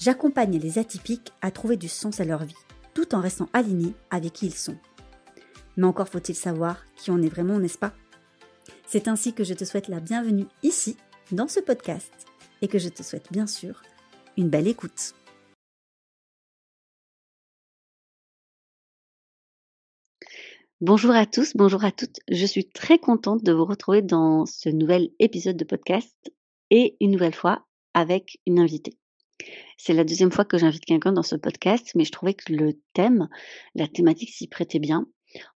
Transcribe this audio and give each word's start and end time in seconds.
j'accompagne 0.00 0.58
les 0.58 0.78
atypiques 0.78 1.32
à 1.42 1.50
trouver 1.50 1.76
du 1.76 1.88
sens 1.88 2.20
à 2.20 2.24
leur 2.24 2.44
vie, 2.44 2.54
tout 2.94 3.14
en 3.14 3.20
restant 3.20 3.48
alignés 3.52 3.94
avec 4.10 4.32
qui 4.32 4.46
ils 4.46 4.54
sont. 4.54 4.78
Mais 5.76 5.86
encore 5.86 6.08
faut-il 6.08 6.34
savoir 6.34 6.84
qui 6.96 7.10
on 7.10 7.22
est 7.22 7.28
vraiment, 7.28 7.58
n'est-ce 7.58 7.78
pas? 7.78 7.92
C'est 8.86 9.06
ainsi 9.06 9.34
que 9.34 9.44
je 9.44 9.54
te 9.54 9.64
souhaite 9.64 9.88
la 9.88 10.00
bienvenue 10.00 10.46
ici, 10.62 10.96
dans 11.30 11.46
ce 11.46 11.60
podcast, 11.60 12.12
et 12.62 12.68
que 12.68 12.78
je 12.78 12.88
te 12.88 13.02
souhaite 13.02 13.30
bien 13.30 13.46
sûr 13.46 13.82
une 14.36 14.48
belle 14.48 14.66
écoute. 14.66 15.14
Bonjour 20.80 21.10
à 21.10 21.26
tous, 21.26 21.54
bonjour 21.54 21.84
à 21.84 21.92
toutes. 21.92 22.20
Je 22.30 22.46
suis 22.46 22.66
très 22.66 22.98
contente 22.98 23.44
de 23.44 23.52
vous 23.52 23.66
retrouver 23.66 24.00
dans 24.00 24.46
ce 24.46 24.70
nouvel 24.70 25.10
épisode 25.18 25.58
de 25.58 25.64
podcast 25.64 26.16
et 26.70 26.96
une 27.00 27.10
nouvelle 27.10 27.34
fois 27.34 27.66
avec 27.92 28.40
une 28.46 28.58
invitée. 28.58 28.99
C'est 29.76 29.94
la 29.94 30.04
deuxième 30.04 30.30
fois 30.30 30.44
que 30.44 30.58
j'invite 30.58 30.84
quelqu'un 30.84 31.12
dans 31.12 31.22
ce 31.22 31.36
podcast, 31.36 31.92
mais 31.94 32.04
je 32.04 32.12
trouvais 32.12 32.34
que 32.34 32.52
le 32.52 32.74
thème, 32.92 33.28
la 33.74 33.88
thématique 33.88 34.30
s'y 34.30 34.46
prêtait 34.46 34.78
bien. 34.78 35.06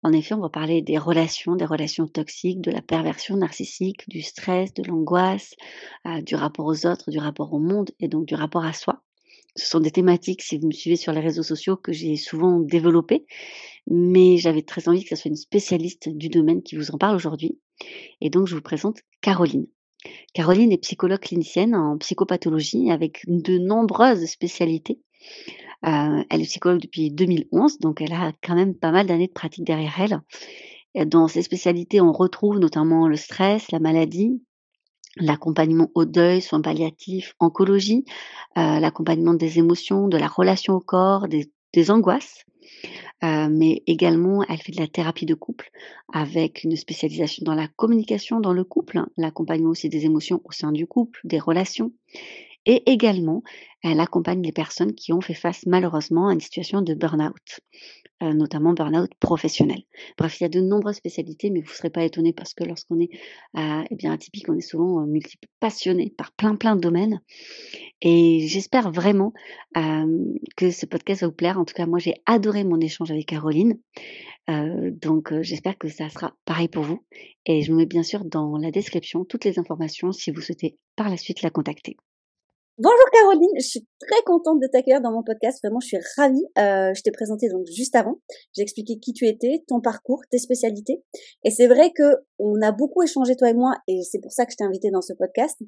En 0.04 0.12
effet, 0.12 0.34
on 0.34 0.42
va 0.42 0.50
parler 0.50 0.82
des 0.82 0.98
relations, 0.98 1.56
des 1.56 1.66
relations 1.66 2.08
toxiques, 2.08 2.62
de 2.62 2.72
la 2.72 2.82
perversion 2.82 3.38
narcissique, 3.38 4.08
du 4.10 4.22
stress, 4.22 4.74
de 4.74 4.84
l'angoisse, 4.84 5.54
euh, 6.06 6.22
du 6.22 6.36
rapport 6.36 6.66
aux 6.66 6.86
autres, 6.86 7.10
du 7.10 7.20
rapport 7.20 7.54
au 7.54 7.60
monde 7.60 7.92
et 8.00 8.08
donc 8.08 8.26
du 8.26 8.36
rapport 8.36 8.66
à 8.66 8.74
soi. 8.74 9.02
Ce 9.56 9.66
sont 9.66 9.80
des 9.80 9.92
thématiques, 9.92 10.42
si 10.42 10.58
vous 10.58 10.68
me 10.68 10.72
suivez 10.72 10.96
sur 10.96 11.14
les 11.14 11.20
réseaux 11.20 11.44
sociaux, 11.44 11.76
que 11.76 11.92
j'ai 11.92 12.16
souvent 12.16 12.60
développées, 12.60 13.26
mais 13.88 14.38
j'avais 14.38 14.62
très 14.62 14.88
envie 14.88 15.04
que 15.04 15.10
ce 15.10 15.16
soit 15.16 15.30
une 15.30 15.36
spécialiste 15.36 16.10
du 16.10 16.30
domaine 16.30 16.64
qui 16.64 16.76
vous 16.76 16.92
en 16.92 16.98
parle 16.98 17.16
aujourd'hui. 17.16 17.58
Et 18.22 18.30
donc, 18.30 18.48
je 18.48 18.56
vous 18.56 18.62
présente 18.62 19.00
Caroline. 19.22 19.68
Caroline 20.34 20.72
est 20.72 20.78
psychologue 20.78 21.20
clinicienne 21.20 21.76
en 21.76 21.98
psychopathologie 21.98 22.92
avec 22.92 23.22
de 23.28 23.58
nombreuses 23.58 24.26
spécialités. 24.26 25.00
Euh, 25.86 26.24
elle 26.30 26.42
est 26.42 26.46
psychologue 26.46 26.82
depuis 26.82 27.12
2011, 27.12 27.80
donc 27.80 28.02
elle 28.02 28.14
a 28.14 28.32
quand 28.44 28.56
même 28.56 28.76
pas 28.76 28.92
mal 28.92 29.08
d'années 29.08 29.28
de 29.28 29.34
pratique 29.34 29.66
derrière 29.66 30.00
elle. 30.00 30.22
Dans 31.08 31.28
ses 31.28 31.42
spécialités, 31.42 32.02
on 32.02 32.12
retrouve 32.12 32.60
notamment 32.60 33.08
le 33.08 33.16
stress, 33.16 33.72
la 33.72 33.80
maladie, 33.80 34.42
l'accompagnement 35.18 35.90
au 35.96 36.06
deuil, 36.06 36.42
soins 36.42 36.62
palliatifs, 36.62 37.34
oncologie, 37.40 38.06
euh, 38.58 38.80
l'accompagnement 38.80 39.34
des 39.34 39.60
émotions, 39.60 40.08
de 40.08 40.18
la 40.18 40.28
relation 40.28 40.76
au 40.76 40.80
corps, 40.80 41.28
des, 41.28 41.52
des 41.74 41.92
angoisses. 41.92 42.46
Euh, 43.24 43.50
mais 43.52 43.84
également, 43.86 44.44
elle 44.50 44.58
fait 44.58 44.72
de 44.72 44.80
la 44.80 44.88
thérapie 44.88 45.28
de 45.28 45.36
couple 45.36 45.70
avec 46.12 46.64
une 46.64 46.76
spécialisation 46.76 47.44
dans 47.46 47.54
la 47.54 47.68
communication 47.68 48.40
dans 48.40 48.54
le 48.54 48.64
couple, 48.64 49.04
l'accompagnement 49.18 49.70
aussi 49.70 49.90
des 49.90 50.06
émotions 50.06 50.42
au 50.44 50.52
sein 50.52 50.72
du 50.72 50.88
couple, 50.88 51.20
des 51.24 51.40
relations. 51.40 51.92
Et 52.66 52.92
également, 52.92 53.44
elle 53.84 54.00
accompagne 54.00 54.42
les 54.42 54.52
personnes 54.52 54.94
qui 54.94 55.14
ont 55.14 55.22
fait 55.22 55.34
face 55.34 55.66
malheureusement 55.66 56.28
à 56.28 56.34
une 56.34 56.40
situation 56.40 56.82
de 56.82 56.94
burn-out, 56.94 57.62
euh, 58.22 58.34
notamment 58.34 58.74
burn-out 58.74 59.12
professionnel. 59.20 59.82
Bref, 60.18 60.40
il 60.40 60.44
y 60.44 60.46
a 60.46 60.50
de 60.50 60.62
nombreuses 60.62 60.96
spécialités, 60.96 61.50
mais 61.50 61.62
vous 61.62 61.72
ne 61.72 61.76
serez 61.76 61.90
pas 61.90 62.04
étonnés 62.04 62.34
parce 62.34 62.54
que 62.54 62.64
lorsqu'on 62.64 63.00
est 63.00 63.10
euh, 63.58 63.84
eh 63.90 63.96
bien 63.96 64.12
atypique, 64.12 64.48
on 64.50 64.56
est 64.56 64.62
souvent 64.62 65.06
euh, 65.06 65.20
passionné 65.60 66.14
par 66.16 66.32
plein 66.32 66.56
plein 66.56 66.76
de 66.76 66.82
domaines. 66.82 67.22
Et 68.02 68.48
j'espère 68.48 68.92
vraiment 68.92 69.34
que 69.76 70.72
ce 70.72 70.86
podcast 70.86 71.22
va 71.22 71.28
vous 71.28 71.34
plaire. 71.34 71.60
En 71.60 71.66
tout 71.66 71.76
cas, 71.76 71.86
moi, 71.86 72.00
j'ai 72.00 72.16
adoré 72.26 72.64
mon 72.64 72.80
échange 72.80 73.12
avec 73.12 73.28
Caroline. 73.28 73.78
donc, 74.48 75.34
j'espère 75.42 75.78
que 75.78 75.88
ça 75.88 76.10
sera 76.10 76.34
pareil 76.46 76.68
pour 76.68 76.84
vous. 76.84 77.04
Et 77.46 77.62
je 77.62 77.72
vous 77.72 77.78
mets 77.78 77.86
bien 77.86 78.04
sûr 78.04 78.26
dans 78.26 78.58
la 78.58 78.72
description 78.72 79.24
toutes 79.24 79.46
les 79.46 79.60
informations 79.60 80.12
si 80.12 80.32
vous 80.32 80.42
souhaitez 80.42 80.78
par 80.96 81.10
la 81.10 81.18
suite 81.18 81.44
la 81.44 81.52
contacter. 81.52 81.96
Bonjour 82.78 83.06
Caroline, 83.12 83.50
je 83.58 83.68
suis 83.68 83.88
très 84.00 84.24
contente 84.26 84.62
de 84.62 84.66
t'accueillir 84.66 85.02
dans 85.02 85.12
mon 85.12 85.24
podcast. 85.24 85.60
Vraiment, 85.62 85.82
je 85.82 85.88
suis 85.88 85.98
ravie. 86.16 86.44
Euh, 86.58 86.94
je 86.96 87.02
t'ai 87.02 87.12
présenté 87.12 87.50
donc 87.50 87.68
juste 87.68 87.96
avant. 87.96 88.16
J'ai 88.56 88.62
expliqué 88.62 88.98
qui 88.98 89.12
tu 89.12 89.28
étais, 89.28 89.64
ton 89.68 89.82
parcours, 89.82 90.22
tes 90.32 90.38
spécialités. 90.38 91.04
Et 91.44 91.52
c'est 91.52 91.68
vrai 91.68 91.92
que 91.92 92.16
on 92.40 92.62
a 92.62 92.72
beaucoup 92.72 93.04
échangé 93.04 93.36
toi 93.36 93.50
et 93.50 93.54
moi, 93.54 93.74
et 93.88 94.02
c'est 94.10 94.20
pour 94.20 94.32
ça 94.32 94.46
que 94.46 94.54
je 94.54 94.58
t'ai 94.58 94.64
invité 94.64 94.90
dans 94.90 95.02
ce 95.02 95.12
podcast 95.14 95.60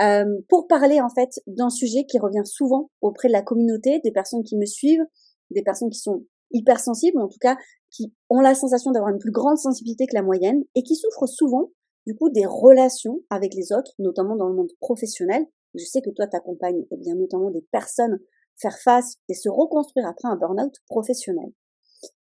euh, 0.00 0.24
pour 0.48 0.66
parler 0.66 1.00
en 1.00 1.08
fait 1.08 1.30
d'un 1.46 1.70
sujet 1.70 2.04
qui 2.04 2.18
revient 2.18 2.44
souvent 2.44 2.90
auprès 3.00 3.28
de 3.28 3.32
la 3.32 3.42
communauté, 3.42 4.00
des 4.02 4.12
personnes 4.12 4.42
qui 4.42 4.56
me 4.56 4.66
suivent, 4.66 5.04
des 5.50 5.62
personnes 5.62 5.90
qui 5.90 6.00
sont 6.00 6.24
hypersensibles, 6.50 7.20
en 7.20 7.28
tout 7.28 7.38
cas 7.40 7.56
qui 7.90 8.12
ont 8.28 8.40
la 8.40 8.56
sensation 8.56 8.90
d'avoir 8.90 9.12
une 9.12 9.20
plus 9.20 9.32
grande 9.32 9.56
sensibilité 9.56 10.06
que 10.06 10.16
la 10.16 10.22
moyenne 10.22 10.64
et 10.74 10.82
qui 10.82 10.96
souffrent 10.96 11.28
souvent 11.28 11.70
du 12.06 12.16
coup 12.16 12.28
des 12.28 12.44
relations 12.44 13.20
avec 13.30 13.54
les 13.54 13.72
autres, 13.72 13.92
notamment 14.00 14.34
dans 14.34 14.48
le 14.48 14.56
monde 14.56 14.72
professionnel 14.80 15.46
je 15.74 15.84
sais 15.84 16.00
que 16.00 16.10
toi 16.10 16.26
t'accompagnes 16.26 16.84
eh 16.90 16.96
bien 16.96 17.14
notamment 17.14 17.50
des 17.50 17.66
personnes 17.72 18.18
faire 18.60 18.78
face 18.78 19.14
et 19.28 19.34
se 19.34 19.48
reconstruire 19.48 20.06
après 20.06 20.28
un 20.28 20.36
burn-out 20.36 20.74
professionnel. 20.86 21.52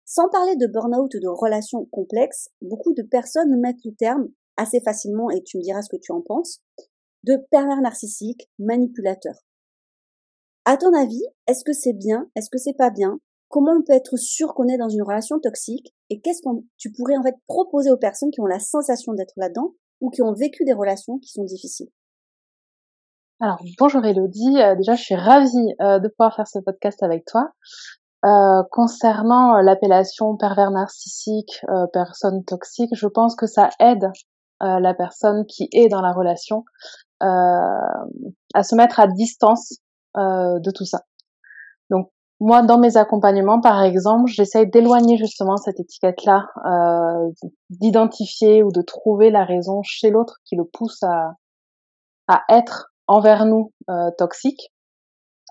Sans 0.04 0.28
parler 0.28 0.56
de 0.56 0.66
burn-out 0.66 1.14
ou 1.14 1.20
de 1.20 1.28
relations 1.28 1.84
complexes, 1.86 2.48
beaucoup 2.62 2.94
de 2.94 3.02
personnes 3.02 3.58
mettent 3.60 3.84
le 3.84 3.94
terme 3.94 4.28
assez 4.56 4.80
facilement, 4.80 5.30
et 5.30 5.42
tu 5.42 5.58
me 5.58 5.62
diras 5.62 5.82
ce 5.82 5.88
que 5.88 6.00
tu 6.00 6.12
en 6.12 6.20
penses, 6.20 6.60
de 7.24 7.36
pervers 7.50 7.80
narcissiques, 7.80 8.50
manipulateurs. 8.58 9.38
À 10.64 10.76
ton 10.76 10.92
avis, 10.94 11.22
est-ce 11.46 11.64
que 11.64 11.72
c'est 11.72 11.92
bien 11.92 12.30
Est-ce 12.36 12.50
que 12.50 12.58
c'est 12.58 12.76
pas 12.76 12.90
bien? 12.90 13.20
Comment 13.48 13.72
on 13.72 13.82
peut 13.82 13.92
être 13.92 14.16
sûr 14.16 14.54
qu'on 14.54 14.68
est 14.68 14.76
dans 14.76 14.88
une 14.88 15.02
relation 15.02 15.38
toxique? 15.40 15.94
Et 16.10 16.20
qu'est-ce 16.20 16.42
que 16.42 16.48
tu 16.76 16.92
pourrais 16.92 17.16
en 17.16 17.22
fait 17.22 17.36
proposer 17.46 17.90
aux 17.90 17.96
personnes 17.96 18.30
qui 18.30 18.40
ont 18.40 18.46
la 18.46 18.58
sensation 18.58 19.14
d'être 19.14 19.32
là-dedans 19.36 19.74
ou 20.00 20.10
qui 20.10 20.22
ont 20.22 20.34
vécu 20.34 20.64
des 20.64 20.74
relations 20.74 21.18
qui 21.18 21.30
sont 21.30 21.44
difficiles? 21.44 21.90
Alors 23.40 23.62
bonjour 23.78 24.04
Elodie, 24.04 24.60
euh, 24.60 24.74
déjà 24.74 24.96
je 24.96 25.02
suis 25.02 25.14
ravie 25.14 25.74
euh, 25.80 26.00
de 26.00 26.08
pouvoir 26.08 26.34
faire 26.34 26.48
ce 26.48 26.58
podcast 26.58 27.02
avec 27.04 27.24
toi. 27.24 27.50
Euh, 28.24 28.64
concernant 28.72 29.60
l'appellation 29.60 30.36
pervers 30.36 30.72
narcissique, 30.72 31.64
personne 31.92 32.44
toxique, 32.44 32.90
je 32.92 33.06
pense 33.06 33.36
que 33.36 33.46
ça 33.46 33.70
aide 33.78 34.10
la 34.60 34.92
personne 34.92 35.46
qui 35.46 35.68
est 35.70 35.86
dans 35.86 36.00
la 36.00 36.12
relation 36.12 36.64
à 37.20 38.62
se 38.64 38.74
mettre 38.74 38.98
à 38.98 39.06
distance 39.06 39.74
de 40.16 40.70
tout 40.72 40.84
ça. 40.84 41.02
Donc 41.90 42.10
moi, 42.40 42.62
dans 42.62 42.78
mes 42.80 42.96
accompagnements, 42.96 43.60
par 43.60 43.84
exemple, 43.84 44.28
j'essaye 44.32 44.68
d'éloigner 44.68 45.16
justement 45.16 45.56
cette 45.56 45.78
étiquette-là, 45.78 46.48
d'identifier 47.70 48.64
ou 48.64 48.72
de 48.72 48.82
trouver 48.82 49.30
la 49.30 49.44
raison 49.44 49.80
chez 49.84 50.10
l'autre 50.10 50.38
qui 50.44 50.56
le 50.56 50.64
pousse 50.64 51.04
à 51.04 52.42
être 52.48 52.90
envers 53.08 53.44
nous 53.46 53.72
euh, 53.90 54.10
toxiques 54.16 54.72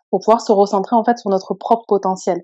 pour 0.10 0.22
pouvoir 0.22 0.42
se 0.42 0.52
recentrer 0.52 0.96
en 0.96 1.04
fait 1.04 1.18
sur 1.18 1.30
notre 1.30 1.54
propre 1.54 1.86
potentiel. 1.88 2.44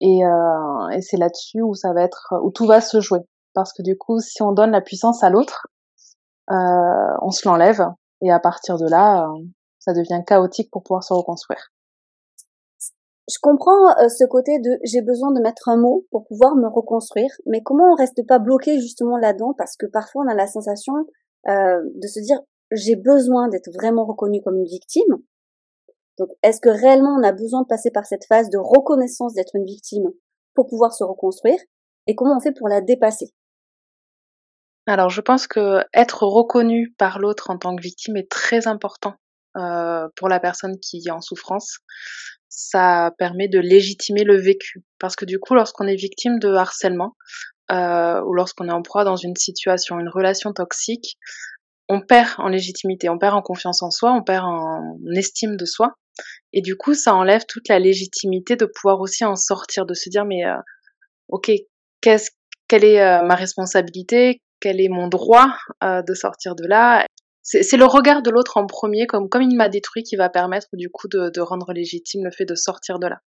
Et, 0.00 0.24
euh, 0.24 0.88
et 0.90 1.02
c'est 1.02 1.16
là-dessus 1.16 1.62
où 1.62 1.74
ça 1.74 1.92
va 1.92 2.02
être 2.02 2.34
où 2.42 2.50
tout 2.50 2.66
va 2.66 2.80
se 2.80 3.00
jouer 3.00 3.20
parce 3.54 3.72
que 3.72 3.82
du 3.82 3.96
coup 3.96 4.20
si 4.20 4.42
on 4.42 4.52
donne 4.52 4.70
la 4.70 4.80
puissance 4.80 5.22
à 5.22 5.30
l'autre, 5.30 5.66
euh, 6.50 7.16
on 7.22 7.30
se 7.30 7.48
l'enlève 7.48 7.86
et 8.22 8.30
à 8.30 8.38
partir 8.38 8.78
de 8.78 8.88
là 8.88 9.24
euh, 9.24 9.44
ça 9.78 9.92
devient 9.92 10.22
chaotique 10.26 10.70
pour 10.70 10.82
pouvoir 10.82 11.02
se 11.02 11.14
reconstruire. 11.14 11.70
Je 13.28 13.38
comprends 13.42 13.90
euh, 13.98 14.08
ce 14.08 14.24
côté 14.24 14.60
de 14.60 14.78
j'ai 14.84 15.02
besoin 15.02 15.32
de 15.32 15.40
mettre 15.40 15.68
un 15.68 15.76
mot 15.76 16.04
pour 16.10 16.26
pouvoir 16.26 16.54
me 16.54 16.68
reconstruire, 16.68 17.30
mais 17.46 17.60
comment 17.60 17.92
on 17.92 17.94
reste 17.94 18.24
pas 18.26 18.38
bloqué 18.38 18.78
justement 18.80 19.16
là-dedans? 19.16 19.52
Parce 19.58 19.76
que 19.76 19.86
parfois 19.86 20.24
on 20.24 20.28
a 20.28 20.34
la 20.34 20.46
sensation 20.46 20.94
euh, 21.48 21.80
de 21.94 22.06
se 22.06 22.20
dire 22.20 22.38
j'ai 22.70 22.96
besoin 22.96 23.48
d'être 23.48 23.70
vraiment 23.72 24.04
reconnue 24.04 24.42
comme 24.42 24.56
une 24.56 24.66
victime. 24.66 25.16
Donc, 26.18 26.28
est-ce 26.42 26.60
que 26.60 26.68
réellement 26.68 27.16
on 27.18 27.22
a 27.22 27.32
besoin 27.32 27.62
de 27.62 27.66
passer 27.66 27.90
par 27.90 28.06
cette 28.06 28.24
phase 28.26 28.48
de 28.50 28.58
reconnaissance 28.58 29.34
d'être 29.34 29.54
une 29.54 29.66
victime 29.66 30.08
pour 30.54 30.66
pouvoir 30.66 30.92
se 30.92 31.04
reconstruire? 31.04 31.58
Et 32.06 32.14
comment 32.14 32.36
on 32.36 32.40
fait 32.40 32.56
pour 32.56 32.68
la 32.68 32.80
dépasser? 32.80 33.32
Alors, 34.86 35.10
je 35.10 35.20
pense 35.20 35.46
que 35.46 35.80
être 35.92 36.22
reconnu 36.22 36.94
par 36.96 37.18
l'autre 37.18 37.50
en 37.50 37.58
tant 37.58 37.74
que 37.74 37.82
victime 37.82 38.16
est 38.16 38.30
très 38.30 38.68
important 38.68 39.14
euh, 39.56 40.08
pour 40.16 40.28
la 40.28 40.38
personne 40.38 40.78
qui 40.78 41.02
est 41.06 41.10
en 41.10 41.20
souffrance. 41.20 41.78
Ça 42.48 43.12
permet 43.18 43.48
de 43.48 43.58
légitimer 43.58 44.22
le 44.22 44.40
vécu. 44.40 44.84
Parce 45.00 45.16
que 45.16 45.24
du 45.24 45.40
coup, 45.40 45.54
lorsqu'on 45.54 45.88
est 45.88 45.96
victime 45.96 46.38
de 46.38 46.52
harcèlement, 46.54 47.16
euh, 47.72 48.22
ou 48.22 48.32
lorsqu'on 48.34 48.68
est 48.68 48.72
en 48.72 48.82
proie 48.82 49.04
dans 49.04 49.16
une 49.16 49.34
situation, 49.34 49.98
une 49.98 50.08
relation 50.08 50.52
toxique, 50.52 51.18
on 51.88 52.00
perd 52.00 52.34
en 52.38 52.48
légitimité, 52.48 53.08
on 53.08 53.18
perd 53.18 53.34
en 53.34 53.42
confiance 53.42 53.82
en 53.82 53.90
soi, 53.90 54.12
on 54.12 54.22
perd 54.22 54.44
en 54.44 54.96
estime 55.14 55.56
de 55.56 55.64
soi. 55.64 55.94
Et 56.52 56.62
du 56.62 56.76
coup, 56.76 56.94
ça 56.94 57.14
enlève 57.14 57.44
toute 57.46 57.68
la 57.68 57.78
légitimité 57.78 58.56
de 58.56 58.66
pouvoir 58.66 59.00
aussi 59.00 59.24
en 59.24 59.36
sortir, 59.36 59.86
de 59.86 59.94
se 59.94 60.08
dire 60.08 60.24
mais 60.24 60.44
euh, 60.44 60.56
ok, 61.28 61.50
quelle 62.00 62.84
est 62.84 63.00
euh, 63.00 63.22
ma 63.22 63.34
responsabilité, 63.34 64.40
quel 64.60 64.80
est 64.80 64.88
mon 64.88 65.08
droit 65.08 65.48
euh, 65.84 66.02
de 66.02 66.14
sortir 66.14 66.54
de 66.54 66.66
là? 66.66 67.06
C'est 67.42 67.76
le 67.76 67.84
regard 67.84 68.22
de 68.22 68.30
l'autre 68.30 68.56
en 68.56 68.66
premier, 68.66 69.06
comme 69.06 69.28
comme 69.28 69.42
il 69.42 69.56
m'a 69.56 69.68
détruit, 69.68 70.02
qui 70.02 70.16
va 70.16 70.28
permettre 70.28 70.66
du 70.72 70.90
coup 70.90 71.06
de, 71.06 71.30
de 71.30 71.40
rendre 71.40 71.72
légitime 71.72 72.24
le 72.24 72.32
fait 72.32 72.44
de 72.44 72.56
sortir 72.56 72.98
de 72.98 73.06
là. 73.06 73.20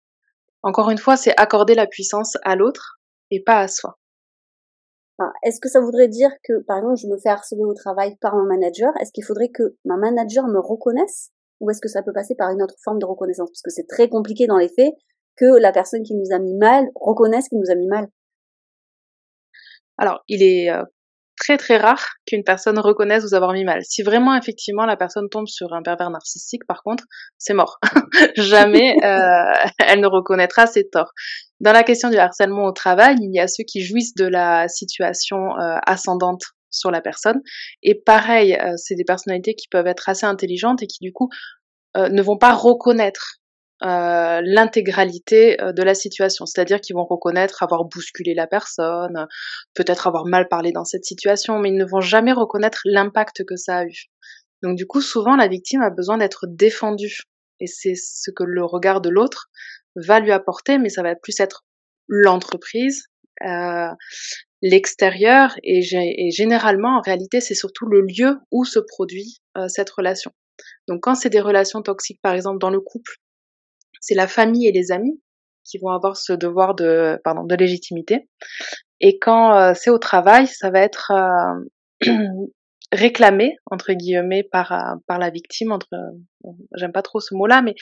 Encore 0.64 0.90
une 0.90 0.98
fois, 0.98 1.16
c'est 1.16 1.38
accorder 1.38 1.76
la 1.76 1.86
puissance 1.86 2.36
à 2.42 2.56
l'autre 2.56 2.98
et 3.30 3.40
pas 3.44 3.60
à 3.60 3.68
soi. 3.68 3.96
Est-ce 5.42 5.60
que 5.60 5.68
ça 5.68 5.80
voudrait 5.80 6.08
dire 6.08 6.30
que, 6.44 6.62
par 6.64 6.78
exemple, 6.78 6.96
je 6.96 7.08
me 7.08 7.18
fais 7.18 7.28
harceler 7.28 7.64
au 7.64 7.74
travail 7.74 8.16
par 8.20 8.36
mon 8.36 8.44
manager 8.44 8.92
Est-ce 9.00 9.10
qu'il 9.12 9.24
faudrait 9.24 9.48
que 9.48 9.76
ma 9.84 9.96
manager 9.96 10.46
me 10.46 10.60
reconnaisse? 10.60 11.30
Ou 11.60 11.70
est-ce 11.70 11.80
que 11.80 11.88
ça 11.88 12.02
peut 12.02 12.12
passer 12.12 12.36
par 12.36 12.50
une 12.50 12.62
autre 12.62 12.76
forme 12.84 13.00
de 13.00 13.06
reconnaissance? 13.06 13.50
Parce 13.50 13.62
que 13.62 13.70
c'est 13.70 13.88
très 13.88 14.08
compliqué 14.08 14.46
dans 14.46 14.58
les 14.58 14.68
faits 14.68 14.94
que 15.36 15.58
la 15.60 15.72
personne 15.72 16.02
qui 16.02 16.14
nous 16.14 16.32
a 16.32 16.38
mis 16.38 16.56
mal 16.56 16.86
reconnaisse 16.94 17.48
qu'il 17.48 17.58
nous 17.58 17.70
a 17.70 17.74
mis 17.74 17.88
mal. 17.88 18.06
Alors, 19.96 20.22
il 20.28 20.44
est 20.44 20.70
euh, 20.70 20.84
très 21.38 21.56
très 21.56 21.76
rare 21.76 22.04
qu'une 22.26 22.44
personne 22.44 22.78
reconnaisse 22.78 23.24
vous 23.24 23.34
avoir 23.34 23.52
mis 23.52 23.64
mal. 23.64 23.82
Si 23.84 24.02
vraiment 24.02 24.36
effectivement 24.36 24.86
la 24.86 24.96
personne 24.96 25.28
tombe 25.28 25.46
sur 25.46 25.72
un 25.72 25.82
pervers 25.82 26.10
narcissique, 26.10 26.64
par 26.66 26.82
contre, 26.82 27.04
c'est 27.38 27.54
mort. 27.54 27.78
Jamais 28.36 28.96
euh, 29.04 29.68
elle 29.78 30.00
ne 30.00 30.06
reconnaîtra 30.06 30.66
ses 30.66 30.88
torts. 30.88 31.12
Dans 31.60 31.72
la 31.72 31.82
question 31.82 32.10
du 32.10 32.16
harcèlement 32.16 32.64
au 32.64 32.72
travail, 32.72 33.16
il 33.20 33.34
y 33.34 33.40
a 33.40 33.48
ceux 33.48 33.64
qui 33.64 33.80
jouissent 33.80 34.14
de 34.14 34.26
la 34.26 34.68
situation 34.68 35.58
euh, 35.58 35.76
ascendante 35.86 36.42
sur 36.70 36.90
la 36.90 37.00
personne. 37.00 37.40
Et 37.82 37.94
pareil, 37.94 38.54
euh, 38.54 38.74
c'est 38.76 38.94
des 38.94 39.04
personnalités 39.04 39.54
qui 39.54 39.68
peuvent 39.68 39.86
être 39.86 40.08
assez 40.08 40.26
intelligentes 40.26 40.82
et 40.82 40.86
qui 40.86 40.98
du 41.00 41.12
coup 41.12 41.28
ne 41.96 42.22
vont 42.22 42.38
pas 42.38 42.54
reconnaître 42.54 43.38
euh, 43.84 44.40
l'intégralité 44.42 45.60
euh, 45.62 45.72
de 45.72 45.84
la 45.84 45.94
situation. 45.94 46.46
C'est-à-dire 46.46 46.80
qu'ils 46.80 46.96
vont 46.96 47.04
reconnaître 47.04 47.62
avoir 47.62 47.84
bousculé 47.84 48.34
la 48.34 48.48
personne, 48.48 49.28
peut-être 49.74 50.08
avoir 50.08 50.26
mal 50.26 50.48
parlé 50.48 50.72
dans 50.72 50.84
cette 50.84 51.04
situation, 51.04 51.60
mais 51.60 51.68
ils 51.68 51.76
ne 51.76 51.84
vont 51.84 52.00
jamais 52.00 52.32
reconnaître 52.32 52.80
l'impact 52.84 53.44
que 53.44 53.54
ça 53.54 53.78
a 53.78 53.84
eu. 53.84 54.06
Donc 54.64 54.76
du 54.76 54.84
coup, 54.88 55.00
souvent, 55.00 55.36
la 55.36 55.46
victime 55.46 55.80
a 55.82 55.90
besoin 55.90 56.18
d'être 56.18 56.46
défendue. 56.48 57.20
Et 57.60 57.68
c'est 57.68 57.94
ce 57.94 58.32
que 58.32 58.42
le 58.42 58.64
regard 58.64 59.00
de 59.00 59.10
l'autre 59.10 59.48
va 60.06 60.20
lui 60.20 60.32
apporter, 60.32 60.78
mais 60.78 60.88
ça 60.88 61.02
va 61.02 61.14
plus 61.14 61.38
être 61.40 61.64
l'entreprise, 62.08 63.04
euh, 63.46 63.90
l'extérieur, 64.62 65.54
et, 65.62 65.80
et, 65.92 66.30
généralement, 66.30 66.98
en 66.98 67.00
réalité, 67.00 67.40
c'est 67.40 67.54
surtout 67.54 67.86
le 67.86 68.00
lieu 68.00 68.38
où 68.50 68.64
se 68.64 68.78
produit 68.78 69.38
euh, 69.56 69.68
cette 69.68 69.90
relation. 69.90 70.32
Donc 70.88 71.02
quand 71.02 71.14
c'est 71.14 71.30
des 71.30 71.40
relations 71.40 71.82
toxiques, 71.82 72.20
par 72.22 72.34
exemple, 72.34 72.58
dans 72.58 72.70
le 72.70 72.80
couple, 72.80 73.18
c'est 74.00 74.14
la 74.14 74.26
famille 74.26 74.66
et 74.66 74.72
les 74.72 74.92
amis 74.92 75.20
qui 75.64 75.78
vont 75.78 75.90
avoir 75.90 76.16
ce 76.16 76.32
devoir 76.32 76.74
de, 76.74 77.20
pardon, 77.24 77.44
de 77.44 77.54
légitimité. 77.54 78.28
Et 79.00 79.18
quand 79.18 79.54
euh, 79.54 79.72
c'est 79.74 79.90
au 79.90 79.98
travail, 79.98 80.46
ça 80.46 80.70
va 80.70 80.80
être 80.80 81.12
euh, 81.12 82.12
réclamé 82.92 83.56
entre 83.70 83.92
guillemets 83.92 84.42
par 84.42 84.72
euh, 84.72 84.96
par 85.06 85.18
la 85.18 85.30
victime, 85.30 85.72
entre, 85.72 85.88
j'aime 86.74 86.92
pas 86.92 87.02
trop 87.02 87.20
ce 87.20 87.34
mot-là, 87.34 87.62
mais 87.62 87.74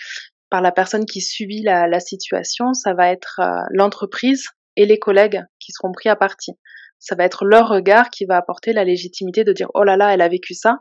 par 0.51 0.63
la 0.63 0.73
personne 0.73 1.07
qui 1.07 1.21
subit 1.21 1.63
la, 1.63 1.89
la 1.89 2.01
situation, 2.01 2.73
ça 2.73 2.95
va 2.95 3.11
être 3.11 3.41
l'entreprise 3.71 4.47
et 4.77 4.87
les 4.87 4.99
collègues 4.99 5.43
qui 5.59 5.73
seront 5.73 5.93
pris 5.93 6.09
à 6.09 6.17
partie. 6.17 6.53
Ça 6.99 7.15
va 7.15 7.25
être 7.25 7.45
leur 7.45 7.69
regard 7.69 8.11
qui 8.11 8.25
va 8.25 8.37
apporter 8.37 8.73
la 8.73 8.85
légitimité 8.85 9.45
de 9.45 9.53
dire 9.53 9.69
oh 9.75 9.83
là 9.83 9.97
là, 9.97 10.15
elle 10.15 10.23
a 10.23 10.29
vécu 10.29 10.55
ça. 10.55 10.79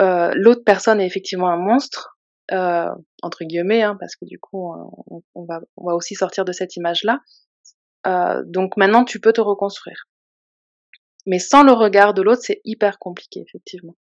L'autre 0.00 0.62
personne 0.64 1.00
est 1.00 1.06
effectivement 1.06 1.48
un 1.48 1.56
monstre 1.56 2.16
euh, 2.52 2.90
entre 3.22 3.44
guillemets, 3.44 3.82
hein, 3.82 3.96
parce 3.98 4.14
que 4.14 4.24
du 4.24 4.38
coup, 4.38 4.72
on, 4.72 5.22
on, 5.34 5.44
va, 5.44 5.60
on 5.76 5.88
va 5.88 5.94
aussi 5.94 6.14
sortir 6.14 6.44
de 6.44 6.52
cette 6.52 6.76
image-là. 6.76 7.20
Euh, 8.06 8.42
donc 8.46 8.76
maintenant, 8.76 9.04
tu 9.04 9.20
peux 9.20 9.32
te 9.32 9.40
reconstruire. 9.40 10.08
Mais 11.26 11.40
sans 11.40 11.64
le 11.64 11.72
regard 11.72 12.14
de 12.14 12.22
l'autre, 12.22 12.42
c'est 12.44 12.60
hyper 12.64 12.98
compliqué, 12.98 13.44
effectivement. 13.48 13.96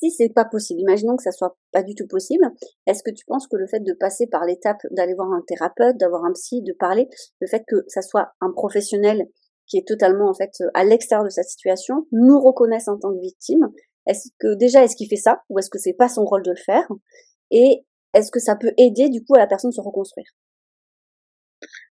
Si 0.00 0.10
c'est 0.10 0.28
pas 0.28 0.44
possible, 0.44 0.80
imaginons 0.80 1.16
que 1.16 1.22
ça 1.22 1.32
soit 1.32 1.56
pas 1.72 1.82
du 1.82 1.94
tout 1.94 2.06
possible, 2.06 2.44
est-ce 2.86 3.02
que 3.02 3.10
tu 3.10 3.24
penses 3.26 3.46
que 3.46 3.56
le 3.56 3.66
fait 3.66 3.80
de 3.80 3.92
passer 3.92 4.26
par 4.26 4.44
l'étape 4.44 4.80
d'aller 4.90 5.14
voir 5.14 5.32
un 5.32 5.42
thérapeute, 5.46 5.96
d'avoir 5.96 6.24
un 6.24 6.32
psy, 6.32 6.62
de 6.62 6.72
parler, 6.72 7.08
le 7.40 7.46
fait 7.46 7.64
que 7.66 7.84
ça 7.88 8.02
soit 8.02 8.32
un 8.40 8.52
professionnel 8.52 9.26
qui 9.66 9.78
est 9.78 9.86
totalement 9.86 10.28
en 10.28 10.34
fait 10.34 10.52
à 10.74 10.84
l'extérieur 10.84 11.24
de 11.24 11.30
cette 11.30 11.48
situation, 11.48 12.06
nous 12.12 12.40
reconnaisse 12.40 12.88
en 12.88 12.98
tant 12.98 13.12
que 13.14 13.20
victime, 13.20 13.68
est-ce 14.06 14.28
que 14.38 14.54
déjà 14.54 14.84
est-ce 14.84 14.96
qu'il 14.96 15.08
fait 15.08 15.16
ça 15.16 15.42
ou 15.48 15.58
est-ce 15.58 15.70
que 15.70 15.78
c'est 15.78 15.94
pas 15.94 16.08
son 16.08 16.24
rôle 16.24 16.42
de 16.42 16.50
le 16.50 16.56
faire 16.56 16.86
et 17.50 17.84
est-ce 18.14 18.30
que 18.30 18.40
ça 18.40 18.56
peut 18.56 18.72
aider 18.78 19.08
du 19.08 19.24
coup 19.24 19.34
à 19.34 19.38
la 19.38 19.46
personne 19.46 19.70
de 19.70 19.74
se 19.74 19.80
reconstruire? 19.80 20.26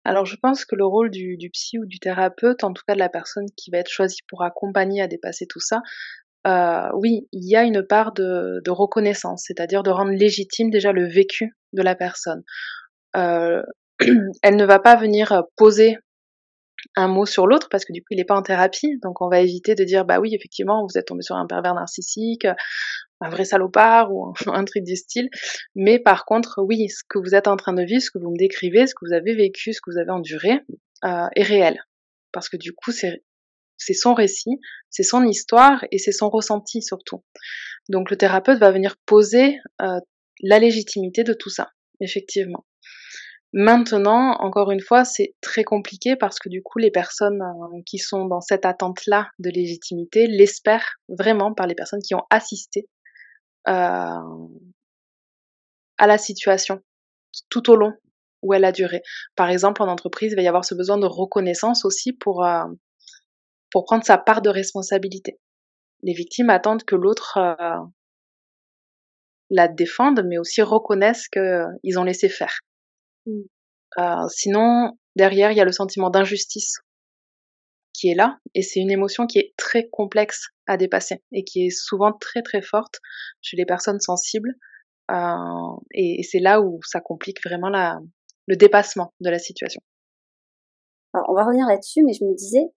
Alors 0.03 0.25
je 0.25 0.37
pense 0.37 0.65
que 0.65 0.75
le 0.75 0.85
rôle 0.85 1.11
du, 1.11 1.37
psy 1.53 1.77
ou 1.77 1.85
du 1.85 1.99
thérapeute, 1.99 2.63
en 2.63 2.73
tout 2.73 2.83
cas 2.87 2.93
de 2.93 2.99
la 2.99 3.09
personne 3.09 3.45
qui 3.55 3.69
va 3.69 3.79
être 3.79 3.89
choisie 3.89 4.21
pour 4.27 4.43
accompagner 4.43 5.01
à 5.01 5.07
dépasser 5.07 5.45
tout 5.45 5.59
ça, 5.59 5.81
euh, 6.47 6.89
oui, 6.93 7.27
il 7.31 7.49
y 7.49 7.55
a 7.55 7.63
une 7.63 7.83
part 7.83 8.13
de, 8.13 8.69
reconnaissance, 8.69 9.43
c'est-à-dire 9.45 9.83
de 9.83 9.89
rendre 9.89 10.11
légitime 10.11 10.69
déjà 10.69 10.91
le 10.91 11.07
vécu 11.07 11.55
de 11.73 11.81
la 11.81 11.95
personne. 11.95 12.43
Euh, 13.15 13.61
elle 14.43 14.55
ne 14.55 14.65
va 14.65 14.79
pas 14.79 14.95
venir 14.95 15.43
poser 15.55 15.97
un 16.95 17.07
mot 17.07 17.25
sur 17.25 17.47
l'autre 17.47 17.67
parce 17.69 17.85
que 17.85 17.91
du 17.91 18.01
coup 18.01 18.07
il 18.11 18.17
n'est 18.17 18.25
pas 18.25 18.37
en 18.37 18.41
thérapie. 18.41 18.99
Donc 19.03 19.21
on 19.21 19.29
va 19.29 19.41
éviter 19.41 19.75
de 19.75 19.83
dire 19.83 20.05
bah 20.05 20.19
oui 20.19 20.33
effectivement 20.33 20.85
vous 20.85 20.97
êtes 20.97 21.07
tombé 21.07 21.21
sur 21.21 21.35
un 21.35 21.45
pervers 21.45 21.73
narcissique 21.73 22.47
un 23.21 23.29
vrai 23.29 23.43
salopard 23.43 24.13
ou 24.13 24.33
un, 24.47 24.63
truc 24.63 24.83
du 24.83 24.95
style. 24.95 25.29
Mais 25.75 25.99
par 25.99 26.25
contre 26.25 26.61
oui 26.63 26.87
ce 26.89 27.03
que 27.07 27.19
vous 27.19 27.35
êtes 27.35 27.47
en 27.47 27.57
train 27.57 27.73
de 27.73 27.83
vivre 27.83 28.01
ce 28.01 28.11
que 28.11 28.19
vous 28.19 28.31
me 28.31 28.37
décrivez 28.37 28.87
ce 28.87 28.95
que 28.95 29.05
vous 29.05 29.13
avez 29.13 29.35
vécu 29.35 29.73
ce 29.73 29.81
que 29.81 29.91
vous 29.91 29.97
avez 29.97 30.11
enduré 30.11 30.61
euh, 31.03 31.27
est 31.35 31.43
réel. 31.43 31.83
Parce 32.31 32.49
que 32.49 32.57
du 32.57 32.73
coup 32.73 32.91
c'est 32.91 33.23
c'est 33.79 33.93
son 33.93 34.13
récit 34.13 34.59
c'est 34.89 35.03
son 35.03 35.25
histoire 35.25 35.83
et 35.91 35.97
c'est 35.97 36.11
son 36.11 36.29
ressenti 36.29 36.81
surtout 36.81 37.23
donc 37.89 38.11
le 38.11 38.17
thérapeute 38.17 38.59
va 38.59 38.71
venir 38.71 38.95
poser 39.05 39.57
euh, 39.81 39.99
la 40.41 40.59
légitimité 40.59 41.23
de 41.23 41.33
tout 41.33 41.49
ça 41.49 41.69
effectivement 41.99 42.65
Maintenant, 43.51 44.33
encore 44.39 44.69
une 44.69 44.79
fois, 44.79 45.05
c'est 45.05 45.33
très 45.41 45.63
compliqué 45.63 46.15
parce 46.15 46.37
que 46.37 46.49
du 46.49 46.61
coup, 46.61 46.77
les 46.77 46.91
personnes 46.91 47.41
euh, 47.41 47.81
qui 47.85 47.97
sont 47.97 48.25
dans 48.25 48.41
cette 48.41 48.63
attente-là 48.63 49.29
de 49.39 49.49
légitimité 49.49 50.27
l'espèrent 50.27 50.97
vraiment 51.07 51.53
par 51.53 51.65
les 51.65 51.73
personnes 51.73 52.01
qui 52.01 52.13
ont 52.13 52.25
assisté 52.29 52.87
euh, 53.67 53.71
à 55.97 56.07
la 56.07 56.17
situation 56.19 56.79
tout 57.49 57.71
au 57.71 57.75
long 57.75 57.93
où 58.43 58.53
elle 58.53 58.65
a 58.65 58.71
duré. 58.71 59.01
Par 59.35 59.49
exemple, 59.49 59.81
en 59.81 59.87
entreprise, 59.87 60.31
il 60.33 60.35
va 60.35 60.43
y 60.43 60.47
avoir 60.47 60.63
ce 60.63 60.75
besoin 60.75 60.99
de 60.99 61.07
reconnaissance 61.07 61.85
aussi 61.85 62.13
pour, 62.13 62.45
pour 63.71 63.85
prendre 63.85 64.03
sa 64.03 64.17
part 64.17 64.41
de 64.41 64.49
responsabilité. 64.49 65.39
Les 66.03 66.13
victimes 66.13 66.49
attendent 66.49 66.83
que 66.83 66.95
l'autre 66.95 67.39
la 69.49 69.67
défende, 69.67 70.23
mais 70.25 70.37
aussi 70.37 70.61
reconnaissent 70.61 71.27
qu'ils 71.27 71.97
ont 71.99 72.03
laissé 72.03 72.29
faire. 72.29 72.59
Mmh. 73.25 73.41
Euh, 73.97 74.27
sinon, 74.29 74.97
derrière, 75.15 75.51
il 75.51 75.57
y 75.57 75.61
a 75.61 75.65
le 75.65 75.71
sentiment 75.71 76.09
d'injustice 76.09 76.77
qui 77.93 78.09
est 78.09 78.15
là, 78.15 78.37
et 78.53 78.61
c'est 78.61 78.79
une 78.79 78.91
émotion 78.91 79.25
qui 79.25 79.39
est 79.39 79.53
très 79.57 79.89
complexe 79.89 80.49
à 80.67 80.77
dépasser 80.77 81.21
et 81.33 81.43
qui 81.43 81.65
est 81.65 81.69
souvent 81.69 82.13
très 82.13 82.41
très 82.41 82.61
forte 82.61 82.99
chez 83.41 83.57
les 83.57 83.65
personnes 83.65 83.99
sensibles. 83.99 84.53
Euh, 85.11 85.75
et, 85.91 86.21
c'est 86.23 86.39
là 86.39 86.61
où 86.61 86.79
ça 86.83 87.01
complique 87.01 87.43
vraiment 87.43 87.69
la, 87.69 87.99
le 88.45 88.55
dépassement 88.55 89.13
de 89.19 89.29
la 89.29 89.39
situation. 89.39 89.81
Alors, 91.13 91.25
on 91.29 91.33
va 91.33 91.43
revenir 91.43 91.65
là-dessus, 91.65 92.03
mais 92.05 92.13
je 92.13 92.23
me 92.23 92.35
disais 92.35 92.61
euh, 92.61 92.67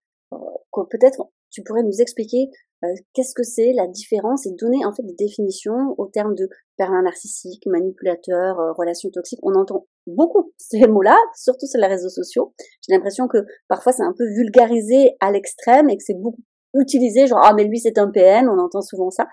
peut-être 0.91 1.29
tu 1.51 1.63
pourrais 1.63 1.83
nous 1.83 2.01
expliquer 2.01 2.49
euh, 2.85 2.89
qu'est-ce 3.13 3.35
que 3.35 3.43
c'est 3.43 3.73
la 3.73 3.87
différence 3.87 4.47
et 4.47 4.53
donner 4.59 4.85
en 4.85 4.93
fait 4.93 5.03
des 5.03 5.15
définitions 5.15 5.95
au 5.99 6.07
terme 6.07 6.35
de 6.35 6.49
pervers 6.77 7.03
narcissique, 7.03 7.63
manipulateur, 7.67 8.59
euh, 8.59 8.73
relation 8.73 9.11
toxique. 9.11 9.39
On 9.43 9.55
entend 9.55 9.87
beaucoup 10.07 10.53
ces 10.59 10.87
mots-là, 10.87 11.17
surtout 11.37 11.67
sur 11.67 11.81
les 11.81 11.87
réseaux 11.87 12.09
sociaux. 12.09 12.55
J'ai 12.87 12.95
l'impression 12.95 13.29
que 13.29 13.39
parfois 13.69 13.93
c'est 13.93 14.03
un 14.03 14.15
peu 14.17 14.25
vulgarisé 14.25 15.17
à 15.21 15.31
l'extrême 15.31 15.91
et 15.91 15.97
que 15.97 16.03
c'est 16.03 16.19
beaucoup 16.19 16.43
utilisé, 16.75 17.27
genre 17.27 17.41
ah 17.43 17.53
mais 17.55 17.65
lui 17.65 17.79
c'est 17.79 17.99
un 17.99 18.11
PN, 18.11 18.49
on 18.49 18.59
entend 18.59 18.81
souvent 18.81 19.11
ça. 19.11 19.29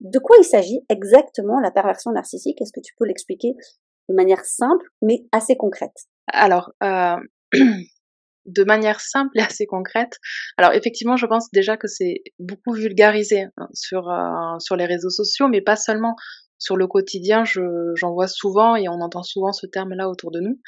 De 0.00 0.18
quoi 0.18 0.36
il 0.38 0.44
s'agit 0.44 0.84
exactement 0.88 1.60
la 1.60 1.70
perversion 1.70 2.12
narcissique? 2.12 2.60
Est-ce 2.62 2.72
que 2.72 2.80
tu 2.80 2.94
peux 2.96 3.04
l'expliquer 3.04 3.54
de 4.08 4.14
manière 4.14 4.44
simple 4.44 4.86
mais 5.02 5.24
assez 5.32 5.56
concrète? 5.56 6.06
Alors, 6.28 6.72
euh, 6.82 7.16
de 8.46 8.64
manière 8.64 9.00
simple 9.00 9.38
et 9.38 9.42
assez 9.42 9.66
concrète. 9.66 10.18
Alors 10.56 10.72
effectivement, 10.72 11.16
je 11.16 11.26
pense 11.26 11.50
déjà 11.52 11.76
que 11.76 11.88
c'est 11.88 12.22
beaucoup 12.38 12.72
vulgarisé 12.72 13.46
hein, 13.56 13.68
sur 13.72 14.10
euh, 14.10 14.58
sur 14.58 14.76
les 14.76 14.86
réseaux 14.86 15.10
sociaux, 15.10 15.48
mais 15.48 15.60
pas 15.60 15.76
seulement 15.76 16.16
sur 16.58 16.76
le 16.76 16.86
quotidien. 16.86 17.44
j'en 17.44 18.12
vois 18.12 18.28
souvent 18.28 18.76
et 18.76 18.88
on 18.88 19.00
entend 19.00 19.22
souvent 19.22 19.52
ce 19.52 19.66
terme-là 19.66 20.08
autour 20.08 20.30
de 20.30 20.40
nous. 20.40 20.60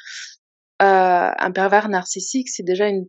Euh, 0.81 1.31
un 1.37 1.51
pervers 1.51 1.89
narcissique, 1.89 2.49
c'est 2.49 2.63
déjà 2.63 2.87
une 2.87 3.05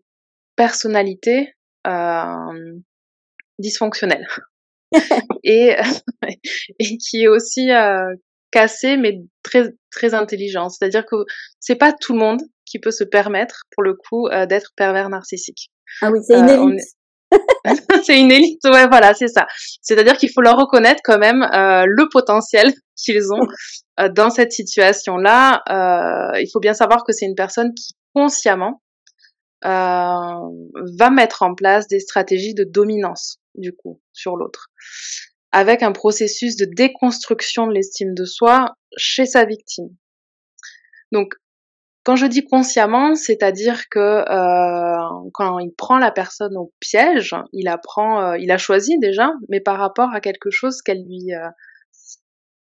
personnalité 0.56 1.54
euh, 1.86 2.78
dysfonctionnelle 3.58 4.26
et 5.44 5.76
et 6.78 6.96
qui 6.98 7.24
est 7.24 7.28
aussi 7.28 7.68
cassé, 8.50 8.96
mais 8.96 9.20
très 9.42 9.74
très 9.90 10.14
intelligent. 10.14 10.68
C'est-à-dire 10.68 11.04
que 11.04 11.16
c'est 11.60 11.76
pas 11.76 11.92
tout 11.92 12.12
le 12.12 12.20
monde 12.20 12.40
qui 12.68 12.78
peut 12.78 12.90
se 12.90 13.04
permettre, 13.04 13.64
pour 13.72 13.82
le 13.82 13.94
coup, 13.94 14.28
d'être 14.48 14.72
pervers 14.76 15.08
narcissique. 15.08 15.70
Ah 16.02 16.10
oui, 16.10 16.20
c'est 16.26 16.38
une 16.38 16.48
élite. 16.48 16.98
c'est 18.04 18.20
une 18.20 18.30
élite, 18.30 18.64
ouais, 18.64 18.88
voilà, 18.88 19.14
c'est 19.14 19.28
ça. 19.28 19.46
C'est-à-dire 19.82 20.16
qu'il 20.16 20.30
faut 20.30 20.40
leur 20.40 20.56
reconnaître 20.56 21.00
quand 21.04 21.18
même 21.18 21.42
euh, 21.42 21.84
le 21.86 22.08
potentiel 22.10 22.72
qu'ils 22.96 23.32
ont 23.32 23.46
euh, 24.00 24.08
dans 24.08 24.30
cette 24.30 24.52
situation-là. 24.52 25.62
Euh, 25.68 26.40
il 26.40 26.48
faut 26.52 26.60
bien 26.60 26.74
savoir 26.74 27.04
que 27.04 27.12
c'est 27.12 27.26
une 27.26 27.34
personne 27.34 27.74
qui 27.74 27.94
consciemment 28.14 28.82
va 29.62 31.10
mettre 31.10 31.42
en 31.42 31.54
place 31.56 31.88
des 31.88 31.98
stratégies 31.98 32.54
de 32.54 32.62
dominance, 32.62 33.40
du 33.56 33.74
coup, 33.74 34.00
sur 34.12 34.36
l'autre, 34.36 34.68
avec 35.50 35.82
un 35.82 35.90
processus 35.90 36.54
de 36.54 36.64
déconstruction 36.64 37.66
de 37.66 37.72
l'estime 37.72 38.14
de 38.14 38.24
soi 38.24 38.76
chez 38.96 39.26
sa 39.26 39.44
victime. 39.44 39.88
Donc, 41.10 41.34
quand 42.08 42.16
je 42.16 42.24
dis 42.24 42.42
consciemment, 42.42 43.14
c'est-à-dire 43.14 43.90
que 43.90 43.98
euh, 43.98 45.28
quand 45.34 45.58
il 45.58 45.74
prend 45.74 45.98
la 45.98 46.10
personne 46.10 46.56
au 46.56 46.72
piège, 46.80 47.36
il 47.52 47.68
apprend, 47.68 48.22
euh, 48.22 48.38
il 48.38 48.50
a 48.50 48.56
choisi 48.56 48.98
déjà, 48.98 49.30
mais 49.50 49.60
par 49.60 49.76
rapport 49.76 50.08
à 50.14 50.22
quelque 50.22 50.48
chose 50.48 50.80
qu'elle 50.80 51.04
lui 51.04 51.34
euh, 51.34 51.50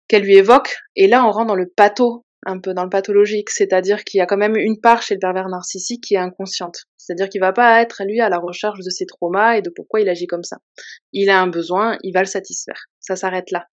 qu'elle 0.08 0.24
lui 0.24 0.36
évoque. 0.36 0.76
Et 0.96 1.06
là, 1.06 1.24
on 1.28 1.30
rentre 1.30 1.46
dans 1.46 1.56
le 1.56 1.68
patho, 1.68 2.26
un 2.48 2.60
peu 2.60 2.74
dans 2.74 2.86
le 2.86 2.90
pathologique, 2.90 3.52
c'est-à-dire 3.52 4.04
qu'il 4.04 4.18
y 4.18 4.22
a 4.22 4.26
quand 4.26 4.36
même 4.36 4.56
une 4.56 4.82
part 4.82 5.04
chez 5.04 5.14
le 5.14 5.20
pervers 5.20 5.48
narcissique 5.48 6.04
qui 6.04 6.16
est 6.16 6.18
inconsciente. 6.18 6.86
C'est-à-dire 6.98 7.30
qu'il 7.30 7.40
va 7.40 7.54
pas 7.54 7.80
être 7.84 8.02
lui 8.04 8.22
à 8.22 8.30
la 8.30 8.40
recherche 8.40 8.80
de 8.80 8.90
ses 8.90 9.06
traumas 9.06 9.58
et 9.58 9.62
de 9.62 9.70
pourquoi 9.70 10.02
il 10.02 10.10
agit 10.10 10.26
comme 10.26 10.44
ça. 10.44 10.58
Il 11.14 11.30
a 11.30 11.40
un 11.40 11.46
besoin, 11.46 12.00
il 12.02 12.14
va 12.14 12.22
le 12.22 12.26
satisfaire. 12.26 12.86
Ça 13.00 13.16
s'arrête 13.16 13.52
là. 13.52 13.68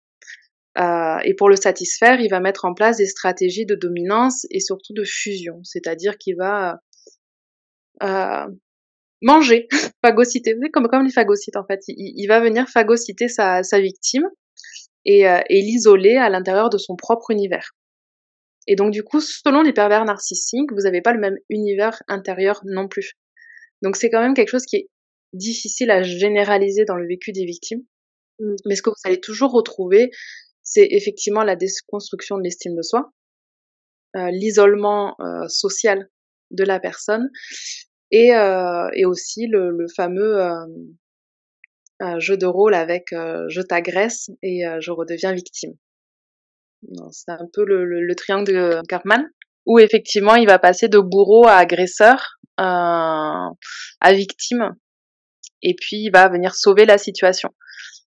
Euh, 0.79 1.17
et 1.23 1.35
pour 1.35 1.49
le 1.49 1.55
satisfaire, 1.55 2.19
il 2.19 2.29
va 2.29 2.39
mettre 2.39 2.65
en 2.65 2.73
place 2.73 2.97
des 2.97 3.05
stratégies 3.05 3.65
de 3.65 3.75
dominance 3.75 4.45
et 4.49 4.59
surtout 4.59 4.93
de 4.93 5.03
fusion, 5.03 5.59
c'est-à-dire 5.63 6.17
qu'il 6.17 6.35
va 6.35 6.79
euh, 8.01 8.47
manger, 9.21 9.67
phagocyter, 10.03 10.55
comme, 10.71 10.87
comme 10.87 11.05
les 11.05 11.11
phagocytes 11.11 11.57
en 11.57 11.65
fait. 11.65 11.81
Il, 11.87 12.27
va 12.27 12.39
venir 12.39 12.67
phagocyter 12.69 13.27
sa, 13.27 13.61
sa 13.61 13.79
victime 13.79 14.27
et, 15.05 15.27
euh, 15.27 15.41
et 15.47 15.61
l'isoler 15.61 16.15
à 16.15 16.29
l'intérieur 16.29 16.69
de 16.69 16.79
son 16.79 16.95
propre 16.95 17.29
univers. 17.29 17.71
Et 18.65 18.75
donc 18.75 18.91
du 18.91 19.03
coup, 19.03 19.21
selon 19.21 19.61
les 19.61 19.73
pervers 19.73 20.05
narcissiques, 20.05 20.71
vous 20.71 20.83
n'avez 20.83 21.01
pas 21.01 21.13
le 21.13 21.19
même 21.19 21.37
univers 21.49 22.01
intérieur 22.07 22.61
non 22.65 22.87
plus. 22.87 23.13
Donc 23.83 23.95
c'est 23.95 24.09
quand 24.09 24.21
même 24.21 24.33
quelque 24.33 24.49
chose 24.49 24.65
qui 24.65 24.77
est 24.77 24.89
difficile 25.33 25.91
à 25.91 26.01
généraliser 26.01 26.85
dans 26.85 26.95
le 26.95 27.05
vécu 27.07 27.31
des 27.31 27.45
victimes. 27.45 27.81
Mmh. 28.39 28.55
Mais 28.65 28.75
ce 28.75 28.81
que 28.81 28.89
vous 28.89 28.95
allez 29.03 29.19
toujours 29.19 29.51
retrouver, 29.51 30.09
c'est 30.63 30.87
effectivement 30.91 31.43
la 31.43 31.55
déconstruction 31.55 32.37
de 32.37 32.43
l'estime 32.43 32.75
de 32.75 32.81
soi, 32.81 33.11
euh, 34.15 34.29
l'isolement 34.31 35.15
euh, 35.19 35.47
social 35.47 36.07
de 36.51 36.63
la 36.63 36.79
personne 36.79 37.29
et, 38.11 38.35
euh, 38.35 38.89
aussi 39.05 39.47
le, 39.47 39.71
le 39.71 39.87
fameux 39.95 40.39
jeu 42.19 42.37
de 42.37 42.45
rôle 42.45 42.75
avec 42.75 43.07
je 43.11 43.61
t'agresse 43.61 44.29
et 44.41 44.63
je 44.79 44.91
redeviens 44.91 45.33
victime. 45.33 45.73
C'est 47.11 47.31
un 47.31 47.47
peu 47.53 47.65
le, 47.65 47.85
le, 47.85 48.15
triangle 48.15 48.51
de 48.51 48.81
Cartman 48.87 49.25
où 49.65 49.79
effectivement 49.79 50.35
il 50.35 50.45
va 50.45 50.59
passer 50.59 50.89
de 50.89 50.99
bourreau 50.99 51.47
à 51.47 51.55
agresseur, 51.55 52.39
à 52.57 53.49
victime, 54.11 54.75
et 55.63 55.75
puis 55.75 56.03
il 56.03 56.11
va 56.11 56.27
venir 56.29 56.53
sauver 56.53 56.85
la 56.85 56.97
situation. 56.97 57.49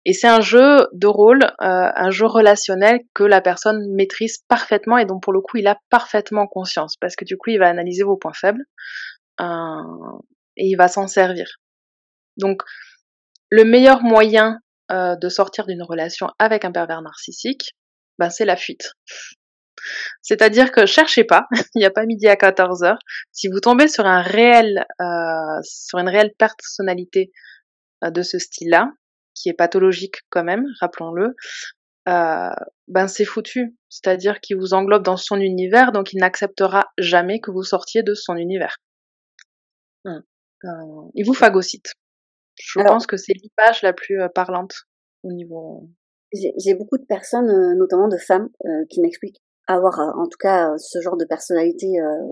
Et 0.08 0.12
c'est 0.12 0.28
un 0.28 0.40
jeu 0.40 0.86
de 0.92 1.08
rôle, 1.08 1.42
euh, 1.42 1.90
un 1.96 2.10
jeu 2.10 2.26
relationnel 2.26 3.00
que 3.12 3.24
la 3.24 3.40
personne 3.40 3.92
maîtrise 3.92 4.38
parfaitement 4.46 4.98
et 4.98 5.04
dont 5.04 5.18
pour 5.18 5.32
le 5.32 5.40
coup 5.40 5.56
il 5.56 5.66
a 5.66 5.80
parfaitement 5.90 6.46
conscience 6.46 6.96
parce 6.96 7.16
que 7.16 7.24
du 7.24 7.36
coup 7.36 7.50
il 7.50 7.58
va 7.58 7.68
analyser 7.68 8.04
vos 8.04 8.16
points 8.16 8.32
faibles 8.32 8.62
euh, 9.40 9.82
et 10.56 10.66
il 10.66 10.76
va 10.76 10.86
s'en 10.86 11.08
servir. 11.08 11.58
Donc 12.36 12.62
le 13.50 13.64
meilleur 13.64 14.04
moyen 14.04 14.60
euh, 14.92 15.16
de 15.16 15.28
sortir 15.28 15.66
d'une 15.66 15.82
relation 15.82 16.28
avec 16.38 16.64
un 16.64 16.70
pervers 16.70 17.02
narcissique, 17.02 17.74
ben, 18.20 18.30
c'est 18.30 18.44
la 18.44 18.56
fuite. 18.56 18.92
C'est-à-dire 20.22 20.70
que 20.70 20.86
cherchez 20.86 21.24
pas, 21.24 21.48
il 21.74 21.80
n'y 21.80 21.84
a 21.84 21.90
pas 21.90 22.06
midi 22.06 22.28
à 22.28 22.36
14 22.36 22.84
heures. 22.84 22.98
Si 23.32 23.48
vous 23.48 23.58
tombez 23.58 23.88
sur 23.88 24.06
un 24.06 24.22
réel, 24.22 24.86
euh, 25.00 25.60
sur 25.62 25.98
une 25.98 26.08
réelle 26.08 26.32
personnalité 26.38 27.32
euh, 28.04 28.10
de 28.10 28.22
ce 28.22 28.38
style-là, 28.38 28.92
qui 29.36 29.48
est 29.48 29.54
pathologique 29.54 30.22
quand 30.30 30.42
même, 30.42 30.66
rappelons-le, 30.80 31.36
euh, 32.08 32.50
ben 32.88 33.08
c'est 33.08 33.24
foutu. 33.24 33.76
C'est-à-dire 33.88 34.40
qu'il 34.40 34.56
vous 34.56 34.74
englobe 34.74 35.02
dans 35.02 35.16
son 35.16 35.36
univers, 35.36 35.92
donc 35.92 36.12
il 36.12 36.18
n'acceptera 36.18 36.86
jamais 36.98 37.40
que 37.40 37.50
vous 37.50 37.62
sortiez 37.62 38.02
de 38.02 38.14
son 38.14 38.36
univers. 38.36 38.76
Hum. 40.04 40.22
Euh, 40.64 41.10
il 41.14 41.24
vous 41.24 41.34
phagocyte. 41.34 41.92
Je 42.58 42.80
pense 42.80 43.06
que 43.06 43.16
c'est 43.16 43.34
l'image 43.34 43.82
la 43.82 43.92
plus 43.92 44.20
euh, 44.20 44.28
parlante 44.28 44.74
au 45.22 45.32
niveau. 45.32 45.88
J'ai 46.32 46.74
beaucoup 46.74 46.98
de 46.98 47.04
personnes, 47.04 47.76
notamment 47.78 48.08
de 48.08 48.16
femmes, 48.16 48.48
qui 48.90 49.00
m'expliquent 49.00 49.40
avoir, 49.68 49.98
en 50.00 50.26
tout 50.26 50.36
cas, 50.38 50.76
ce 50.76 51.00
genre 51.00 51.16
de 51.16 51.24
personnalité, 51.24 51.86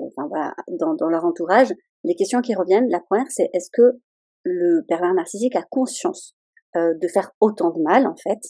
enfin, 0.09 0.27
voilà, 0.29 0.55
dans, 0.69 0.95
dans 0.95 1.09
leur 1.09 1.25
entourage. 1.25 1.73
Les 2.03 2.17
questions 2.17 2.43
qui 2.43 2.55
reviennent, 2.55 2.91
la 2.91 3.01
première, 3.01 3.31
c'est 3.31 3.49
est-ce 3.55 3.71
que 3.73 4.01
le 4.43 4.85
pervers 4.87 5.15
narcissique 5.15 5.57
a 5.57 5.63
conscience 5.63 6.35
euh, 6.77 6.95
de 7.01 7.09
faire 7.09 7.31
autant 7.41 7.71
de 7.71 7.83
mal 7.83 8.07
en 8.07 8.17
fait. 8.17 8.41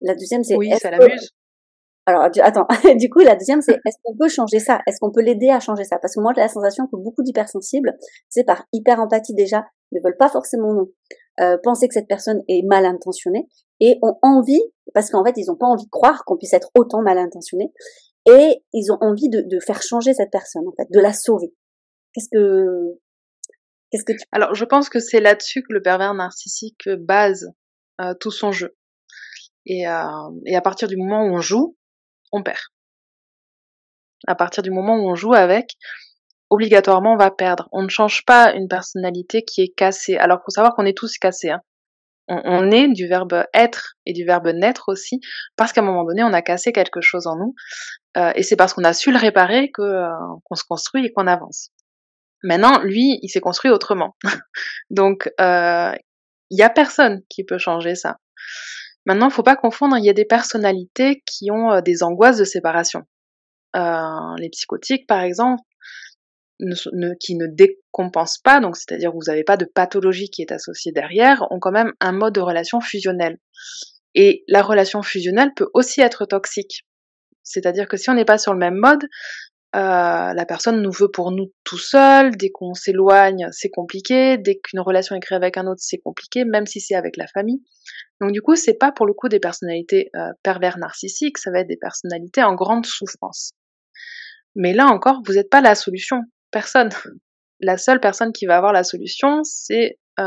La 0.00 0.14
deuxième 0.14 0.44
c'est 0.44 0.56
oui, 0.56 0.70
ça 0.80 0.90
l'amuse. 0.90 1.30
Alors 2.06 2.22
attends, 2.42 2.66
du 2.96 3.08
coup 3.08 3.20
la 3.20 3.34
deuxième 3.34 3.62
c'est 3.62 3.72
est-ce 3.72 3.96
qu'on 4.02 4.16
peut 4.16 4.28
changer 4.28 4.58
ça? 4.58 4.80
Est-ce 4.86 4.98
qu'on 5.00 5.10
peut 5.10 5.22
l'aider 5.22 5.48
à 5.48 5.60
changer 5.60 5.84
ça? 5.84 5.98
Parce 5.98 6.14
que 6.14 6.20
moi 6.20 6.32
j'ai 6.34 6.42
la 6.42 6.48
sensation 6.48 6.86
que 6.86 6.96
beaucoup 6.96 7.22
d'hypersensibles, 7.22 7.96
c'est 8.28 8.44
par 8.44 8.66
hyper 8.72 9.00
empathie 9.00 9.34
déjà, 9.34 9.64
ne 9.92 10.00
veulent 10.04 10.18
pas 10.18 10.28
forcément 10.28 10.74
non, 10.74 10.86
euh, 11.40 11.56
penser 11.62 11.88
que 11.88 11.94
cette 11.94 12.08
personne 12.08 12.42
est 12.48 12.62
mal 12.66 12.84
intentionnée 12.84 13.48
et 13.80 13.98
ont 14.02 14.16
envie, 14.22 14.62
parce 14.92 15.10
qu'en 15.10 15.24
fait 15.24 15.32
ils 15.36 15.46
n'ont 15.46 15.56
pas 15.56 15.66
envie 15.66 15.86
de 15.86 15.90
croire 15.90 16.24
qu'on 16.24 16.36
puisse 16.36 16.52
être 16.52 16.70
autant 16.78 17.00
mal 17.00 17.18
intentionné, 17.18 17.72
et 18.26 18.62
ils 18.72 18.92
ont 18.92 18.98
envie 19.00 19.28
de, 19.28 19.40
de 19.40 19.58
faire 19.60 19.82
changer 19.82 20.12
cette 20.12 20.30
personne 20.30 20.68
en 20.68 20.72
fait, 20.76 20.86
de 20.90 21.00
la 21.00 21.12
sauver. 21.12 21.54
Qu'est-ce 22.12 22.28
que 22.30 22.98
alors, 24.32 24.54
je 24.54 24.64
pense 24.64 24.88
que 24.88 24.98
c'est 24.98 25.20
là-dessus 25.20 25.62
que 25.62 25.72
le 25.72 25.82
pervers 25.82 26.14
narcissique 26.14 26.88
base 26.88 27.52
euh, 28.00 28.14
tout 28.18 28.30
son 28.30 28.52
jeu. 28.52 28.76
Et, 29.66 29.86
euh, 29.88 30.30
et 30.46 30.56
à 30.56 30.60
partir 30.60 30.88
du 30.88 30.96
moment 30.96 31.24
où 31.24 31.36
on 31.36 31.40
joue, 31.40 31.76
on 32.32 32.42
perd. 32.42 32.58
À 34.26 34.34
partir 34.34 34.62
du 34.62 34.70
moment 34.70 34.96
où 34.96 35.08
on 35.08 35.14
joue 35.14 35.34
avec, 35.34 35.76
obligatoirement 36.50 37.12
on 37.14 37.16
va 37.16 37.30
perdre. 37.30 37.68
On 37.72 37.82
ne 37.82 37.88
change 37.88 38.24
pas 38.24 38.52
une 38.52 38.68
personnalité 38.68 39.42
qui 39.42 39.62
est 39.62 39.74
cassée. 39.74 40.16
Alors 40.16 40.40
faut 40.44 40.50
savoir 40.50 40.74
qu'on 40.74 40.86
est 40.86 40.96
tous 40.96 41.18
cassés. 41.18 41.50
Hein. 41.50 41.60
On, 42.26 42.70
est 42.70 42.88
du 42.88 43.06
verbe 43.06 43.44
être 43.52 43.96
et 44.06 44.14
du 44.14 44.24
verbe 44.24 44.48
naître 44.48 44.84
aussi, 44.88 45.20
parce 45.56 45.74
qu'à 45.74 45.82
un 45.82 45.84
moment 45.84 46.04
donné 46.04 46.22
on 46.24 46.32
a 46.32 46.40
cassé 46.40 46.72
quelque 46.72 47.02
chose 47.02 47.26
en 47.26 47.36
nous, 47.36 47.54
euh, 48.16 48.32
et 48.34 48.42
c'est 48.42 48.56
parce 48.56 48.72
qu'on 48.72 48.84
a 48.84 48.94
su 48.94 49.12
le 49.12 49.18
réparer 49.18 49.70
que 49.70 50.08
qu'on 50.44 50.54
se 50.54 50.64
construit 50.66 51.04
et 51.04 51.12
qu'on 51.12 51.26
avance. 51.26 51.73
Maintenant, 52.44 52.82
lui, 52.82 53.18
il 53.22 53.28
s'est 53.30 53.40
construit 53.40 53.70
autrement. 53.70 54.14
Donc, 54.90 55.32
euh, 55.40 55.92
il 56.50 56.58
y 56.58 56.62
a 56.62 56.68
personne 56.68 57.22
qui 57.30 57.42
peut 57.42 57.56
changer 57.56 57.94
ça. 57.94 58.18
Maintenant, 59.06 59.30
faut 59.30 59.42
pas 59.42 59.56
confondre, 59.56 59.96
il 59.96 60.04
y 60.04 60.10
a 60.10 60.14
des 60.14 60.26
personnalités 60.26 61.22
qui 61.26 61.50
ont 61.50 61.72
euh, 61.72 61.80
des 61.80 62.02
angoisses 62.02 62.36
de 62.36 62.44
séparation. 62.44 63.00
Euh, 63.76 64.36
les 64.36 64.50
psychotiques, 64.50 65.06
par 65.06 65.22
exemple, 65.22 65.62
qui 67.18 67.34
ne 67.34 67.46
décompensent 67.46 68.38
pas, 68.38 68.60
donc 68.60 68.76
c'est-à-dire 68.76 69.10
vous 69.10 69.24
n'avez 69.26 69.42
pas 69.42 69.56
de 69.56 69.64
pathologie 69.64 70.30
qui 70.30 70.40
est 70.40 70.52
associée 70.52 70.92
derrière, 70.92 71.44
ont 71.50 71.58
quand 71.58 71.72
même 71.72 71.92
un 72.00 72.12
mode 72.12 72.34
de 72.34 72.40
relation 72.40 72.80
fusionnel. 72.80 73.38
Et 74.14 74.44
la 74.46 74.62
relation 74.62 75.02
fusionnelle 75.02 75.52
peut 75.56 75.68
aussi 75.74 76.00
être 76.00 76.26
toxique. 76.26 76.84
C'est-à-dire 77.42 77.88
que 77.88 77.96
si 77.96 78.08
on 78.08 78.14
n'est 78.14 78.24
pas 78.24 78.38
sur 78.38 78.52
le 78.52 78.58
même 78.58 78.76
mode, 78.76 79.04
euh, 79.74 80.32
la 80.32 80.46
personne 80.46 80.82
nous 80.82 80.92
veut 80.92 81.10
pour 81.10 81.32
nous 81.32 81.52
tout 81.64 81.78
seul, 81.78 82.36
dès 82.36 82.50
qu'on 82.50 82.74
s'éloigne, 82.74 83.48
c'est 83.50 83.70
compliqué, 83.70 84.38
dès 84.38 84.56
qu'une 84.56 84.78
relation 84.78 85.16
est 85.16 85.20
créée 85.20 85.36
avec 85.36 85.56
un 85.56 85.66
autre, 85.66 85.80
c'est 85.82 85.98
compliqué, 85.98 86.44
même 86.44 86.66
si 86.66 86.80
c'est 86.80 86.94
avec 86.94 87.16
la 87.16 87.26
famille. 87.26 87.60
Donc 88.20 88.30
du 88.30 88.40
coup, 88.40 88.54
c'est 88.54 88.74
pas 88.74 88.92
pour 88.92 89.04
le 89.04 89.14
coup 89.14 89.28
des 89.28 89.40
personnalités 89.40 90.10
euh, 90.14 90.30
pervers 90.44 90.78
narcissiques, 90.78 91.38
ça 91.38 91.50
va 91.50 91.60
être 91.60 91.68
des 91.68 91.76
personnalités 91.76 92.44
en 92.44 92.54
grande 92.54 92.86
souffrance. 92.86 93.50
Mais 94.54 94.74
là 94.74 94.86
encore, 94.86 95.22
vous 95.26 95.34
n'êtes 95.34 95.50
pas 95.50 95.60
la 95.60 95.74
solution, 95.74 96.22
personne. 96.50 96.90
La 97.60 97.78
seule 97.78 98.00
personne 98.00 98.32
qui 98.32 98.46
va 98.46 98.56
avoir 98.56 98.72
la 98.72 98.82
solution, 98.82 99.42
c'est 99.44 99.96
euh, 100.18 100.24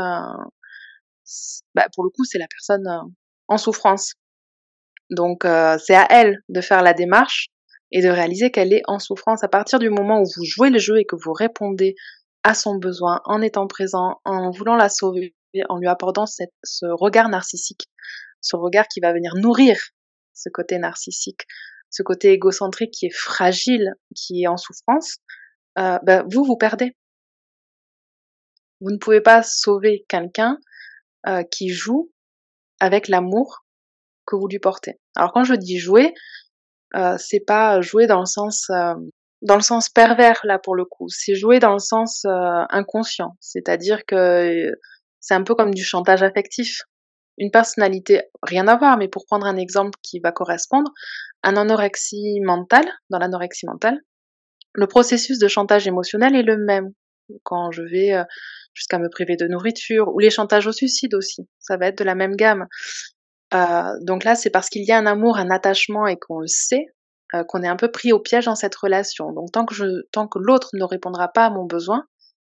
bah, 1.74 1.86
pour 1.94 2.02
le 2.02 2.10
coup, 2.10 2.24
c'est 2.24 2.38
la 2.38 2.48
personne 2.48 2.88
en 3.48 3.58
souffrance. 3.58 4.14
Donc 5.10 5.42
c'est 5.44 5.94
à 5.94 6.06
elle 6.10 6.38
de 6.48 6.60
faire 6.62 6.82
la 6.82 6.94
démarche 6.94 7.48
et 7.90 8.02
de 8.02 8.08
réaliser 8.08 8.50
qu'elle 8.50 8.72
est 8.72 8.82
en 8.86 8.98
souffrance 8.98 9.44
à 9.44 9.48
partir 9.48 9.78
du 9.78 9.90
moment 9.90 10.20
où 10.20 10.26
vous 10.36 10.44
jouez 10.44 10.70
le 10.70 10.78
jeu 10.78 10.98
et 10.98 11.04
que 11.04 11.16
vous 11.16 11.32
répondez 11.32 11.94
à 12.44 12.54
son 12.54 12.76
besoin 12.76 13.20
en 13.24 13.42
étant 13.42 13.66
présent, 13.66 14.20
en 14.24 14.50
voulant 14.50 14.76
la 14.76 14.88
sauver, 14.88 15.34
en 15.68 15.78
lui 15.78 15.88
apportant 15.88 16.26
ce 16.26 16.86
regard 16.86 17.28
narcissique, 17.28 17.88
ce 18.40 18.56
regard 18.56 18.86
qui 18.88 19.00
va 19.00 19.12
venir 19.12 19.34
nourrir 19.36 19.78
ce 20.34 20.48
côté 20.48 20.78
narcissique 20.78 21.42
ce 21.90 22.02
côté 22.02 22.32
égocentrique 22.32 22.92
qui 22.92 23.06
est 23.06 23.14
fragile, 23.14 23.94
qui 24.14 24.42
est 24.42 24.46
en 24.46 24.56
souffrance, 24.56 25.18
euh, 25.78 25.98
bah, 26.02 26.24
vous, 26.30 26.44
vous 26.44 26.56
perdez. 26.56 26.96
Vous 28.80 28.90
ne 28.90 28.98
pouvez 28.98 29.20
pas 29.20 29.42
sauver 29.42 30.04
quelqu'un 30.08 30.58
euh, 31.26 31.42
qui 31.42 31.70
joue 31.70 32.12
avec 32.80 33.08
l'amour 33.08 33.64
que 34.26 34.36
vous 34.36 34.46
lui 34.46 34.58
portez. 34.58 35.00
Alors 35.16 35.32
quand 35.32 35.44
je 35.44 35.54
dis 35.54 35.78
jouer, 35.78 36.14
euh, 36.96 37.16
c'est 37.18 37.44
pas 37.44 37.80
jouer 37.80 38.06
dans 38.06 38.20
le 38.20 38.26
sens 38.26 38.68
euh, 38.70 38.94
dans 39.42 39.56
le 39.56 39.62
sens 39.62 39.88
pervers 39.88 40.40
là 40.44 40.58
pour 40.58 40.74
le 40.74 40.84
coup, 40.84 41.08
c'est 41.08 41.34
jouer 41.34 41.58
dans 41.58 41.72
le 41.72 41.78
sens 41.78 42.24
euh, 42.24 42.64
inconscient, 42.70 43.36
c'est-à-dire 43.40 44.04
que 44.06 44.72
c'est 45.20 45.34
un 45.34 45.42
peu 45.42 45.54
comme 45.54 45.74
du 45.74 45.84
chantage 45.84 46.22
affectif. 46.22 46.82
Une 47.40 47.52
personnalité, 47.52 48.22
rien 48.42 48.66
à 48.66 48.76
voir, 48.76 48.98
mais 48.98 49.06
pour 49.06 49.24
prendre 49.26 49.46
un 49.46 49.56
exemple 49.56 49.96
qui 50.02 50.18
va 50.18 50.32
correspondre, 50.32 50.90
un 51.44 51.56
anorexie 51.56 52.40
mentale, 52.40 52.86
dans 53.10 53.18
l'anorexie 53.18 53.66
mentale, 53.66 54.00
le 54.74 54.86
processus 54.88 55.38
de 55.38 55.46
chantage 55.46 55.86
émotionnel 55.86 56.34
est 56.34 56.42
le 56.42 56.56
même. 56.56 56.90
Quand 57.44 57.70
je 57.70 57.82
vais 57.82 58.12
jusqu'à 58.74 58.98
me 58.98 59.08
priver 59.08 59.36
de 59.36 59.46
nourriture, 59.46 60.08
ou 60.12 60.18
les 60.18 60.30
chantages 60.30 60.66
au 60.66 60.72
suicide 60.72 61.14
aussi, 61.14 61.48
ça 61.60 61.76
va 61.76 61.86
être 61.86 61.98
de 61.98 62.04
la 62.04 62.16
même 62.16 62.34
gamme. 62.34 62.66
Euh, 63.54 63.92
donc 64.02 64.24
là, 64.24 64.34
c'est 64.34 64.50
parce 64.50 64.68
qu'il 64.68 64.84
y 64.84 64.92
a 64.92 64.98
un 64.98 65.06
amour, 65.06 65.38
un 65.38 65.50
attachement 65.50 66.06
et 66.06 66.18
qu'on 66.18 66.40
le 66.40 66.46
sait, 66.46 66.86
euh, 67.34 67.44
qu'on 67.44 67.62
est 67.62 67.68
un 67.68 67.76
peu 67.76 67.90
pris 67.90 68.12
au 68.12 68.20
piège 68.20 68.46
dans 68.46 68.54
cette 68.54 68.74
relation. 68.74 69.32
Donc 69.32 69.52
tant 69.52 69.64
que 69.64 69.74
je, 69.74 69.84
tant 70.12 70.28
que 70.28 70.38
l'autre 70.38 70.70
ne 70.74 70.84
répondra 70.84 71.28
pas 71.28 71.46
à 71.46 71.50
mon 71.50 71.64
besoin, 71.64 72.06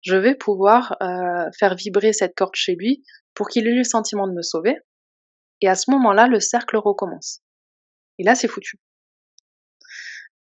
je 0.03 0.17
vais 0.17 0.35
pouvoir 0.35 0.97
euh, 1.03 1.51
faire 1.59 1.75
vibrer 1.75 2.13
cette 2.13 2.35
corde 2.35 2.55
chez 2.55 2.75
lui 2.75 3.05
pour 3.35 3.49
qu'il 3.49 3.67
ait 3.67 3.75
le 3.75 3.85
sentiment 3.85 4.27
de 4.27 4.33
me 4.33 4.43
sauver. 4.43 4.77
Et 5.61 5.69
à 5.69 5.75
ce 5.75 5.91
moment-là, 5.91 6.27
le 6.27 6.41
cercle 6.41 6.77
recommence. 6.77 7.41
Et 8.19 8.25
là, 8.25 8.35
c'est 8.35 8.49
foutu. 8.49 8.79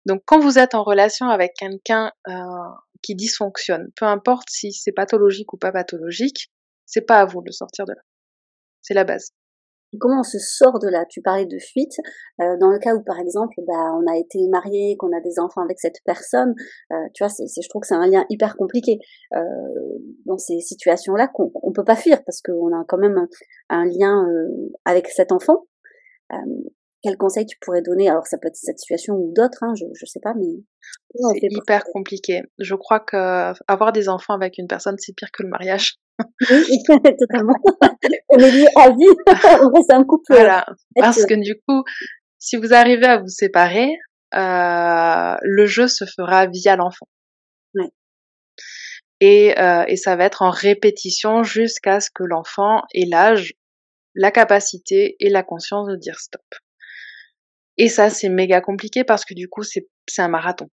Donc 0.05 0.21
quand 0.25 0.39
vous 0.39 0.57
êtes 0.57 0.73
en 0.73 0.83
relation 0.83 1.27
avec 1.29 1.53
quelqu'un 1.53 2.11
euh, 2.29 2.33
qui 3.03 3.15
dysfonctionne, 3.15 3.91
peu 3.95 4.05
importe 4.05 4.49
si 4.49 4.71
c'est 4.71 4.93
pathologique 4.93 5.53
ou 5.53 5.57
pas 5.57 5.71
pathologique, 5.71 6.49
c'est 6.85 7.01
pas 7.01 7.19
à 7.19 7.25
vous 7.25 7.41
de 7.41 7.51
sortir 7.51 7.85
de 7.85 7.91
là. 7.91 8.01
C'est 8.81 8.93
la 8.93 9.03
base 9.03 9.31
comment 9.99 10.19
on 10.19 10.23
se 10.23 10.39
sort 10.39 10.79
de 10.79 10.87
là? 10.87 11.05
Tu 11.09 11.21
parlais 11.21 11.45
de 11.45 11.57
fuite. 11.59 11.97
Euh, 12.41 12.57
dans 12.59 12.69
le 12.69 12.79
cas 12.79 12.95
où, 12.95 13.03
par 13.03 13.19
exemple, 13.19 13.55
bah, 13.67 13.93
on 13.95 14.05
a 14.11 14.17
été 14.17 14.39
marié, 14.49 14.95
qu'on 14.97 15.15
a 15.15 15.21
des 15.21 15.39
enfants 15.39 15.61
avec 15.61 15.79
cette 15.79 16.01
personne, 16.05 16.53
euh, 16.91 16.95
tu 17.13 17.23
vois, 17.23 17.29
c'est, 17.29 17.45
je 17.47 17.69
trouve 17.69 17.81
que 17.81 17.87
c'est 17.87 17.95
un 17.95 18.07
lien 18.07 18.25
hyper 18.29 18.55
compliqué. 18.57 18.99
Euh, 19.33 19.39
dans 20.25 20.37
ces 20.37 20.59
situations-là, 20.59 21.27
qu'on 21.27 21.51
on 21.63 21.71
peut 21.71 21.85
pas 21.85 21.95
fuir 21.95 22.23
parce 22.25 22.41
qu'on 22.41 22.73
a 22.73 22.83
quand 22.87 22.97
même 22.97 23.27
un, 23.69 23.85
lien 23.85 24.25
avec 24.85 25.07
cet 25.07 25.31
enfant. 25.31 25.65
Euh, 27.07 27.09
quel 27.09 27.17
conseil 27.17 27.45
tu 27.45 27.57
pourrais 27.61 27.81
donner? 27.81 28.09
Alors, 28.09 28.25
ça 28.27 28.37
peut 28.37 28.47
être 28.47 28.55
cette 28.55 28.79
situation 28.79 29.15
ou 29.15 29.33
d'autres, 29.33 29.63
hein, 29.63 29.73
je, 29.75 29.85
je 29.93 30.05
sais 30.05 30.19
pas, 30.21 30.33
mais 30.35 30.63
c'est 31.39 31.47
hyper 31.49 31.83
compliqué. 31.85 32.43
Je 32.59 32.75
crois 32.75 32.99
que 32.99 33.53
avoir 33.67 33.91
des 33.91 34.09
enfants 34.09 34.33
avec 34.33 34.57
une 34.57 34.67
personne, 34.67 34.95
c'est 34.97 35.13
pire 35.15 35.31
que 35.31 35.43
le 35.43 35.49
mariage. 35.49 35.95
Oui, 36.49 36.83
totalement. 37.19 37.55
on 38.29 38.39
est 38.39 38.51
lié 38.51 38.67
à 38.75 38.89
vie. 38.89 39.05
on 39.61 39.71
reste 39.73 39.91
un 39.91 40.03
couple. 40.03 40.33
Voilà. 40.33 40.65
Parce 40.95 41.25
que 41.25 41.33
du 41.35 41.55
coup, 41.67 41.83
si 42.39 42.55
vous 42.57 42.73
arrivez 42.73 43.05
à 43.05 43.17
vous 43.19 43.27
séparer, 43.27 43.89
euh, 44.35 45.35
le 45.41 45.65
jeu 45.65 45.87
se 45.87 46.05
fera 46.05 46.47
via 46.47 46.75
l'enfant. 46.75 47.07
Ouais. 47.75 47.89
Et, 49.19 49.59
euh, 49.59 49.83
et 49.87 49.95
ça 49.95 50.15
va 50.15 50.25
être 50.25 50.41
en 50.41 50.49
répétition 50.49 51.43
jusqu'à 51.43 51.99
ce 51.99 52.09
que 52.13 52.23
l'enfant 52.23 52.81
ait 52.93 53.05
l'âge, 53.05 53.53
la 54.15 54.31
capacité 54.31 55.15
et 55.19 55.29
la 55.29 55.43
conscience 55.43 55.87
de 55.87 55.95
dire 55.95 56.19
stop. 56.19 56.43
Et 57.77 57.89
ça, 57.89 58.09
c'est 58.09 58.29
méga 58.29 58.61
compliqué 58.61 59.03
parce 59.03 59.25
que 59.25 59.33
du 59.33 59.47
coup, 59.49 59.63
c'est 59.63 59.87
un 60.17 60.27
marathon 60.27 60.69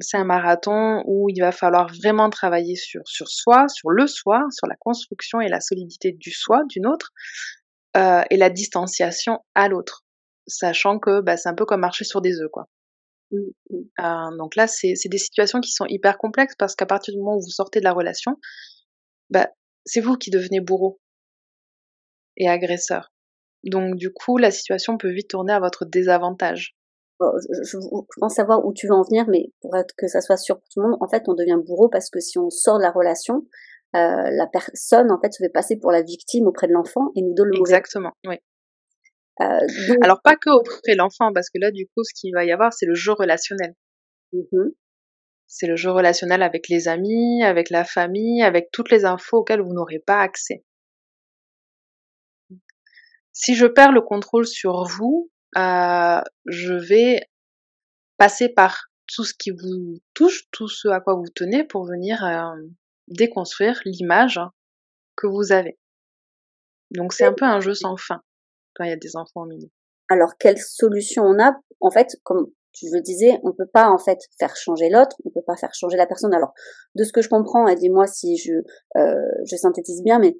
c'est 0.00 0.16
un 0.16 0.24
marathon 0.24 1.02
où 1.06 1.28
il 1.28 1.40
va 1.40 1.52
falloir 1.52 1.92
vraiment 1.92 2.30
travailler 2.30 2.76
sur, 2.76 3.02
sur 3.06 3.28
soi, 3.28 3.68
sur 3.68 3.90
le 3.90 4.06
soi, 4.06 4.46
sur 4.50 4.66
la 4.66 4.76
construction 4.76 5.40
et 5.40 5.48
la 5.48 5.60
solidité 5.60 6.12
du 6.12 6.30
soi, 6.30 6.62
d'une 6.68 6.86
autre, 6.86 7.10
euh, 7.96 8.22
et 8.30 8.36
la 8.36 8.50
distanciation 8.50 9.40
à 9.54 9.68
l'autre, 9.68 10.04
sachant 10.46 10.98
que 10.98 11.20
bah, 11.20 11.36
c'est 11.36 11.48
un 11.48 11.54
peu 11.54 11.64
comme 11.64 11.80
marcher 11.80 12.04
sur 12.04 12.20
des 12.20 12.40
œufs, 12.40 12.50
quoi. 12.52 12.68
Mmh, 13.32 13.38
mmh. 13.70 13.76
Euh, 14.00 14.36
donc 14.38 14.56
là, 14.56 14.66
c'est 14.66 14.94
des 15.06 15.18
situations 15.18 15.60
qui 15.60 15.72
sont 15.72 15.86
hyper 15.86 16.16
complexes 16.18 16.54
parce 16.56 16.74
qu'à 16.74 16.86
partir 16.86 17.12
du 17.14 17.18
moment 17.18 17.36
où 17.36 17.42
vous 17.42 17.50
sortez 17.50 17.80
de 17.80 17.84
la 17.84 17.92
relation, 17.92 18.36
bah, 19.30 19.48
c'est 19.84 20.00
vous 20.00 20.16
qui 20.16 20.30
devenez 20.30 20.60
bourreau 20.60 21.00
et 22.36 22.48
agresseur. 22.48 23.10
Donc 23.64 23.96
du 23.96 24.12
coup, 24.12 24.38
la 24.38 24.50
situation 24.50 24.98
peut 24.98 25.10
vite 25.10 25.30
tourner 25.30 25.52
à 25.52 25.60
votre 25.60 25.84
désavantage 25.84 26.78
je, 27.20 27.78
je, 27.80 28.20
pense 28.20 28.34
savoir 28.34 28.64
où 28.64 28.72
tu 28.72 28.86
veux 28.86 28.94
en 28.94 29.02
venir, 29.02 29.26
mais 29.28 29.46
pour 29.60 29.76
être 29.76 29.94
que 29.96 30.06
ça 30.06 30.20
soit 30.20 30.36
sûr 30.36 30.56
pour 30.56 30.68
tout 30.68 30.80
le 30.80 30.88
monde, 30.88 30.98
en 31.00 31.08
fait, 31.08 31.24
on 31.26 31.34
devient 31.34 31.58
bourreau 31.64 31.88
parce 31.88 32.10
que 32.10 32.20
si 32.20 32.38
on 32.38 32.50
sort 32.50 32.78
de 32.78 32.82
la 32.82 32.90
relation, 32.90 33.46
euh, 33.96 34.30
la 34.30 34.46
personne, 34.46 35.10
en 35.10 35.20
fait, 35.20 35.32
se 35.32 35.42
fait 35.42 35.48
passer 35.48 35.76
pour 35.76 35.90
la 35.90 36.02
victime 36.02 36.46
auprès 36.46 36.68
de 36.68 36.72
l'enfant 36.72 37.10
et 37.16 37.22
nous 37.22 37.34
donne 37.34 37.48
le 37.48 37.58
Exactement, 37.58 38.12
oui. 38.26 38.36
Euh, 39.40 39.60
Alors, 40.02 40.20
pas 40.22 40.34
que 40.36 40.50
auprès 40.50 40.92
de 40.92 40.98
l'enfant, 40.98 41.32
parce 41.32 41.48
que 41.48 41.58
là, 41.58 41.70
du 41.70 41.86
coup, 41.86 42.02
ce 42.02 42.12
qu'il 42.12 42.34
va 42.34 42.44
y 42.44 42.52
avoir, 42.52 42.72
c'est 42.72 42.86
le 42.86 42.94
jeu 42.94 43.12
relationnel. 43.12 43.74
Mmh 44.32 44.70
c'est 45.50 45.66
le 45.66 45.76
jeu 45.76 45.90
relationnel 45.90 46.42
avec 46.42 46.68
les 46.68 46.88
amis, 46.88 47.42
avec 47.42 47.70
la 47.70 47.82
famille, 47.82 48.42
avec 48.42 48.68
toutes 48.70 48.90
les 48.90 49.06
infos 49.06 49.38
auxquelles 49.38 49.62
vous 49.62 49.72
n'aurez 49.72 49.98
pas 49.98 50.20
accès. 50.20 50.62
Si 53.40 53.54
je 53.54 53.66
perds 53.66 53.92
le 53.92 54.00
contrôle 54.00 54.48
sur 54.48 54.82
vous, 54.82 55.30
euh, 55.56 56.20
je 56.46 56.74
vais 56.74 57.30
passer 58.16 58.48
par 58.48 58.86
tout 59.06 59.22
ce 59.22 59.32
qui 59.32 59.52
vous 59.52 60.00
touche, 60.12 60.50
tout 60.50 60.66
ce 60.66 60.88
à 60.88 61.00
quoi 61.00 61.14
vous 61.14 61.30
tenez 61.32 61.62
pour 61.62 61.84
venir 61.84 62.24
euh, 62.24 62.56
déconstruire 63.06 63.80
l'image 63.84 64.40
que 65.14 65.28
vous 65.28 65.52
avez. 65.52 65.78
Donc 66.90 67.12
c'est 67.12 67.26
un 67.26 67.32
peu 67.32 67.44
un 67.44 67.60
jeu 67.60 67.74
sans 67.74 67.96
fin 67.96 68.22
quand 68.74 68.82
il 68.82 68.90
y 68.90 68.92
a 68.92 68.96
des 68.96 69.14
enfants 69.14 69.42
au 69.42 69.46
milieu. 69.46 69.70
Alors 70.10 70.36
quelle 70.36 70.58
solution 70.58 71.22
on 71.22 71.40
a? 71.40 71.52
En 71.78 71.92
fait, 71.92 72.16
comme 72.24 72.48
tu 72.72 72.86
le 72.92 73.00
disais, 73.00 73.38
on 73.44 73.52
peut 73.52 73.70
pas 73.72 73.88
en 73.88 73.98
fait 73.98 74.18
faire 74.40 74.56
changer 74.56 74.90
l'autre, 74.90 75.16
on 75.24 75.30
peut 75.30 75.44
pas 75.46 75.56
faire 75.56 75.74
changer 75.74 75.96
la 75.96 76.08
personne. 76.08 76.34
Alors 76.34 76.54
de 76.96 77.04
ce 77.04 77.12
que 77.12 77.22
je 77.22 77.28
comprends, 77.28 77.68
et 77.68 77.76
dis-moi 77.76 78.08
si 78.08 78.36
je 78.36 78.54
euh, 78.96 79.30
je 79.44 79.54
synthétise 79.54 80.02
bien, 80.02 80.18
mais 80.18 80.36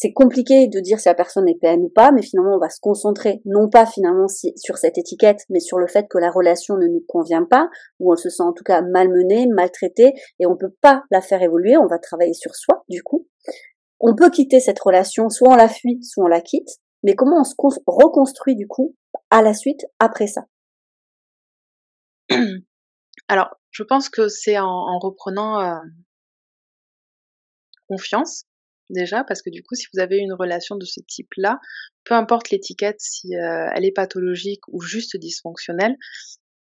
c'est 0.00 0.12
compliqué 0.12 0.68
de 0.68 0.78
dire 0.78 1.00
si 1.00 1.08
la 1.08 1.14
personne 1.16 1.48
est 1.48 1.58
PN 1.60 1.82
ou 1.82 1.88
pas, 1.88 2.12
mais 2.12 2.22
finalement 2.22 2.54
on 2.54 2.60
va 2.60 2.70
se 2.70 2.78
concentrer 2.80 3.42
non 3.44 3.68
pas 3.68 3.84
finalement 3.84 4.28
sur 4.28 4.78
cette 4.78 4.96
étiquette, 4.96 5.40
mais 5.50 5.58
sur 5.58 5.76
le 5.76 5.88
fait 5.88 6.06
que 6.08 6.18
la 6.18 6.30
relation 6.30 6.76
ne 6.76 6.86
nous 6.86 7.04
convient 7.08 7.42
pas, 7.42 7.68
ou 7.98 8.12
on 8.12 8.16
se 8.16 8.30
sent 8.30 8.44
en 8.44 8.52
tout 8.52 8.62
cas 8.62 8.80
malmené, 8.80 9.48
maltraité, 9.48 10.12
et 10.38 10.46
on 10.46 10.56
peut 10.56 10.72
pas 10.82 11.02
la 11.10 11.20
faire 11.20 11.42
évoluer, 11.42 11.76
on 11.76 11.88
va 11.88 11.98
travailler 11.98 12.32
sur 12.32 12.54
soi 12.54 12.84
du 12.88 13.02
coup. 13.02 13.26
On 13.98 14.14
peut 14.14 14.30
quitter 14.30 14.60
cette 14.60 14.78
relation, 14.78 15.30
soit 15.30 15.48
on 15.50 15.56
la 15.56 15.68
fuit, 15.68 15.98
soit 16.04 16.26
on 16.26 16.28
la 16.28 16.42
quitte, 16.42 16.78
mais 17.02 17.16
comment 17.16 17.40
on 17.40 17.44
se 17.44 17.56
reconstruit 17.88 18.54
du 18.54 18.68
coup 18.68 18.94
à 19.30 19.42
la 19.42 19.52
suite 19.52 19.84
après 19.98 20.28
ça? 20.28 20.42
Alors, 23.26 23.48
je 23.72 23.82
pense 23.82 24.08
que 24.08 24.28
c'est 24.28 24.60
en, 24.60 24.96
reprenant 25.00 25.60
euh, 25.60 25.80
confiance 27.88 28.44
déjà, 28.90 29.24
parce 29.24 29.42
que 29.42 29.50
du 29.50 29.62
coup, 29.62 29.74
si 29.74 29.86
vous 29.92 30.00
avez 30.00 30.18
une 30.18 30.32
relation 30.32 30.76
de 30.76 30.84
ce 30.84 31.00
type-là, 31.00 31.58
peu 32.04 32.14
importe 32.14 32.50
l'étiquette, 32.50 33.00
si 33.00 33.36
euh, 33.36 33.68
elle 33.74 33.84
est 33.84 33.92
pathologique 33.92 34.62
ou 34.68 34.80
juste 34.80 35.16
dysfonctionnelle, 35.16 35.96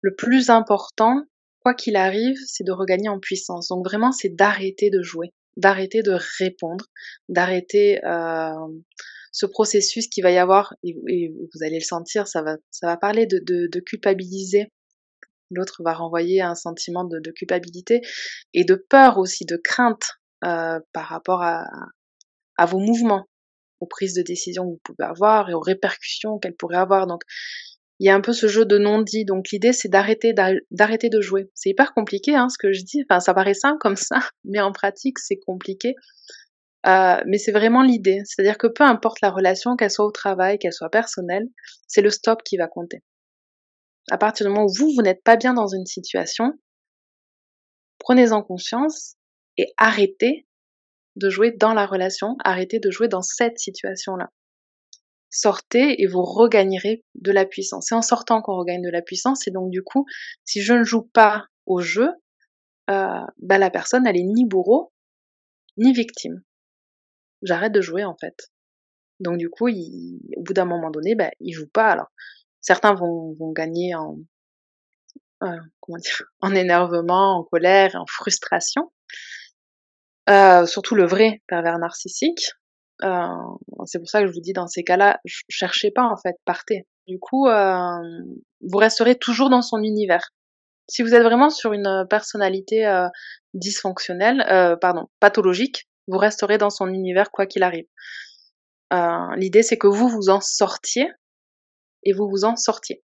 le 0.02 0.16
plus 0.16 0.50
important, 0.50 1.24
quoi 1.60 1.74
qu'il 1.74 1.96
arrive, 1.96 2.38
c'est 2.46 2.64
de 2.64 2.72
regagner 2.72 3.10
en 3.10 3.20
puissance. 3.20 3.70
Donc 3.70 3.86
vraiment, 3.86 4.12
c'est 4.12 4.36
d'arrêter 4.36 4.90
de 4.90 5.02
jouer, 5.02 5.32
d'arrêter 5.58 6.04
de 6.04 6.18
répondre, 6.40 6.86
d'arrêter 7.30 8.04
euh, 8.06 8.52
ce 9.32 9.46
processus 9.46 10.08
qui 10.08 10.22
va 10.22 10.32
y 10.32 10.38
avoir, 10.38 10.76
et, 10.84 11.34
vous 11.34 11.64
allez 11.64 11.80
le 11.80 11.84
sentir, 11.84 12.28
ça 12.28 12.42
va, 12.42 12.56
ça 12.72 12.88
va 12.88 12.98
parler 12.98 13.26
de, 13.26 13.80
culpabiliser 13.80 14.70
l'autre 15.52 15.84
va 15.84 15.94
renvoyer 15.94 16.42
un 16.42 16.56
sentiment 16.56 17.04
de, 17.04 17.20
de, 17.20 17.32
culpabilité 17.32 18.02
et 18.54 18.64
de 18.64 18.76
peur 18.76 19.20
aussi, 19.20 19.46
de 19.46 19.58
crainte 19.58 20.18
euh, 20.44 20.80
par 20.92 21.06
rapport 21.06 21.42
à, 21.42 21.66
à 22.58 22.66
vos 22.66 22.80
mouvements, 22.80 23.26
aux 23.80 23.88
prises 23.88 24.14
de 24.14 24.22
décision 24.22 24.64
que 24.64 24.70
vous 24.70 24.82
pouvez 24.84 25.08
avoir 25.08 25.50
et 25.50 25.54
aux 25.54 25.60
répercussions 25.60 26.40
qu'elles 26.40 26.56
pourraient 26.56 26.78
avoir. 26.78 27.08
Donc, 27.08 27.22
il 28.00 28.08
y 28.08 28.10
a 28.10 28.16
un 28.16 28.22
peu 28.22 28.34
ce 28.34 28.48
jeu 28.48 28.66
de 28.66 28.78
non-dit. 28.78 29.26
Donc, 29.26 29.50
l'idée, 29.52 29.74
c'est 29.74 29.88
d'arrêter, 29.88 30.34
d'arrêter 30.72 31.10
de 31.10 31.22
jouer. 31.22 31.50
C'est 31.54 31.70
hyper 31.70 31.94
compliqué, 31.94 32.36
hein, 32.36 32.50
ce 32.50 32.58
que 32.58 32.74
je 32.74 32.84
dis. 32.84 33.04
Enfin, 33.10 33.20
ça 33.20 33.34
paraît 33.34 33.54
simple 33.54 33.78
comme 33.80 33.96
ça, 33.96 34.20
mais 34.44 34.60
en 34.60 34.72
pratique, 34.72 35.20
c'est 35.20 35.40
compliqué. 35.46 35.96
Euh, 36.88 37.22
mais 37.26 37.38
c'est 37.38 37.52
vraiment 37.52 37.82
l'idée. 37.82 38.22
C'est-à-dire 38.26 38.58
que 38.58 38.68
peu 38.68 38.84
importe 38.84 39.22
la 39.22 39.32
relation, 39.32 39.76
qu'elle 39.76 39.92
soit 39.92 40.06
au 40.06 40.12
travail, 40.12 40.60
qu'elle 40.60 40.74
soit 40.74 40.90
personnelle, 40.90 41.48
c'est 41.88 42.02
le 42.02 42.10
stop 42.10 42.44
qui 42.44 42.58
va 42.58 42.68
compter. 42.68 43.02
À 44.12 44.18
partir 44.20 44.46
du 44.46 44.52
moment 44.52 44.66
où 44.66 44.74
vous, 44.78 44.92
vous 44.96 45.02
n'êtes 45.02 45.24
pas 45.24 45.36
bien 45.36 45.54
dans 45.54 45.68
une 45.68 45.88
situation, 45.88 46.54
prenez-en 47.98 48.44
conscience 48.44 49.16
et 49.58 49.74
arrêtez 49.78 50.46
de 51.16 51.30
jouer 51.30 51.52
dans 51.52 51.74
la 51.74 51.86
relation, 51.86 52.36
arrêtez 52.44 52.80
de 52.80 52.92
jouer 52.92 53.08
dans 53.08 53.22
cette 53.22 53.60
situation-là. 53.60 54.30
sortez 55.30 56.02
et 56.02 56.08
vous 56.08 56.24
regagnerez 56.24 57.04
de 57.16 57.32
la 57.32 57.46
puissance. 57.46 57.88
C'est 57.90 57.96
en 57.96 58.02
sortant 58.02 58.42
qu'on 58.42 58.56
regagne 58.58 58.82
de 58.82 58.90
la 58.90 59.02
puissance 59.02 59.48
et 59.48 59.52
donc 59.52 59.70
du 59.70 59.84
coup, 59.84 60.06
si 60.46 60.62
je 60.62 60.74
ne 60.74 60.84
joue 60.84 61.04
pas 61.04 61.46
au 61.66 61.82
jeu, 61.82 62.10
euh, 62.90 63.22
bah, 63.40 63.58
la 63.58 63.70
personne 63.70 64.08
elle 64.08 64.18
est 64.18 64.24
ni 64.24 64.46
bourreau 64.46 64.94
ni 65.78 65.94
victime. 65.94 66.42
J'arrête 67.42 67.74
de 67.74 67.82
jouer 67.82 68.06
en 68.06 68.16
fait. 68.16 68.52
Donc 69.20 69.38
du 69.38 69.50
coup, 69.50 69.68
au 69.70 70.42
bout 70.42 70.54
d'un 70.54 70.66
moment 70.66 70.92
donné, 70.92 71.16
bah, 71.16 71.32
il 71.40 71.54
joue 71.54 71.68
pas. 71.68 71.90
Alors 71.90 72.08
certains 72.62 72.94
vont, 72.94 73.36
gagner 73.52 73.96
en 73.96 74.18
euh, 75.44 75.60
en 76.40 76.56
énervement, 76.56 77.40
en 77.40 77.44
colère, 77.44 77.96
en 77.96 78.06
frustration. 78.08 78.92
Euh, 80.30 80.66
surtout 80.66 80.96
le 80.96 81.06
vrai 81.06 81.42
pervers 81.48 81.78
narcissique. 81.78 82.52
Euh, 83.04 83.28
c'est 83.86 84.00
pour 84.00 84.10
ça 84.10 84.22
que 84.22 84.28
je 84.28 84.34
vous 84.34 84.42
dis 84.42 84.54
dans 84.54 84.68
ces 84.68 84.84
cas-là, 84.84 85.20
cherchez 85.50 85.92
pas 85.92 86.04
en 86.04 86.18
fait, 86.18 86.36
partez. 86.46 86.88
Du 87.08 87.20
coup, 87.20 87.48
euh, 87.48 88.00
vous 88.62 88.78
resterez 88.78 89.16
toujours 89.16 89.50
dans 89.50 89.62
son 89.62 89.82
univers. 89.82 90.32
Si 90.88 91.04
vous 91.04 91.14
êtes 91.14 91.24
vraiment 91.24 91.50
sur 91.50 91.74
une 91.74 92.06
personnalité 92.10 92.86
euh, 92.86 93.08
dysfonctionnelle, 93.54 94.46
euh, 94.50 94.76
pardon, 94.76 95.08
pathologique, 95.20 95.88
vous 96.08 96.18
resterez 96.18 96.58
dans 96.58 96.70
son 96.70 96.88
univers 96.88 97.32
quoi 97.32 97.46
qu'il 97.46 97.64
arrive. 97.64 97.86
L'idée 99.36 99.62
c'est 99.62 99.78
que 99.78 99.88
vous 99.88 100.08
vous 100.08 100.30
en 100.30 100.40
sortiez 100.40 101.10
et 102.04 102.14
vous 102.14 102.30
vous 102.30 102.46
en 102.46 102.56
sortiez. 102.56 103.04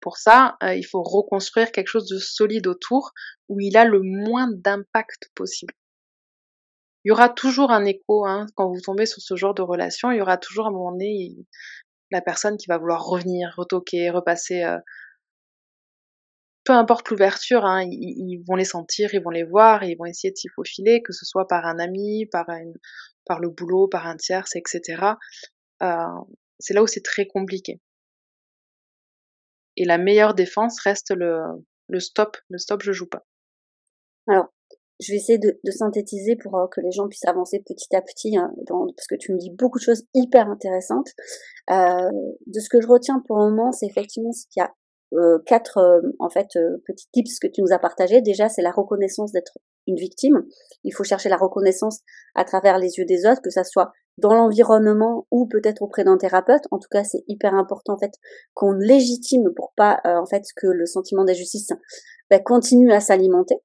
Pour 0.00 0.18
ça, 0.18 0.56
il 0.62 0.84
faut 0.84 1.02
reconstruire 1.02 1.72
quelque 1.72 1.86
chose 1.86 2.06
de 2.06 2.18
solide 2.18 2.66
autour 2.66 3.12
où 3.48 3.60
il 3.60 3.78
a 3.78 3.86
le 3.86 4.02
moins 4.02 4.48
d'impact 4.52 5.30
possible 5.34 5.72
il 7.04 7.08
y 7.08 7.12
aura 7.12 7.28
toujours 7.28 7.70
un 7.70 7.84
écho 7.84 8.26
hein, 8.26 8.46
quand 8.54 8.68
vous 8.68 8.80
tombez 8.80 9.06
sur 9.06 9.22
ce 9.22 9.34
genre 9.36 9.54
de 9.54 9.62
relation. 9.62 10.10
Il 10.10 10.18
y 10.18 10.20
aura 10.20 10.36
toujours 10.36 10.66
un 10.66 10.70
moment 10.70 10.92
donné 10.92 11.34
la 12.10 12.20
personne 12.20 12.56
qui 12.56 12.66
va 12.68 12.78
vouloir 12.78 13.04
revenir, 13.04 13.54
retoquer, 13.56 14.10
repasser. 14.10 14.62
Euh, 14.62 14.78
peu 16.64 16.74
importe 16.74 17.08
l'ouverture, 17.08 17.64
hein, 17.64 17.82
ils, 17.84 18.42
vont 18.46 18.54
les 18.54 18.66
sentir, 18.66 19.14
ils 19.14 19.22
vont 19.22 19.30
les 19.30 19.44
voir, 19.44 19.82
ils 19.82 19.96
vont 19.96 20.04
essayer 20.04 20.30
de 20.30 20.36
s'y 20.36 20.48
faufiler, 20.48 21.02
que 21.02 21.12
ce 21.12 21.24
soit 21.24 21.48
par 21.48 21.64
un 21.64 21.78
ami, 21.78 22.26
par, 22.26 22.48
une, 22.50 22.74
par 23.24 23.40
le 23.40 23.48
boulot, 23.48 23.88
par 23.88 24.06
un 24.06 24.16
tierce, 24.16 24.54
etc. 24.56 25.02
Euh, 25.82 26.04
c'est 26.58 26.74
là 26.74 26.82
où 26.82 26.86
c'est 26.86 27.02
très 27.02 27.26
compliqué. 27.26 27.80
Et 29.76 29.86
la 29.86 29.96
meilleure 29.96 30.34
défense 30.34 30.78
reste 30.80 31.12
le, 31.12 31.40
le 31.88 32.00
stop, 32.00 32.36
le 32.50 32.58
stop, 32.58 32.82
je 32.82 32.92
joue 32.92 33.08
pas. 33.08 33.24
Alors, 34.28 34.52
je 35.00 35.12
vais 35.12 35.16
essayer 35.16 35.38
de, 35.38 35.58
synthétiser 35.70 36.36
pour 36.36 36.56
euh, 36.56 36.66
que 36.70 36.80
les 36.80 36.92
gens 36.92 37.08
puissent 37.08 37.26
avancer 37.26 37.62
petit 37.66 37.94
à 37.96 38.02
petit, 38.02 38.36
hein, 38.36 38.52
parce 38.68 39.06
que 39.08 39.16
tu 39.16 39.32
me 39.32 39.38
dis 39.38 39.50
beaucoup 39.50 39.78
de 39.78 39.84
choses 39.84 40.04
hyper 40.14 40.48
intéressantes. 40.48 41.08
Euh, 41.70 42.10
de 42.46 42.60
ce 42.60 42.68
que 42.68 42.80
je 42.80 42.86
retiens 42.86 43.22
pour 43.26 43.38
le 43.38 43.50
moment, 43.50 43.72
c'est 43.72 43.86
effectivement 43.86 44.30
qu'il 44.30 44.60
y 44.60 44.64
a 44.64 44.72
euh, 45.14 45.38
quatre 45.46 46.02
en 46.20 46.28
fait 46.28 46.48
petits 46.86 47.08
tips 47.12 47.38
que 47.40 47.48
tu 47.48 47.62
nous 47.62 47.72
as 47.72 47.78
partagés. 47.78 48.20
Déjà, 48.20 48.48
c'est 48.48 48.62
la 48.62 48.70
reconnaissance 48.70 49.32
d'être 49.32 49.58
une 49.86 49.96
victime. 49.96 50.44
Il 50.84 50.92
faut 50.92 51.04
chercher 51.04 51.30
la 51.30 51.36
reconnaissance 51.36 52.00
à 52.34 52.44
travers 52.44 52.78
les 52.78 52.98
yeux 52.98 53.06
des 53.06 53.26
autres, 53.26 53.42
que 53.42 53.50
ça 53.50 53.64
soit 53.64 53.92
dans 54.18 54.34
l'environnement 54.34 55.26
ou 55.30 55.46
peut-être 55.46 55.80
auprès 55.82 56.04
d'un 56.04 56.18
thérapeute. 56.18 56.64
En 56.70 56.78
tout 56.78 56.88
cas, 56.90 57.04
c'est 57.04 57.24
hyper 57.26 57.54
important 57.54 57.94
en 57.94 57.98
fait 57.98 58.12
qu'on 58.52 58.72
légitime 58.72 59.50
pour 59.56 59.72
pas 59.74 60.00
en 60.04 60.26
fait 60.26 60.44
que 60.54 60.66
le 60.66 60.84
sentiment 60.84 61.24
d'injustice 61.24 61.70
ben, 62.28 62.42
continue 62.42 62.92
à 62.92 63.00
s'alimenter. 63.00 63.56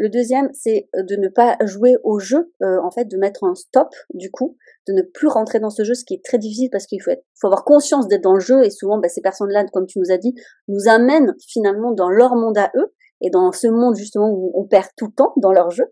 Le 0.00 0.08
deuxième, 0.08 0.48
c'est 0.54 0.88
euh, 0.96 1.02
de 1.02 1.14
ne 1.16 1.28
pas 1.28 1.58
jouer 1.62 1.94
au 2.04 2.18
jeu, 2.18 2.50
euh, 2.62 2.78
en 2.82 2.90
fait, 2.90 3.04
de 3.04 3.18
mettre 3.18 3.44
un 3.44 3.54
stop, 3.54 3.88
du 4.14 4.30
coup, 4.30 4.56
de 4.88 4.94
ne 4.94 5.02
plus 5.02 5.28
rentrer 5.28 5.60
dans 5.60 5.68
ce 5.68 5.84
jeu, 5.84 5.92
ce 5.92 6.06
qui 6.06 6.14
est 6.14 6.24
très 6.24 6.38
difficile 6.38 6.70
parce 6.72 6.86
qu'il 6.86 7.02
faut, 7.02 7.10
avoir 7.42 7.64
conscience 7.66 8.08
d'être 8.08 8.22
dans 8.22 8.32
le 8.32 8.40
jeu 8.40 8.64
et 8.64 8.70
souvent, 8.70 8.96
bah, 8.96 9.10
ces 9.10 9.20
personnes-là, 9.20 9.66
comme 9.74 9.84
tu 9.84 9.98
nous 9.98 10.10
as 10.10 10.16
dit, 10.16 10.34
nous 10.68 10.88
amènent 10.88 11.34
finalement 11.46 11.92
dans 11.92 12.08
leur 12.08 12.34
monde 12.34 12.56
à 12.56 12.72
eux 12.76 12.94
et 13.20 13.28
dans 13.28 13.52
ce 13.52 13.66
monde 13.66 13.94
justement 13.94 14.30
où 14.30 14.50
on 14.54 14.64
perd 14.64 14.86
tout 14.96 15.08
le 15.08 15.12
temps 15.12 15.34
dans 15.36 15.52
leur 15.52 15.70
jeu. 15.70 15.84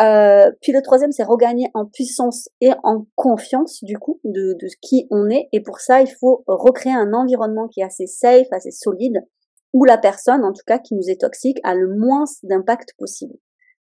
Euh, 0.00 0.50
puis 0.60 0.72
le 0.72 0.82
troisième, 0.82 1.12
c'est 1.12 1.22
regagner 1.22 1.70
en 1.74 1.86
puissance 1.86 2.48
et 2.60 2.70
en 2.82 3.06
confiance 3.14 3.84
du 3.84 3.98
coup 3.98 4.20
de, 4.24 4.56
de 4.60 4.66
qui 4.82 5.06
on 5.12 5.30
est. 5.30 5.48
Et 5.52 5.60
pour 5.60 5.78
ça, 5.78 6.00
il 6.00 6.10
faut 6.10 6.42
recréer 6.48 6.92
un 6.92 7.12
environnement 7.12 7.68
qui 7.68 7.82
est 7.82 7.84
assez 7.84 8.08
safe, 8.08 8.48
assez 8.50 8.72
solide, 8.72 9.20
ou 9.72 9.84
la 9.84 9.98
personne, 9.98 10.44
en 10.44 10.52
tout 10.52 10.62
cas, 10.66 10.78
qui 10.78 10.94
nous 10.94 11.08
est 11.10 11.20
toxique, 11.20 11.58
a 11.62 11.74
le 11.74 11.94
moins 11.94 12.24
d'impact 12.42 12.94
possible. 12.98 13.34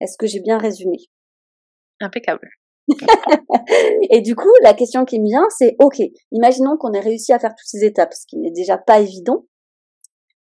Est-ce 0.00 0.16
que 0.18 0.26
j'ai 0.26 0.40
bien 0.40 0.58
résumé? 0.58 0.98
Impeccable. 2.00 2.48
et 4.10 4.20
du 4.20 4.36
coup, 4.36 4.52
la 4.62 4.74
question 4.74 5.04
qui 5.04 5.20
me 5.20 5.26
vient, 5.26 5.46
c'est, 5.50 5.76
OK, 5.78 6.00
imaginons 6.32 6.76
qu'on 6.76 6.92
ait 6.92 7.00
réussi 7.00 7.32
à 7.32 7.38
faire 7.38 7.50
toutes 7.50 7.66
ces 7.66 7.84
étapes, 7.84 8.14
ce 8.14 8.26
qui 8.26 8.36
n'est 8.38 8.50
déjà 8.50 8.78
pas 8.78 9.00
évident. 9.00 9.46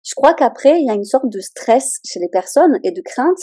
Je 0.04 0.14
crois 0.16 0.34
qu'après, 0.34 0.80
il 0.82 0.86
y 0.86 0.90
a 0.90 0.96
une 0.96 1.06
sorte 1.06 1.30
de 1.30 1.40
stress 1.40 2.00
chez 2.04 2.20
les 2.20 2.28
personnes 2.28 2.80
et 2.84 2.92
de 2.92 3.02
crainte 3.02 3.40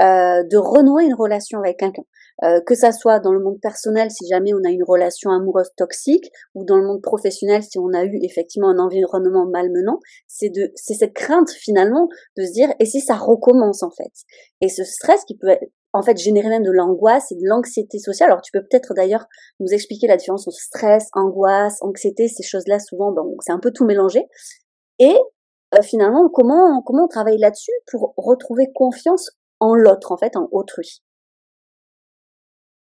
euh, 0.00 0.44
de 0.44 0.56
renouer 0.56 1.04
une 1.04 1.14
relation 1.14 1.58
avec 1.58 1.78
quelqu'un. 1.78 2.04
Euh, 2.42 2.60
que 2.66 2.74
ça 2.74 2.90
soit 2.90 3.20
dans 3.20 3.32
le 3.32 3.38
monde 3.38 3.60
personnel 3.60 4.10
si 4.10 4.26
jamais 4.26 4.52
on 4.52 4.68
a 4.68 4.70
une 4.70 4.82
relation 4.82 5.30
amoureuse 5.30 5.70
toxique 5.76 6.32
ou 6.54 6.64
dans 6.64 6.76
le 6.76 6.84
monde 6.84 7.00
professionnel 7.00 7.62
si 7.62 7.78
on 7.78 7.92
a 7.94 8.04
eu 8.04 8.18
effectivement 8.22 8.70
un 8.70 8.78
environnement 8.80 9.46
malmenant, 9.46 10.00
c'est 10.26 10.48
de 10.48 10.72
c'est 10.74 10.94
cette 10.94 11.14
crainte 11.14 11.50
finalement 11.50 12.08
de 12.36 12.44
se 12.44 12.52
dire 12.52 12.70
et 12.80 12.86
si 12.86 13.00
ça 13.00 13.14
recommence 13.14 13.84
en 13.84 13.90
fait? 13.90 14.10
Et 14.60 14.68
ce 14.68 14.82
stress 14.82 15.24
qui 15.24 15.36
peut 15.36 15.56
en 15.92 16.02
fait 16.02 16.16
générer 16.16 16.48
même 16.48 16.64
de 16.64 16.72
l'angoisse 16.72 17.30
et 17.30 17.36
de 17.36 17.44
l'anxiété 17.44 18.00
sociale. 18.00 18.30
Alors 18.30 18.42
tu 18.42 18.50
peux 18.50 18.62
peut-être 18.62 18.94
d'ailleurs 18.94 19.26
nous 19.60 19.68
expliquer 19.68 20.08
la 20.08 20.16
différence 20.16 20.48
entre 20.48 20.58
stress, 20.58 21.06
angoisse, 21.12 21.78
anxiété, 21.82 22.26
ces 22.26 22.42
choses-là 22.42 22.80
souvent 22.80 23.14
c'est 23.40 23.52
un 23.52 23.60
peu 23.60 23.70
tout 23.70 23.84
mélangé. 23.84 24.26
Et 24.98 25.16
euh, 25.74 25.82
finalement 25.82 26.28
comment 26.30 26.82
comment 26.82 27.04
on 27.04 27.08
travaille 27.08 27.38
là-dessus 27.38 27.72
pour 27.92 28.12
retrouver 28.16 28.72
confiance 28.74 29.30
en 29.60 29.76
l'autre 29.76 30.10
en 30.10 30.16
fait 30.16 30.36
en 30.36 30.48
autrui? 30.50 31.00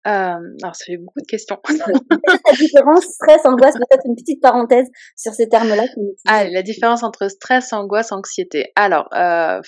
Euh, 0.07 0.37
alors, 0.63 0.77
ça 0.77 0.85
fait 0.85 0.99
beaucoup 0.99 1.21
de 1.21 1.27
questions. 1.27 1.59
la 1.69 2.53
différence 2.59 3.05
stress, 3.05 3.45
angoisse, 3.45 3.75
peut-être 3.75 4.05
une 4.07 4.17
petite 4.17 4.43
parenthèse 4.43 4.89
sur 5.17 5.33
ces 5.33 5.49
termes-là. 5.49 5.85
Ah, 6.27 6.45
la 6.49 6.63
différence 6.63 7.03
entre 7.03 7.29
stress, 7.29 7.73
angoisse, 7.73 8.13
anxiété. 8.13 8.73
Alors, 8.77 9.09
euh, 9.15 9.61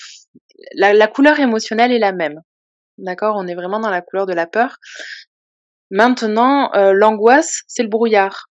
la, 0.74 0.92
la, 0.92 1.08
couleur 1.08 1.40
émotionnelle 1.40 1.92
est 1.92 1.98
la 1.98 2.12
même. 2.12 2.40
D'accord? 2.98 3.36
On 3.38 3.46
est 3.46 3.54
vraiment 3.54 3.80
dans 3.80 3.90
la 3.90 4.02
couleur 4.02 4.26
de 4.26 4.34
la 4.34 4.46
peur. 4.46 4.76
Maintenant, 5.90 6.72
euh, 6.74 6.92
l'angoisse, 6.92 7.62
c'est 7.68 7.82
le 7.82 7.88
brouillard. 7.88 8.46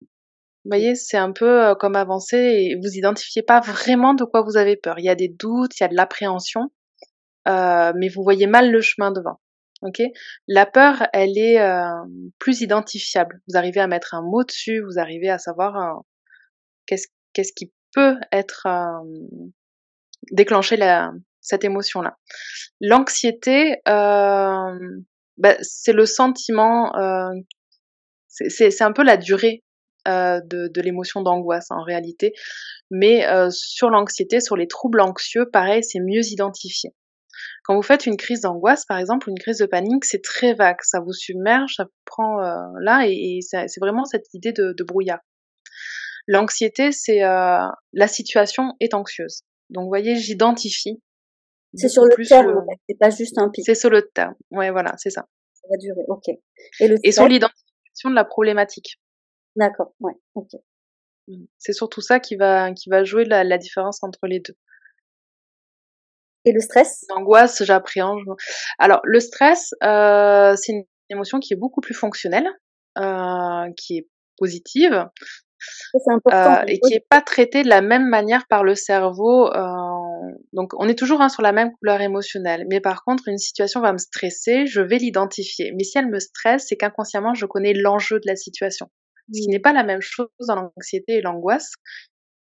Vous 0.65 0.71
voyez, 0.71 0.95
c'est 0.95 1.17
un 1.17 1.33
peu 1.33 1.69
euh, 1.69 1.75
comme 1.75 1.97
avancer 1.97 2.37
et 2.37 2.77
vous 2.83 2.97
identifiez 2.97 3.43
pas 3.43 3.61
vraiment 3.61 4.15
de 4.15 4.25
quoi 4.25 4.43
vous 4.43 4.57
avez 4.57 4.77
peur. 4.77 4.99
Il 4.99 5.05
y 5.05 5.09
a 5.09 5.15
des 5.15 5.29
doutes, 5.29 5.79
il 5.79 5.83
y 5.83 5.87
a 5.87 5.89
de 5.89 5.95
l'appréhension, 5.95 6.71
euh, 7.49 7.93
mais 7.97 8.09
vous 8.09 8.23
voyez 8.23 8.47
mal 8.47 8.71
le 8.71 8.81
chemin 8.81 9.13
devant. 9.13 9.41
Ok, 9.83 10.03
la 10.47 10.67
peur, 10.67 11.07
elle 11.15 11.39
est 11.39 11.59
euh, 11.59 11.89
plus 12.39 12.61
identifiable. 12.61 13.41
Vous 13.49 13.57
arrivez 13.57 13.81
à 13.81 13.87
mettre 13.87 14.15
un 14.15 14.21
mot 14.21 14.45
dessus, 14.45 14.83
vous 14.83 14.99
arrivez 14.99 15.31
à 15.31 15.39
savoir 15.39 15.77
euh, 15.77 16.01
qu'est-ce 16.87 17.09
qu'est-ce 17.33 17.53
qui 17.55 17.73
peut 17.95 18.17
être 18.31 18.67
euh, 18.67 19.39
déclencher 20.33 20.77
la, 20.77 21.13
cette 21.41 21.65
émotion-là. 21.65 22.19
L'anxiété, 22.81 23.77
bah, 23.87 25.57
c'est 25.63 25.95
le 25.95 26.05
sentiment, 26.05 26.93
c'est 28.29 28.83
un 28.83 28.93
peu 28.93 29.03
la 29.03 29.17
durée 29.17 29.65
de, 30.07 30.69
de 30.69 30.81
l'émotion 30.83 31.23
d'angoisse 31.23 31.71
en 31.71 31.83
réalité. 31.83 32.33
Mais 32.91 33.25
sur 33.51 33.89
l'anxiété, 33.89 34.41
sur 34.41 34.57
les 34.57 34.69
troubles 34.69 35.01
anxieux, 35.01 35.49
pareil, 35.51 35.83
c'est 35.83 36.01
mieux 36.01 36.27
identifié. 36.31 36.93
Quand 37.65 37.77
vous 37.77 37.83
faites 37.83 38.07
une 38.07 38.17
crise 38.17 38.41
d'angoisse, 38.41 38.85
par 38.87 38.99
exemple, 38.99 39.29
une 39.29 39.39
crise 39.39 39.59
de 39.59 39.67
panique, 39.67 40.05
c'est 40.05 40.23
très 40.23 40.55
vague, 40.55 40.79
ça 40.83 41.01
vous 41.01 41.13
submerge, 41.13 41.75
ça 41.77 41.85
vous 41.85 41.91
prend 42.05 42.43
euh, 42.43 42.57
là, 42.81 43.05
et, 43.07 43.41
c'est 43.43 43.81
vraiment 43.81 44.05
cette 44.05 44.33
idée 44.35 44.53
de, 44.53 44.85
brouillard. 44.85 45.21
L'anxiété, 46.27 46.93
c'est 46.93 47.23
euh, 47.25 47.67
la 47.93 48.09
situation 48.09 48.75
est 48.81 48.95
anxieuse. 48.95 49.43
Donc, 49.71 49.85
vous 49.85 49.89
voyez, 49.89 50.17
j'identifie. 50.17 51.03
C'est 51.75 51.89
sur 51.89 52.05
le 52.05 52.17
terme, 52.27 52.65
c'est 52.89 52.99
pas 52.99 53.11
juste 53.11 53.39
un 53.39 53.49
pic. 53.49 53.65
C'est 53.65 53.77
sur 53.77 53.91
le 53.91 54.09
terme, 54.13 54.35
ouais, 54.51 54.71
voilà, 54.71 54.95
c'est 54.99 55.11
ça. 55.11 55.27
Ça 55.55 55.69
va 55.71 55.77
durer, 55.77 56.03
ok. 56.09 56.29
Et, 56.81 57.13
sur 57.13 57.29
l'identification 57.29 58.11
de 58.11 58.15
la 58.15 58.25
problématique. 58.25 58.99
D'accord, 59.55 59.95
ouais, 60.01 60.15
ok. 60.35 60.51
Mmh. 61.29 61.45
C'est 61.59 61.73
surtout 61.73 62.01
ça 62.01 62.19
qui 62.19 62.35
va, 62.35 62.73
qui 62.73 62.91
va 62.91 63.05
jouer 63.05 63.25
la 63.25 63.59
différence 63.59 64.03
entre 64.03 64.27
les 64.27 64.41
deux. 64.41 64.57
Et 66.45 66.53
le 66.53 66.61
stress? 66.61 67.05
L'angoisse, 67.11 67.63
j'appréhende. 67.63 68.21
Alors, 68.79 69.01
le 69.05 69.21
stress, 69.21 69.75
euh, 69.83 70.55
c'est 70.57 70.73
une 70.73 70.85
émotion 71.11 71.39
qui 71.39 71.53
est 71.53 71.57
beaucoup 71.57 71.81
plus 71.81 71.95
fonctionnelle, 71.95 72.49
euh, 72.99 73.71
qui 73.77 73.99
est 73.99 74.09
positive. 74.39 75.07
Euh, 76.33 76.63
et 76.67 76.81
qui 76.81 76.95
est 76.95 77.05
pas 77.09 77.21
traitée 77.21 77.63
de 77.63 77.69
la 77.69 77.83
même 77.83 78.09
manière 78.09 78.47
par 78.49 78.65
le 78.65 78.75
cerveau. 78.75 79.47
Euh, 79.49 80.33
donc, 80.55 80.73
on 80.79 80.89
est 80.89 80.99
toujours 80.99 81.21
hein, 81.21 81.29
sur 81.29 81.43
la 81.43 81.53
même 81.53 81.73
couleur 81.73 82.01
émotionnelle. 82.01 82.65
Mais 82.71 82.81
par 82.81 83.05
contre, 83.05 83.29
une 83.29 83.39
situation 83.39 83.81
va 83.81 83.93
me 83.93 83.99
stresser, 83.99 84.67
je 84.67 84.81
vais 84.81 84.97
l'identifier. 84.97 85.73
Mais 85.77 85.85
si 85.85 85.99
elle 85.99 86.09
me 86.09 86.19
stresse, 86.19 86.67
c'est 86.69 86.77
qu'inconsciemment, 86.77 87.35
je 87.35 87.45
connais 87.45 87.75
l'enjeu 87.75 88.19
de 88.21 88.27
la 88.27 88.37
situation. 88.37 88.91
Ce 89.33 89.41
qui 89.41 89.49
n'est 89.49 89.61
pas 89.61 89.73
la 89.73 89.85
même 89.85 90.01
chose 90.01 90.29
dans 90.49 90.57
l'anxiété 90.57 91.17
et 91.17 91.21
l'angoisse, 91.21 91.73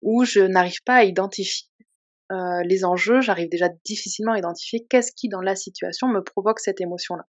où 0.01 0.23
je 0.23 0.39
n'arrive 0.39 0.81
pas 0.85 0.95
à 0.95 1.03
identifier 1.03 1.67
euh, 2.31 2.61
les 2.63 2.85
enjeux, 2.85 3.21
j'arrive 3.21 3.49
déjà 3.49 3.69
difficilement 3.85 4.33
à 4.33 4.37
identifier 4.37 4.85
qu'est-ce 4.89 5.11
qui 5.11 5.29
dans 5.29 5.41
la 5.41 5.55
situation 5.55 6.07
me 6.07 6.21
provoque 6.21 6.59
cette 6.59 6.79
émotion-là. 6.81 7.23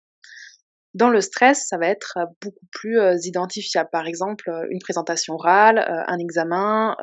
Dans 0.95 1.09
le 1.09 1.21
stress, 1.21 1.67
ça 1.67 1.77
va 1.77 1.87
être 1.87 2.17
euh, 2.17 2.25
beaucoup 2.41 2.65
plus 2.71 2.99
euh, 2.99 3.15
identifiable. 3.23 3.89
Par 3.91 4.07
exemple, 4.07 4.51
une 4.69 4.79
présentation 4.79 5.35
orale, 5.35 5.79
un 6.07 6.17
examen, 6.17 6.95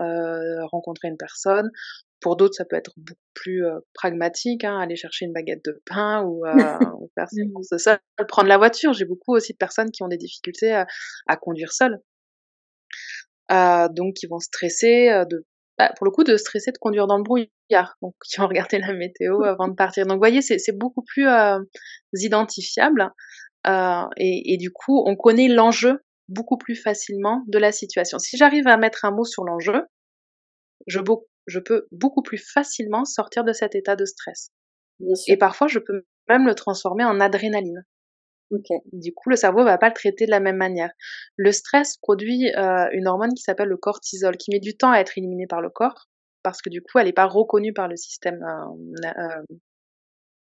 rencontrer 0.71 1.09
une 1.09 1.17
personne. 1.17 1.71
Pour 2.21 2.37
d'autres, 2.37 2.55
ça 2.55 2.65
peut 2.65 2.77
être 2.77 2.93
beaucoup 2.97 3.21
plus 3.35 3.65
pragmatique, 3.95 4.65
hein, 4.65 4.79
aller 4.79 4.97
chercher 4.97 5.27
une 5.27 5.33
baguette 5.33 5.65
de 5.65 5.81
pain 5.87 6.23
ou, 6.25 6.45
ou 7.01 7.11
faire 7.15 7.29
ses 7.29 7.47
courses 7.53 7.77
seul, 7.77 7.99
prendre 8.29 8.49
la 8.49 8.59
voiture. 8.59 8.93
J'ai 8.93 9.05
beaucoup 9.05 9.35
aussi 9.35 9.53
de 9.53 9.59
personnes 9.59 9.91
qui 9.91 10.03
ont 10.03 10.09
des 10.09 10.17
difficultés 10.17 10.73
à, 10.73 10.87
à 11.27 11.37
conduire 11.37 11.73
seules. 11.73 12.01
Euh, 13.53 13.89
donc 13.89 14.15
qui 14.15 14.27
vont 14.27 14.41
stresser 14.41 15.09
de 15.31 15.47
bah, 15.79 15.93
pour 15.97 16.07
le 16.07 16.11
coup, 16.11 16.25
de 16.25 16.37
stresser 16.37 16.73
de 16.73 16.79
conduire 16.79 17.07
dans 17.07 17.19
le 17.19 17.23
brouillard. 17.23 17.97
Donc, 18.03 18.15
qui 18.25 18.41
vont 18.41 18.49
regarder 18.49 18.79
la 18.79 18.93
météo 18.93 19.43
avant 19.43 19.69
de 19.69 19.75
partir. 19.75 20.07
Donc, 20.07 20.15
vous 20.15 20.21
voyez, 20.21 20.43
c'est 20.43 20.77
beaucoup 20.77 21.03
plus 21.03 21.29
euh, 21.29 21.59
identifiable. 22.15 23.11
Euh, 23.67 24.05
et, 24.17 24.55
et, 24.55 24.57
du 24.57 24.71
coup, 24.71 25.03
on 25.07 25.17
connaît 25.17 25.49
l'enjeu 25.49 26.01
beaucoup 26.29 26.57
plus 26.57 26.77
facilement 26.77 27.43
de 27.49 27.59
la 27.59 27.73
situation. 27.73 28.19
Si 28.19 28.37
j'arrive 28.37 28.67
à 28.67 28.77
mettre 28.77 29.05
un 29.05 29.11
mot 29.11 29.25
sur 29.25 29.45
l'enjeu, 29.45 29.83
je, 30.87 31.01
je, 31.47 31.59
peux 31.59 31.87
beaucoup 31.93 32.23
plus 32.23 32.39
facilement 32.39 33.05
sortir 33.05 33.45
de 33.45 33.53
cet 33.53 33.75
état 33.75 33.97
de 33.97 34.05
stress. 34.05 34.51
Et 35.27 35.37
parfois, 35.37 35.67
je 35.67 35.79
peux 35.79 36.07
même 36.29 36.47
le 36.47 36.55
transformer 36.55 37.05
en 37.05 37.21
adrénaline. 37.21 37.85
Du 38.93 39.13
coup, 39.13 39.29
le 39.29 39.37
cerveau 39.37 39.65
va 39.65 39.79
pas 39.79 39.89
le 39.89 39.95
traiter 39.95 40.27
de 40.27 40.31
la 40.31 40.41
même 40.41 40.57
manière. 40.57 40.91
Le 41.37 41.51
stress 41.53 41.97
produit 41.99 42.55
euh, 42.55 42.89
une 42.93 43.09
hormone 43.09 43.35
qui 43.35 43.43
s'appelle 43.43 43.69
le 43.69 43.77
cortisol, 43.77 44.37
qui 44.37 44.51
met 44.51 44.61
du 44.61 44.77
temps 44.77 44.93
à 44.93 44.99
être 44.99 45.19
éliminée 45.19 45.47
par 45.47 45.61
le 45.61 45.71
corps, 45.71 46.09
parce 46.43 46.63
que 46.63 46.71
du 46.71 46.81
coup, 46.81 46.99
elle 46.99 47.07
n'est 47.07 47.13
pas 47.13 47.27
reconnue 47.27 47.73
par 47.73 47.89
le 47.89 47.97
système 47.97 48.43
euh, 48.45 49.09
euh, 49.19 49.57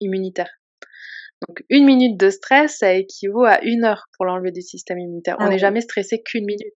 immunitaire. 0.01 0.51
Donc, 1.47 1.63
une 1.69 1.85
minute 1.85 2.17
de 2.17 2.29
stress, 2.29 2.79
ça 2.79 2.93
équivaut 2.93 3.45
à 3.45 3.61
une 3.61 3.83
heure 3.83 4.05
pour 4.13 4.25
l'enlever 4.25 4.51
du 4.51 4.61
système 4.61 4.99
immunitaire. 4.99 5.37
On 5.39 5.45
ah 5.45 5.49
n'est 5.49 5.59
jamais 5.59 5.81
stressé 5.81 6.21
qu'une 6.21 6.45
minute. 6.45 6.73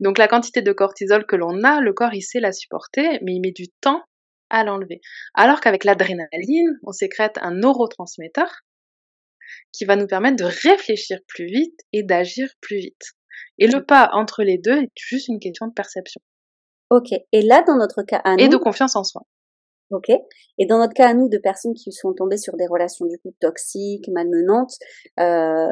Donc, 0.00 0.18
la 0.18 0.28
quantité 0.28 0.62
de 0.62 0.72
cortisol 0.72 1.26
que 1.26 1.36
l'on 1.36 1.62
a, 1.62 1.80
le 1.80 1.92
corps, 1.92 2.14
il 2.14 2.22
sait 2.22 2.40
la 2.40 2.52
supporter, 2.52 3.18
mais 3.22 3.34
il 3.34 3.40
met 3.40 3.52
du 3.52 3.68
temps 3.80 4.02
à 4.50 4.64
l'enlever. 4.64 5.00
Alors 5.34 5.60
qu'avec 5.60 5.84
l'adrénaline, 5.84 6.78
on 6.84 6.92
sécrète 6.92 7.38
un 7.40 7.52
neurotransmetteur 7.52 8.62
qui 9.72 9.84
va 9.84 9.96
nous 9.96 10.06
permettre 10.06 10.36
de 10.36 10.44
réfléchir 10.44 11.18
plus 11.26 11.46
vite 11.46 11.80
et 11.92 12.02
d'agir 12.02 12.48
plus 12.60 12.78
vite. 12.78 13.12
Et 13.58 13.66
le 13.66 13.84
pas 13.84 14.10
entre 14.12 14.42
les 14.42 14.58
deux 14.58 14.82
est 14.82 14.90
juste 14.96 15.28
une 15.28 15.40
question 15.40 15.66
de 15.66 15.72
perception. 15.72 16.20
Ok. 16.90 17.12
Et 17.32 17.42
là, 17.42 17.62
dans 17.66 17.76
notre 17.76 18.02
cas 18.02 18.20
à 18.24 18.36
nous. 18.36 18.44
Et 18.44 18.48
de 18.48 18.56
confiance 18.56 18.96
en 18.96 19.04
soi. 19.04 19.22
Ok. 19.90 20.10
Et 20.58 20.66
dans 20.66 20.78
notre 20.78 20.94
cas 20.94 21.08
à 21.08 21.14
nous, 21.14 21.28
de 21.28 21.38
personnes 21.38 21.74
qui 21.74 21.92
sont 21.92 22.12
tombées 22.14 22.36
sur 22.36 22.56
des 22.56 22.66
relations 22.66 23.06
du 23.06 23.18
coup 23.18 23.34
toxiques, 23.40 24.08
malmenantes, 24.08 24.74
euh, 25.20 25.68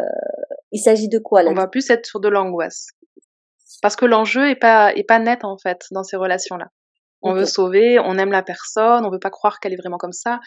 il 0.71 0.81
s'agit 0.81 1.09
de 1.09 1.19
quoi 1.19 1.43
là 1.43 1.51
On 1.51 1.55
va 1.55 1.67
plus 1.67 1.89
être 1.91 2.07
sur 2.07 2.21
de 2.21 2.29
l'angoisse. 2.29 2.89
Parce 3.81 3.97
que 3.97 4.05
l'enjeu 4.05 4.49
est 4.49 4.57
pas 4.57 4.95
est 4.95 5.05
pas 5.05 5.19
net 5.19 5.45
en 5.45 5.57
fait 5.59 5.87
dans 5.91 6.05
ces 6.05 6.17
relations-là. 6.17 6.69
On 7.23 7.35
veut 7.35 7.45
sauver, 7.45 7.99
on 8.01 8.19
aime 8.19 8.33
la 8.33 8.43
personne, 8.43 9.05
on 9.07 9.11
veut 9.11 9.19
pas 9.19 9.31
croire 9.31 9.61
qu'elle 9.61 9.73
est 9.73 9.77
vraiment 9.77 9.99
comme 9.99 10.13
ça. 10.13 10.41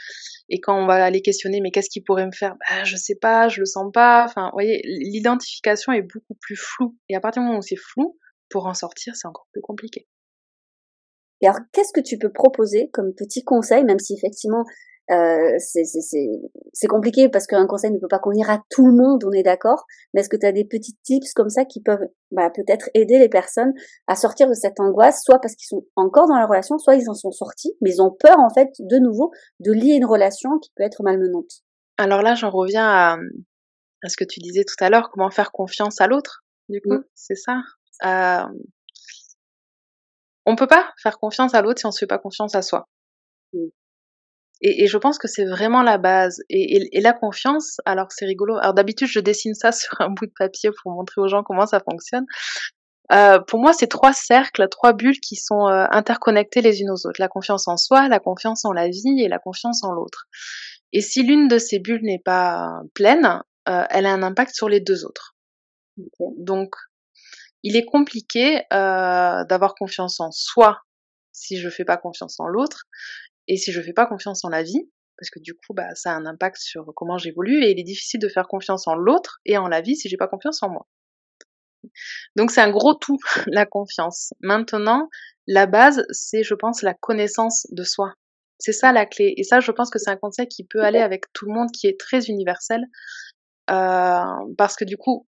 Et 0.50 0.60
quand 0.60 0.78
on 0.78 0.86
va 0.86 1.04
aller 1.04 1.22
questionner, 1.22 1.62
mais 1.62 1.72
qu'est-ce 1.72 1.90
qui 1.90 2.02
pourrait 2.02 2.26
me 2.26 2.32
faire? 2.32 2.56
Bah, 2.70 2.84
Je 2.84 2.98
sais 2.98 3.16
pas, 3.16 3.48
je 3.48 3.62
le 3.62 3.66
sens 3.66 3.92
pas. 3.94 4.26
Enfin, 4.26 4.48
vous 4.48 4.56
voyez, 4.56 4.82
l'identification 4.84 5.94
est 5.94 6.02
beaucoup 6.02 6.36
plus 6.42 6.58
floue. 6.58 6.98
Et 7.10 7.16
à 7.16 7.20
partir 7.20 7.42
du 7.42 7.48
moment 7.48 7.60
où 7.60 7.64
c'est 7.64 7.78
flou, 7.78 8.18
pour 8.50 8.68
en 8.68 8.74
sortir, 8.74 9.16
c'est 9.16 9.28
encore 9.28 9.48
plus 9.52 9.62
compliqué. 9.62 10.08
Et 11.42 11.48
alors, 11.48 11.60
qu'est-ce 11.72 11.94
que 11.94 12.02
tu 12.06 12.18
peux 12.18 12.32
proposer 12.32 12.90
comme 12.94 13.14
petit 13.14 13.44
conseil, 13.44 13.84
même 13.84 14.00
si 14.00 14.14
effectivement 14.14 14.64
euh, 15.12 15.58
c'est 15.60 16.88
compliqué 16.88 17.30
parce 17.30 17.46
qu'un 17.46 17.68
conseil 17.68 17.92
ne 17.92 18.00
peut 18.00 18.08
pas 18.08 18.20
convenir 18.20 18.50
à 18.50 18.64
tout 18.70 18.88
le 18.88 18.94
monde, 18.94 19.24
on 19.24 19.32
est 19.32 19.44
d'accord. 19.44 19.86
Mais 20.14 20.22
est-ce 20.22 20.30
que 20.30 20.38
tu 20.38 20.46
as 20.46 20.52
des 20.52 20.66
petits 20.66 20.96
tips 21.04 21.34
comme 21.34 21.50
ça 21.50 21.66
qui 21.66 21.82
peuvent 21.82 22.08
bah, 22.32 22.50
peut-être 22.50 22.90
aider 22.94 23.20
les 23.20 23.30
personnes 23.30 23.74
à 24.08 24.16
sortir 24.16 24.48
de 24.50 24.54
cette 24.54 24.80
angoisse, 24.80 25.22
soit 25.24 25.40
parce 25.40 25.56
qu'ils 25.56 25.68
sont 25.68 25.86
encore 25.96 26.28
dans 26.28 26.38
la 26.38 26.48
relation, 26.48 26.78
soit 26.78 26.96
ils 26.96 27.10
en 27.10 27.14
sont 27.14 27.32
sortis, 27.32 27.76
mais 27.82 27.92
ils 27.92 28.02
ont 28.02 28.12
peur 28.12 28.40
en 28.40 28.50
fait 28.50 28.70
de 28.80 28.98
nouveau 28.98 29.32
de 29.60 29.72
lier 29.72 29.94
une 29.94 30.06
relation 30.06 30.58
qui 30.60 30.72
peut 30.76 30.84
être 30.84 31.04
malmenante? 31.04 31.62
Alors 31.98 32.22
là, 32.22 32.36
j'en 32.36 32.50
reviens 32.50 32.88
à, 32.88 33.18
à, 34.04 34.10
ce 34.10 34.18
que 34.18 34.26
tu 34.26 34.40
disais 34.40 34.64
tout 34.64 34.84
à 34.84 34.90
l'heure, 34.90 35.10
comment 35.12 35.30
faire 35.30 35.52
confiance 35.52 36.02
à 36.02 36.08
l'autre. 36.08 36.44
Du 36.68 36.82
coup, 36.82 37.04
c'est 37.14 37.36
ça. 37.36 37.62
Euh, 38.04 38.44
on 40.46 40.56
peut 40.56 40.68
pas 40.68 40.92
faire 41.02 41.20
confiance 41.20 41.54
à 41.54 41.62
l'autre 41.62 41.80
si 41.80 41.86
on 41.86 41.92
se 41.92 42.00
fait 42.00 42.08
pas 42.08 42.18
confiance 42.18 42.56
à 42.56 42.62
soi. 42.62 42.88
Et, 44.62 44.84
et, 44.84 44.88
je 44.88 44.98
pense 44.98 45.18
que 45.18 45.28
c'est 45.28 45.46
vraiment 45.46 45.84
la 45.84 45.98
base. 45.98 46.40
Et, 46.50 46.78
et, 46.78 46.98
et 46.98 47.02
la 47.02 47.14
confiance, 47.14 47.78
alors 47.86 48.08
c'est 48.12 48.26
rigolo. 48.26 48.58
Alors 48.58 48.74
d'habitude, 48.74 49.08
je 49.08 49.20
dessine 49.20 49.54
ça 49.54 49.72
sur 49.74 50.00
un 50.00 50.10
bout 50.10 50.26
de 50.26 50.34
papier 50.38 50.70
pour 50.82 50.94
montrer 50.94 51.22
aux 51.22 51.28
gens 51.28 51.44
comment 51.44 51.66
ça 51.66 51.80
fonctionne. 51.80 52.26
Euh, 53.12 53.40
pour 53.40 53.60
moi, 53.60 53.74
c'est 53.74 53.88
trois 53.88 54.14
cercles, 54.14 54.68
trois 54.70 54.94
bulles 54.94 55.20
qui 55.20 55.36
sont 55.36 55.68
euh, 55.68 55.86
interconnectées 55.92 56.62
les 56.62 56.82
unes 56.82 56.90
aux 56.90 57.08
autres. 57.08 57.20
La 57.20 57.28
confiance 57.28 57.68
en 57.68 57.78
soi, 57.78 58.08
la 58.08 58.20
confiance 58.20 58.66
en 58.66 58.72
la 58.72 58.88
vie 58.88 59.22
et 59.22 59.28
la 59.28 59.38
confiance 59.40 59.84
en 59.84 59.92
l'autre. 59.92 60.26
Et 60.92 61.02
si 61.02 61.24
l'une 61.24 61.48
de 61.48 61.58
ces 61.58 61.80
bulles 61.80 62.04
n'est 62.04 62.22
pas 62.24 62.82
pleine, 62.94 63.42
euh, 63.68 63.84
elle 63.90 64.06
a 64.06 64.14
un 64.14 64.24
impact 64.24 64.56
sur 64.56 64.70
les 64.70 64.80
deux 64.80 65.06
autres. 65.06 65.36
Donc, 66.38 66.76
il 67.64 67.76
est 67.76 67.86
compliqué 67.86 68.62
euh, 68.74 69.44
d'avoir 69.46 69.76
confiance 69.76 70.20
en 70.20 70.32
soi 70.32 70.82
si 71.32 71.58
je 71.58 71.70
fais 71.70 71.84
pas 71.84 71.98
confiance 71.98 72.40
en 72.40 72.48
l'autre. 72.48 72.86
Et 73.48 73.58
si 73.58 73.72
je 73.72 73.82
fais 73.82 73.94
pas 73.94 74.06
confiance 74.06 74.44
en 74.44 74.50
la 74.50 74.64
vie, 74.64 74.90
parce 75.18 75.30
que 75.30 75.40
du 75.40 75.54
coup, 75.54 75.74
bah, 75.74 75.94
ça 75.96 76.12
a 76.12 76.16
un 76.16 76.26
impact 76.26 76.58
sur 76.58 76.92
comment 76.96 77.18
j'évolue, 77.18 77.64
et 77.64 77.72
il 77.72 77.80
est 77.80 77.84
difficile 77.84 78.20
de 78.20 78.28
faire 78.28 78.48
confiance 78.48 78.88
en 78.88 78.96
l'autre 78.96 79.40
et 79.46 79.58
en 79.58 79.68
la 79.68 79.82
vie 79.82 79.96
si 79.96 80.10
j'ai 80.10 80.18
pas 80.18 80.28
confiance 80.28 80.62
en 80.64 80.70
moi. 80.70 80.88
Donc 82.36 82.52
c'est 82.52 82.62
un 82.62 82.72
gros 82.72 82.96
tout, 82.96 83.18
la 83.48 83.66
confiance. 83.66 84.34
Maintenant, 84.42 85.10
la 85.48 85.68
base, 85.68 86.04
c'est, 86.10 86.44
je 86.44 86.56
pense, 86.56 86.82
la 86.82 86.94
connaissance 86.94 87.68
de 87.72 87.84
soi. 87.84 88.14
C'est 88.58 88.72
ça 88.72 88.92
la 88.92 89.06
clé. 89.06 89.34
Et 89.38 89.44
ça, 89.44 89.60
je 89.60 89.72
pense 89.72 89.90
que 89.90 90.00
c'est 90.00 90.10
un 90.10 90.18
conseil 90.18 90.48
qui 90.48 90.64
peut 90.64 90.82
aller 90.82 91.00
avec 91.00 91.26
tout 91.34 91.46
le 91.46 91.54
monde, 91.54 91.70
qui 91.72 91.88
est 91.88 92.00
très 92.00 92.26
universel. 92.26 92.86
Euh, 93.70 94.24
parce 94.58 94.76
que 94.76 94.86
du 94.86 94.98
coup, 94.98 95.28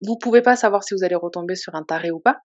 vous 0.00 0.16
pouvez 0.16 0.42
pas 0.42 0.56
savoir 0.56 0.84
si 0.84 0.94
vous 0.94 1.04
allez 1.04 1.14
retomber 1.14 1.56
sur 1.56 1.74
un 1.74 1.82
taré 1.82 2.10
ou 2.10 2.20
pas 2.20 2.40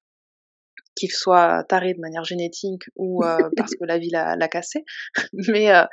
qu'il 0.96 1.12
soit 1.12 1.64
taré 1.68 1.94
de 1.94 2.00
manière 2.00 2.24
génétique 2.24 2.84
ou 2.96 3.24
euh, 3.24 3.38
parce 3.58 3.76
que 3.76 3.86
la 3.86 3.98
vie 3.98 4.10
l'a 4.10 4.48
cassé. 4.48 4.84
Mais, 5.34 5.74
euh, 5.74 5.86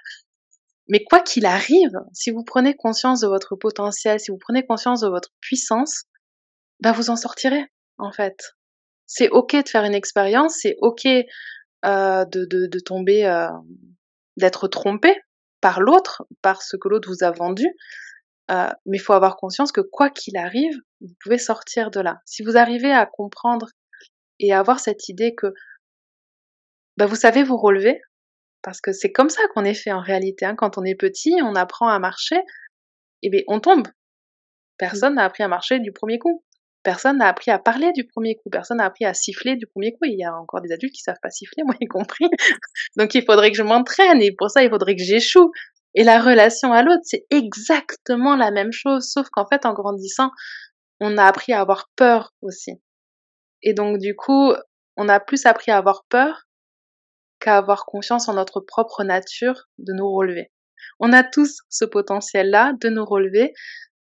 mais 0.89 1.05
quoi 1.05 1.21
qu'il 1.21 1.47
arrive, 1.47 1.97
si 2.13 2.33
vous 2.33 2.43
prenez 2.43 2.75
conscience 2.75 3.21
de 3.21 3.29
votre 3.29 3.55
potentiel, 3.55 4.19
si 4.19 4.33
vous 4.33 4.39
prenez 4.39 4.67
conscience 4.67 5.03
de 5.03 5.09
votre 5.09 5.31
puissance, 5.41 6.03
ben 6.81 6.91
vous 6.91 7.11
en 7.11 7.17
sortirez, 7.17 7.65
en 7.99 8.11
fait. 8.11 8.57
C'est 9.07 9.29
ok 9.29 9.55
de 9.55 9.69
faire 9.69 9.85
une 9.85 9.95
expérience, 9.95 10.57
c'est 10.61 10.77
ok 10.81 11.07
euh, 11.07 12.25
de, 12.25 12.45
de, 12.45 12.67
de, 12.67 12.81
tomber, 12.81 13.49
d'être 14.37 14.67
trompé 14.67 15.15
par 15.61 15.81
l'autre, 15.81 16.27
par 16.43 16.61
ce 16.61 16.77
que 16.77 16.89
l'autre 16.89 17.09
vous 17.09 17.23
a 17.23 17.31
vendu. 17.31 17.69
Mais 18.49 18.97
il 18.97 19.01
faut 19.01 19.13
avoir 19.13 19.37
conscience 19.37 19.71
que 19.71 19.83
quoi 19.83 20.11
qu'il 20.11 20.37
arrive, 20.37 20.77
vous 21.01 21.15
pouvez 21.23 21.39
sortir 21.39 21.93
de 21.93 22.01
là. 22.01 22.21
Si 22.25 22.43
vous 22.43 22.57
arrivez 22.57 22.91
à 22.91 23.07
comprendre 23.07 23.69
et 24.40 24.53
avoir 24.53 24.81
cette 24.81 25.09
idée 25.09 25.35
que 25.35 25.55
bah, 26.96 27.07
vous 27.07 27.16
savez 27.16 27.42
vous 27.42 27.57
relever, 27.57 28.00
parce 28.62 28.81
que 28.81 28.92
c'est 28.92 29.12
comme 29.12 29.31
ça 29.31 29.42
qu'on 29.55 29.64
est 29.64 29.74
fait 29.74 29.92
en 29.92 30.00
réalité. 30.00 30.44
Hein. 30.44 30.55
Quand 30.57 30.76
on 30.76 30.85
est 30.85 30.94
petit, 30.94 31.35
on 31.42 31.55
apprend 31.55 31.88
à 31.88 31.98
marcher, 31.98 32.40
et 33.22 33.31
bien 33.31 33.42
on 33.48 33.61
tombe. 33.61 33.87
Personne 34.79 35.14
n'a 35.14 35.24
appris 35.24 35.42
à 35.42 35.48
marcher 35.48 35.79
du 35.79 35.92
premier 35.92 36.18
coup. 36.18 36.42
Personne 36.83 37.18
n'a 37.18 37.29
appris 37.29 37.50
à 37.50 37.59
parler 37.59 37.92
du 37.92 38.07
premier 38.07 38.37
coup. 38.37 38.48
Personne 38.50 38.79
n'a 38.79 38.87
appris 38.87 39.05
à 39.05 39.12
siffler 39.12 39.57
du 39.57 39.66
premier 39.66 39.92
coup. 39.92 40.05
Il 40.05 40.18
y 40.18 40.24
a 40.24 40.35
encore 40.35 40.62
des 40.62 40.72
adultes 40.72 40.94
qui 40.94 41.03
savent 41.03 41.18
pas 41.22 41.31
siffler, 41.31 41.62
moi 41.66 41.74
y 41.81 41.87
compris. 41.87 42.26
Donc 42.96 43.14
il 43.14 43.24
faudrait 43.24 43.50
que 43.50 43.57
je 43.57 43.62
m'entraîne 43.62 44.22
et 44.22 44.33
pour 44.33 44.50
ça 44.50 44.62
il 44.62 44.70
faudrait 44.70 44.96
que 44.96 45.03
j'échoue. 45.03 45.53
Et 45.94 46.05
la 46.05 46.20
relation 46.20 46.72
à 46.72 46.83
l'autre, 46.83 47.03
c'est 47.03 47.26
exactement 47.31 48.37
la 48.37 48.50
même 48.50 48.72
chose, 48.72 49.11
sauf 49.11 49.29
qu'en 49.31 49.46
fait 49.46 49.66
en 49.66 49.74
grandissant, 49.74 50.31
on 51.00 51.18
a 51.18 51.24
appris 51.24 51.53
à 51.53 51.61
avoir 51.61 51.90
peur 51.96 52.33
aussi. 52.42 52.72
Et 53.62 53.75
donc, 53.75 53.99
du 53.99 54.14
coup, 54.14 54.53
on 54.96 55.09
a 55.09 55.20
plus 55.20 55.46
appris 55.46 55.70
à 55.70 55.79
avoir 55.79 56.05
peur 56.09 56.46
qu'à 57.40 57.57
avoir 57.57 57.87
confiance 57.87 58.29
en 58.29 58.35
notre 58.35 58.61
propre 58.61 59.03
nature 59.05 59.68
de 59.79 59.92
nous 59.92 60.11
relever. 60.11 60.51
On 60.99 61.12
a 61.12 61.25
tous 61.25 61.61
ce 61.68 61.85
potentiel-là 61.85 62.75
de 62.81 62.88
nous 62.88 63.05
relever 63.05 63.53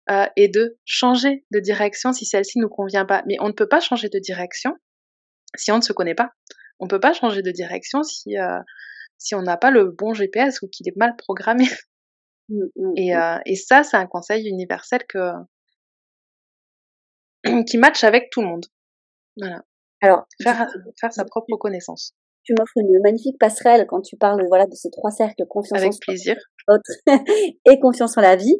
euh, 0.09 0.25
et 0.35 0.47
de 0.47 0.77
changer 0.85 1.45
de 1.51 1.59
direction 1.59 2.13
si 2.13 2.25
celle-ci 2.25 2.59
nous 2.59 2.69
convient 2.69 3.05
pas. 3.05 3.23
Mais 3.27 3.37
on 3.39 3.47
ne 3.47 3.53
peut 3.53 3.67
pas 3.67 3.79
changer 3.79 4.09
de 4.09 4.19
direction 4.19 4.73
si 5.55 5.71
on 5.71 5.77
ne 5.77 5.81
se 5.81 5.93
connaît 5.93 6.15
pas. 6.15 6.31
On 6.79 6.85
ne 6.85 6.89
peut 6.89 6.99
pas 6.99 7.13
changer 7.13 7.41
de 7.41 7.51
direction 7.51 8.03
si 8.03 8.37
euh, 8.37 8.59
si 9.17 9.35
on 9.35 9.41
n'a 9.41 9.57
pas 9.57 9.71
le 9.71 9.91
bon 9.91 10.13
GPS 10.13 10.61
ou 10.61 10.67
qu'il 10.67 10.87
est 10.87 10.95
mal 10.95 11.15
programmé. 11.17 11.65
Mmh, 12.49 12.55
mmh, 12.75 12.93
et, 12.95 13.13
mmh. 13.13 13.17
euh, 13.17 13.39
et 13.45 13.55
ça, 13.55 13.83
c'est 13.83 13.97
un 13.97 14.07
conseil 14.07 14.47
universel 14.47 15.01
que 15.07 15.31
qui 17.67 17.77
match 17.77 18.03
avec 18.03 18.29
tout 18.31 18.41
le 18.41 18.47
monde. 18.47 18.65
Voilà. 19.37 19.61
Alors, 20.01 20.25
faire, 20.41 20.67
faire 20.99 21.13
sa 21.13 21.25
propre 21.25 21.55
connaissance. 21.57 22.13
Tu 22.43 22.53
m'offres 22.57 22.77
une 22.77 23.01
magnifique 23.01 23.37
passerelle 23.39 23.85
quand 23.87 24.01
tu 24.01 24.15
parles 24.15 24.45
voilà 24.47 24.65
de 24.67 24.73
ces 24.73 24.89
trois 24.89 25.11
cercles 25.11 25.45
confiance 25.49 25.79
Avec 25.79 25.93
plaisir. 25.99 26.35
et 27.65 27.79
confiance 27.79 28.17
en 28.17 28.21
la 28.21 28.35
vie 28.35 28.55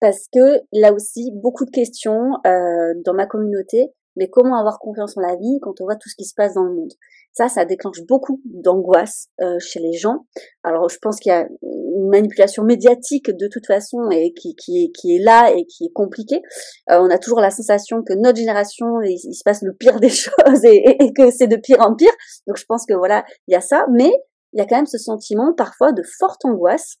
parce 0.00 0.26
que 0.32 0.60
là 0.72 0.92
aussi 0.92 1.30
beaucoup 1.34 1.64
de 1.64 1.70
questions 1.70 2.38
euh, 2.46 2.94
dans 3.04 3.14
ma 3.14 3.26
communauté 3.26 3.92
mais 4.20 4.28
comment 4.28 4.56
avoir 4.56 4.78
confiance 4.78 5.16
en 5.16 5.22
la 5.22 5.34
vie 5.34 5.58
quand 5.62 5.80
on 5.80 5.84
voit 5.84 5.96
tout 5.96 6.10
ce 6.10 6.14
qui 6.14 6.26
se 6.26 6.34
passe 6.34 6.54
dans 6.54 6.64
le 6.64 6.74
monde? 6.74 6.92
Ça, 7.32 7.48
ça 7.48 7.64
déclenche 7.64 8.02
beaucoup 8.06 8.40
d'angoisse 8.44 9.28
euh, 9.40 9.58
chez 9.58 9.80
les 9.80 9.94
gens. 9.94 10.26
Alors, 10.62 10.88
je 10.88 10.98
pense 11.00 11.18
qu'il 11.18 11.30
y 11.30 11.34
a 11.34 11.48
une 11.62 12.08
manipulation 12.08 12.62
médiatique 12.62 13.30
de 13.30 13.48
toute 13.48 13.66
façon 13.66 14.10
et 14.10 14.34
qui, 14.34 14.54
qui, 14.56 14.92
est, 15.16 15.18
là 15.22 15.50
et 15.50 15.64
qui 15.64 15.86
est 15.86 15.92
compliquée. 15.92 16.42
Euh, 16.90 16.98
on 17.00 17.08
a 17.08 17.18
toujours 17.18 17.40
la 17.40 17.50
sensation 17.50 18.02
que 18.02 18.12
notre 18.12 18.38
génération, 18.38 19.00
il, 19.02 19.18
se 19.18 19.42
passe 19.42 19.62
le 19.62 19.72
pire 19.72 20.00
des 20.00 20.08
choses 20.10 20.64
et, 20.64 20.96
et 21.02 21.12
que 21.14 21.30
c'est 21.30 21.46
de 21.46 21.56
pire 21.56 21.80
en 21.80 21.94
pire. 21.94 22.12
Donc, 22.46 22.58
je 22.58 22.64
pense 22.66 22.84
que 22.84 22.94
voilà, 22.94 23.24
il 23.48 23.52
y 23.52 23.56
a 23.56 23.62
ça. 23.62 23.86
Mais 23.90 24.10
il 24.52 24.58
y 24.58 24.60
a 24.60 24.66
quand 24.66 24.76
même 24.76 24.86
ce 24.86 24.98
sentiment 24.98 25.54
parfois 25.56 25.92
de 25.92 26.02
forte 26.18 26.44
angoisse 26.44 26.96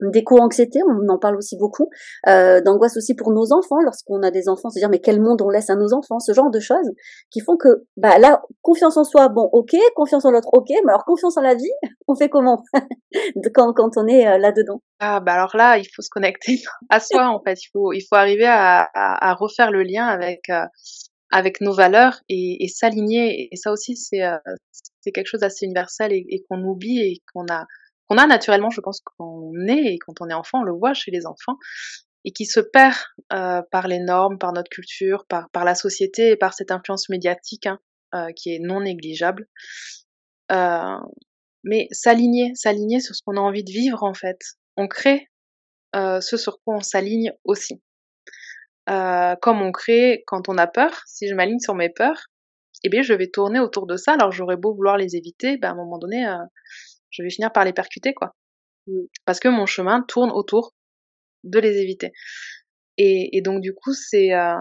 d'éco-anxiété, 0.00 0.80
on 0.86 1.08
en 1.08 1.18
parle 1.18 1.36
aussi 1.36 1.56
beaucoup, 1.56 1.88
euh, 2.28 2.60
d'angoisse 2.60 2.96
aussi 2.96 3.14
pour 3.14 3.32
nos 3.32 3.52
enfants 3.52 3.80
lorsqu'on 3.82 4.22
a 4.22 4.30
des 4.30 4.48
enfants, 4.48 4.70
c'est-à-dire 4.70 4.90
mais 4.90 5.00
quel 5.00 5.20
monde 5.20 5.42
on 5.42 5.48
laisse 5.48 5.70
à 5.70 5.76
nos 5.76 5.92
enfants, 5.92 6.20
ce 6.20 6.32
genre 6.32 6.50
de 6.50 6.60
choses 6.60 6.90
qui 7.30 7.40
font 7.40 7.56
que 7.56 7.84
bah 7.96 8.18
là 8.18 8.42
confiance 8.62 8.96
en 8.96 9.04
soi, 9.04 9.28
bon 9.28 9.48
ok, 9.52 9.76
confiance 9.94 10.24
en 10.24 10.30
l'autre, 10.30 10.48
ok, 10.52 10.68
mais 10.68 10.92
alors 10.92 11.04
confiance 11.04 11.36
en 11.36 11.42
la 11.42 11.54
vie, 11.54 11.72
on 12.08 12.14
fait 12.14 12.28
comment 12.28 12.62
quand 13.54 13.72
quand 13.72 13.96
on 13.96 14.06
est 14.06 14.26
euh, 14.26 14.38
là 14.38 14.52
dedans 14.52 14.80
Ah 15.00 15.20
bah 15.20 15.32
alors 15.32 15.56
là 15.56 15.78
il 15.78 15.86
faut 15.94 16.02
se 16.02 16.10
connecter 16.10 16.60
à 16.90 17.00
soi 17.00 17.28
en 17.28 17.40
fait, 17.42 17.60
il 17.62 17.68
faut 17.72 17.92
il 17.92 18.02
faut 18.02 18.16
arriver 18.16 18.46
à, 18.46 18.88
à, 18.94 19.34
refaire 19.34 19.70
le 19.70 19.82
lien 19.82 20.06
avec 20.06 20.48
euh, 20.50 20.64
avec 21.30 21.60
nos 21.60 21.74
valeurs 21.74 22.20
et, 22.28 22.64
et 22.64 22.68
s'aligner. 22.68 23.48
Et 23.52 23.56
ça 23.56 23.72
aussi 23.72 23.96
c'est 23.96 24.22
euh, 24.22 24.38
c'est 25.00 25.12
quelque 25.12 25.26
chose 25.26 25.40
d'assez 25.40 25.66
universel 25.66 26.12
et, 26.12 26.24
et 26.28 26.44
qu'on 26.48 26.62
oublie 26.62 27.00
et 27.00 27.22
qu'on 27.32 27.46
a 27.50 27.66
qu'on 28.08 28.18
a 28.18 28.26
naturellement, 28.26 28.70
je 28.70 28.80
pense, 28.80 29.00
quand 29.00 29.24
on 29.24 29.66
est 29.68 29.94
et 29.94 29.98
quand 29.98 30.20
on 30.20 30.28
est 30.28 30.34
enfant, 30.34 30.60
on 30.60 30.64
le 30.64 30.72
voit 30.72 30.94
chez 30.94 31.10
les 31.10 31.26
enfants, 31.26 31.56
et 32.24 32.32
qui 32.32 32.46
se 32.46 32.60
perd 32.60 32.96
euh, 33.32 33.62
par 33.70 33.88
les 33.88 34.00
normes, 34.00 34.38
par 34.38 34.52
notre 34.52 34.70
culture, 34.70 35.24
par, 35.26 35.48
par 35.50 35.64
la 35.64 35.74
société 35.74 36.30
et 36.30 36.36
par 36.36 36.54
cette 36.54 36.70
influence 36.70 37.08
médiatique 37.08 37.66
hein, 37.66 37.78
euh, 38.14 38.32
qui 38.34 38.54
est 38.54 38.58
non 38.58 38.80
négligeable. 38.80 39.46
Euh, 40.50 40.98
mais 41.64 41.88
s'aligner, 41.90 42.52
s'aligner 42.54 43.00
sur 43.00 43.14
ce 43.14 43.22
qu'on 43.24 43.36
a 43.36 43.40
envie 43.40 43.64
de 43.64 43.70
vivre 43.70 44.02
en 44.02 44.14
fait. 44.14 44.38
On 44.76 44.88
crée 44.88 45.28
ce 45.94 46.36
sur 46.36 46.60
quoi 46.62 46.76
on 46.76 46.80
s'aligne 46.80 47.32
aussi. 47.44 47.82
comme 48.86 49.62
on 49.62 49.72
crée 49.72 50.22
quand 50.26 50.48
on 50.48 50.56
a 50.56 50.66
peur, 50.66 51.02
si 51.06 51.28
je 51.28 51.34
m'aligne 51.34 51.58
sur 51.58 51.74
mes 51.74 51.88
peurs, 51.88 52.26
eh 52.84 52.88
bien 52.88 53.02
je 53.02 53.12
vais 53.14 53.28
tourner 53.28 53.58
autour 53.58 53.86
de 53.86 53.96
ça. 53.96 54.12
Alors 54.12 54.30
j'aurais 54.30 54.56
beau 54.56 54.74
vouloir 54.74 54.96
les 54.96 55.16
éviter, 55.16 55.56
ben, 55.56 55.70
à 55.70 55.72
un 55.72 55.74
moment 55.74 55.98
donné, 55.98 56.24
je 57.10 57.22
vais 57.22 57.30
finir 57.30 57.52
par 57.52 57.64
les 57.64 57.72
percuter, 57.72 58.14
quoi. 58.14 58.34
Parce 59.24 59.40
que 59.40 59.48
mon 59.48 59.66
chemin 59.66 60.02
tourne 60.02 60.30
autour 60.30 60.72
de 61.44 61.58
les 61.58 61.78
éviter. 61.78 62.12
Et, 62.96 63.40
donc 63.42 63.60
du 63.60 63.74
coup, 63.74 63.92
c'est 63.92 64.34
euh, 64.34 64.56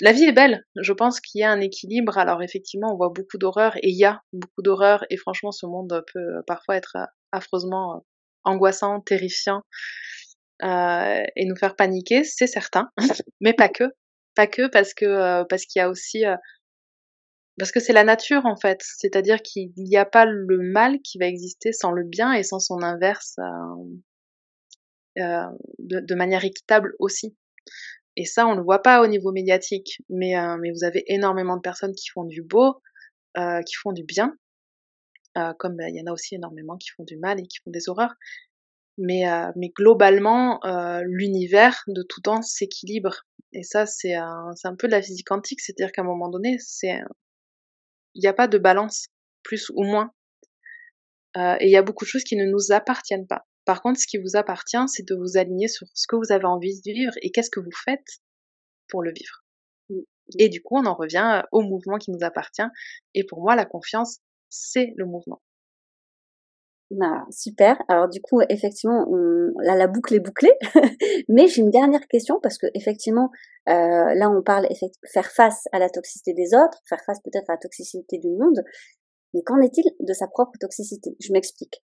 la 0.00 0.12
vie 0.12 0.24
est 0.24 0.32
belle. 0.32 0.64
Je 0.76 0.92
pense 0.92 1.20
qu'il 1.20 1.40
y 1.40 1.44
a 1.44 1.50
un 1.50 1.60
équilibre. 1.60 2.16
Alors 2.16 2.42
effectivement, 2.42 2.92
on 2.92 2.96
voit 2.96 3.10
beaucoup 3.10 3.36
d'horreur 3.36 3.76
et 3.76 3.90
il 3.90 3.96
y 3.96 4.04
a 4.04 4.22
beaucoup 4.32 4.62
d'horreur. 4.62 5.04
Et 5.10 5.16
franchement, 5.16 5.52
ce 5.52 5.66
monde 5.66 6.02
peut 6.12 6.42
parfois 6.46 6.76
être 6.76 6.96
euh, 6.96 7.04
affreusement 7.32 7.96
euh, 7.96 8.00
angoissant, 8.44 9.00
terrifiant 9.00 9.62
et 10.62 11.44
nous 11.44 11.56
faire 11.56 11.76
paniquer, 11.76 12.24
c'est 12.24 12.46
certain. 12.46 12.88
Mais 13.40 13.52
pas 13.52 13.68
que, 13.68 13.84
pas 14.34 14.46
que 14.46 14.66
parce 14.68 14.94
que 14.94 15.42
parce 15.44 15.66
qu'il 15.66 15.80
y 15.80 15.82
a 15.82 15.90
aussi 15.90 16.24
parce 17.58 17.70
que 17.70 17.80
c'est 17.80 17.92
la 17.92 18.04
nature 18.04 18.46
en 18.46 18.56
fait, 18.56 18.82
c'est-à-dire 18.82 19.40
qu'il 19.42 19.70
n'y 19.76 19.96
a 19.96 20.04
pas 20.04 20.24
le 20.24 20.58
mal 20.58 21.00
qui 21.02 21.18
va 21.18 21.26
exister 21.26 21.72
sans 21.72 21.92
le 21.92 22.02
bien 22.04 22.32
et 22.32 22.42
sans 22.42 22.58
son 22.58 22.82
inverse 22.82 23.36
euh, 23.38 25.22
euh, 25.22 25.46
de, 25.78 26.14
manière 26.14 26.44
équitable 26.44 26.94
aussi. 26.98 27.36
Et 28.16 28.24
ça, 28.24 28.46
on 28.46 28.52
ne 28.52 28.56
le 28.58 28.62
voit 28.62 28.82
pas 28.82 29.02
au 29.02 29.06
niveau 29.06 29.32
médiatique, 29.32 30.02
mais, 30.08 30.36
euh, 30.36 30.56
mais 30.60 30.72
vous 30.72 30.84
avez 30.84 31.04
énormément 31.06 31.56
de 31.56 31.60
personnes 31.60 31.94
qui 31.94 32.08
font 32.08 32.24
du 32.24 32.42
beau, 32.42 32.80
qui 33.36 33.74
font 33.74 33.92
du 33.92 34.04
bien, 34.04 34.36
comme 35.58 35.76
bah, 35.76 35.88
il 35.88 35.96
y 35.96 36.00
en 36.00 36.06
a 36.06 36.12
aussi 36.12 36.36
énormément 36.36 36.76
qui 36.76 36.90
font 36.90 37.02
du 37.02 37.16
mal 37.16 37.40
et 37.40 37.46
qui 37.46 37.58
font 37.64 37.70
des 37.70 37.88
horreurs. 37.88 38.14
Mais, 38.96 39.24
mais 39.56 39.70
globalement, 39.70 40.60
l'univers 41.04 41.82
de 41.88 42.02
tout 42.02 42.20
temps 42.20 42.42
s'équilibre. 42.42 43.24
Et 43.52 43.64
ça, 43.64 43.86
c'est 43.86 44.14
un, 44.14 44.52
un 44.62 44.76
peu 44.76 44.86
de 44.86 44.92
la 44.92 45.02
physique 45.02 45.26
quantique, 45.26 45.60
c'est-à-dire 45.60 45.90
qu'à 45.90 46.02
un 46.02 46.04
moment 46.04 46.28
donné, 46.28 46.58
c'est 46.60 47.00
il 48.14 48.20
n'y 48.20 48.28
a 48.28 48.32
pas 48.32 48.48
de 48.48 48.58
balance, 48.58 49.08
plus 49.42 49.70
ou 49.74 49.84
moins. 49.84 50.12
Euh, 51.36 51.56
et 51.60 51.66
il 51.66 51.70
y 51.70 51.76
a 51.76 51.82
beaucoup 51.82 52.04
de 52.04 52.10
choses 52.10 52.24
qui 52.24 52.36
ne 52.36 52.44
nous 52.44 52.72
appartiennent 52.72 53.26
pas. 53.26 53.44
Par 53.64 53.82
contre, 53.82 53.98
ce 54.00 54.06
qui 54.06 54.18
vous 54.18 54.36
appartient, 54.36 54.76
c'est 54.88 55.06
de 55.06 55.14
vous 55.14 55.36
aligner 55.36 55.68
sur 55.68 55.86
ce 55.94 56.06
que 56.06 56.16
vous 56.16 56.32
avez 56.32 56.44
envie 56.44 56.80
de 56.80 56.92
vivre 56.92 57.14
et 57.22 57.30
qu'est-ce 57.30 57.50
que 57.50 57.60
vous 57.60 57.72
faites 57.84 58.20
pour 58.88 59.02
le 59.02 59.12
vivre. 59.12 59.44
Mmh. 59.88 60.00
Et 60.38 60.48
du 60.48 60.62
coup, 60.62 60.76
on 60.76 60.86
en 60.86 60.94
revient 60.94 61.42
au 61.50 61.62
mouvement 61.62 61.98
qui 61.98 62.10
nous 62.10 62.22
appartient. 62.22 62.62
Et 63.14 63.24
pour 63.24 63.40
moi, 63.40 63.56
la 63.56 63.64
confiance, 63.64 64.18
c'est 64.48 64.92
le 64.96 65.06
mouvement. 65.06 65.42
Bah, 66.90 67.24
super. 67.30 67.82
Alors 67.88 68.08
du 68.08 68.20
coup, 68.20 68.40
effectivement, 68.48 69.06
là, 69.62 69.74
la 69.74 69.86
boucle 69.86 70.14
est 70.14 70.20
bouclée. 70.20 70.52
Mais 71.28 71.48
j'ai 71.48 71.62
une 71.62 71.70
dernière 71.70 72.06
question 72.08 72.38
parce 72.42 72.58
que 72.58 72.66
effectivement, 72.74 73.30
euh, 73.68 74.14
là, 74.14 74.30
on 74.30 74.42
parle 74.42 74.66
faire 75.12 75.30
face 75.30 75.64
à 75.72 75.78
la 75.78 75.88
toxicité 75.88 76.34
des 76.34 76.54
autres, 76.54 76.78
faire 76.88 77.02
face 77.04 77.20
peut-être 77.20 77.48
à 77.48 77.54
la 77.54 77.58
toxicité 77.58 78.18
du 78.18 78.30
monde. 78.30 78.62
Mais 79.32 79.42
qu'en 79.42 79.60
est-il 79.60 79.84
de 79.98 80.12
sa 80.12 80.28
propre 80.28 80.52
toxicité? 80.60 81.16
Je 81.20 81.32
m'explique. 81.32 81.82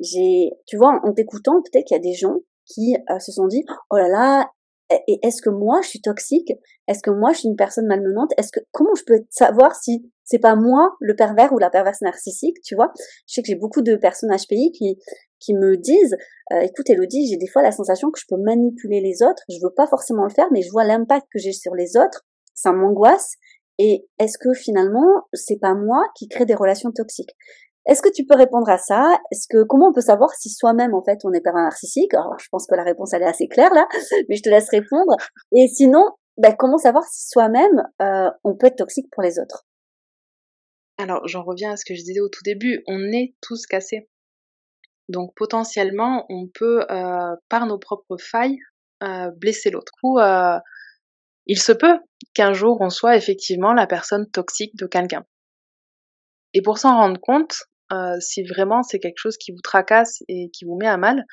J'ai, 0.00 0.50
tu 0.66 0.76
vois, 0.76 1.00
en 1.04 1.12
t'écoutant, 1.12 1.62
peut-être 1.62 1.86
qu'il 1.86 1.96
y 1.96 2.00
a 2.00 2.02
des 2.02 2.14
gens 2.14 2.36
qui 2.64 2.96
euh, 3.10 3.18
se 3.18 3.32
sont 3.32 3.46
dit, 3.46 3.64
oh 3.90 3.96
là 3.96 4.08
là, 4.08 4.50
et 4.90 5.18
est-ce 5.22 5.42
que 5.42 5.50
moi 5.50 5.80
je 5.82 5.88
suis 5.88 6.00
toxique? 6.00 6.52
Est-ce 6.86 7.02
que 7.02 7.10
moi 7.10 7.32
je 7.32 7.40
suis 7.40 7.48
une 7.48 7.56
personne 7.56 7.86
malmenante? 7.86 8.32
Est-ce 8.38 8.50
que 8.52 8.60
comment 8.72 8.94
je 8.94 9.04
peux 9.04 9.20
savoir 9.30 9.74
si 9.74 10.10
c'est 10.24 10.38
pas 10.38 10.56
moi 10.56 10.96
le 11.00 11.14
pervers 11.14 11.52
ou 11.52 11.58
la 11.58 11.70
perverse 11.70 12.00
narcissique 12.00 12.56
Tu 12.64 12.74
vois? 12.74 12.92
Je 13.26 13.34
sais 13.34 13.42
que 13.42 13.48
j'ai 13.48 13.54
beaucoup 13.54 13.82
de 13.82 13.96
personnes 13.96 14.34
HPI 14.34 14.72
qui 14.72 14.98
qui 15.40 15.54
me 15.54 15.76
disent 15.76 16.16
euh, 16.52 16.60
écoute 16.60 16.88
Elodie, 16.90 17.28
j'ai 17.28 17.36
des 17.36 17.46
fois 17.46 17.62
la 17.62 17.70
sensation 17.70 18.10
que 18.10 18.18
je 18.18 18.24
peux 18.28 18.40
manipuler 18.40 19.00
les 19.00 19.22
autres, 19.22 19.42
je 19.48 19.58
veux 19.62 19.72
pas 19.74 19.86
forcément 19.86 20.24
le 20.24 20.30
faire 20.30 20.48
mais 20.52 20.62
je 20.62 20.70
vois 20.70 20.84
l'impact 20.84 21.26
que 21.32 21.38
j'ai 21.38 21.52
sur 21.52 21.74
les 21.74 21.96
autres, 21.96 22.26
ça 22.54 22.72
m'angoisse. 22.72 23.34
Et 23.80 24.08
est-ce 24.18 24.38
que 24.38 24.54
finalement 24.54 25.26
c'est 25.32 25.60
pas 25.60 25.74
moi 25.74 26.02
qui 26.16 26.28
crée 26.28 26.46
des 26.46 26.54
relations 26.54 26.90
toxiques? 26.92 27.36
Est-ce 27.88 28.02
que 28.02 28.10
tu 28.10 28.26
peux 28.26 28.36
répondre 28.36 28.68
à 28.68 28.76
ça? 28.76 29.18
Est-ce 29.32 29.48
que 29.48 29.64
comment 29.64 29.88
on 29.88 29.92
peut 29.94 30.02
savoir 30.02 30.34
si 30.34 30.50
soi-même 30.50 30.92
en 30.92 31.02
fait 31.02 31.20
on 31.24 31.32
est 31.32 31.40
pervers 31.40 31.62
narcissique? 31.62 32.12
Alors 32.12 32.38
je 32.38 32.46
pense 32.50 32.66
que 32.66 32.74
la 32.74 32.84
réponse 32.84 33.14
elle 33.14 33.22
est 33.22 33.26
assez 33.26 33.48
claire 33.48 33.72
là, 33.72 33.88
mais 34.28 34.36
je 34.36 34.42
te 34.42 34.50
laisse 34.50 34.68
répondre. 34.68 35.16
Et 35.56 35.68
sinon, 35.68 36.10
ben, 36.36 36.54
comment 36.56 36.76
savoir 36.76 37.04
si 37.04 37.26
soi-même 37.28 37.82
euh, 38.02 38.30
on 38.44 38.56
peut 38.56 38.66
être 38.66 38.76
toxique 38.76 39.08
pour 39.10 39.22
les 39.22 39.38
autres? 39.38 39.64
Alors 40.98 41.26
j'en 41.26 41.42
reviens 41.42 41.72
à 41.72 41.76
ce 41.76 41.86
que 41.86 41.94
je 41.94 42.02
disais 42.02 42.20
au 42.20 42.28
tout 42.28 42.42
début, 42.44 42.82
on 42.86 43.00
est 43.10 43.34
tous 43.40 43.66
cassés. 43.66 44.10
Donc 45.08 45.32
potentiellement 45.34 46.26
on 46.28 46.46
peut 46.52 46.84
euh, 46.90 47.34
par 47.48 47.64
nos 47.64 47.78
propres 47.78 48.18
failles 48.18 48.58
euh, 49.02 49.30
blesser 49.30 49.70
l'autre. 49.70 49.92
Ou 50.02 50.20
il 51.46 51.58
se 51.58 51.72
peut 51.72 51.98
qu'un 52.34 52.52
jour 52.52 52.76
on 52.82 52.90
soit 52.90 53.16
effectivement 53.16 53.72
la 53.72 53.86
personne 53.86 54.30
toxique 54.30 54.76
de 54.76 54.86
quelqu'un. 54.86 55.24
Et 56.52 56.60
pour 56.60 56.76
s'en 56.76 56.94
rendre 56.94 57.20
compte, 57.20 57.62
si 58.20 58.42
vraiment 58.42 58.82
c'est 58.82 58.98
quelque 58.98 59.18
chose 59.18 59.36
qui 59.36 59.52
vous 59.52 59.60
tracasse 59.62 60.22
et 60.28 60.50
qui 60.52 60.64
vous 60.64 60.76
met 60.76 60.86
à 60.88 60.96
mal, 60.96 61.24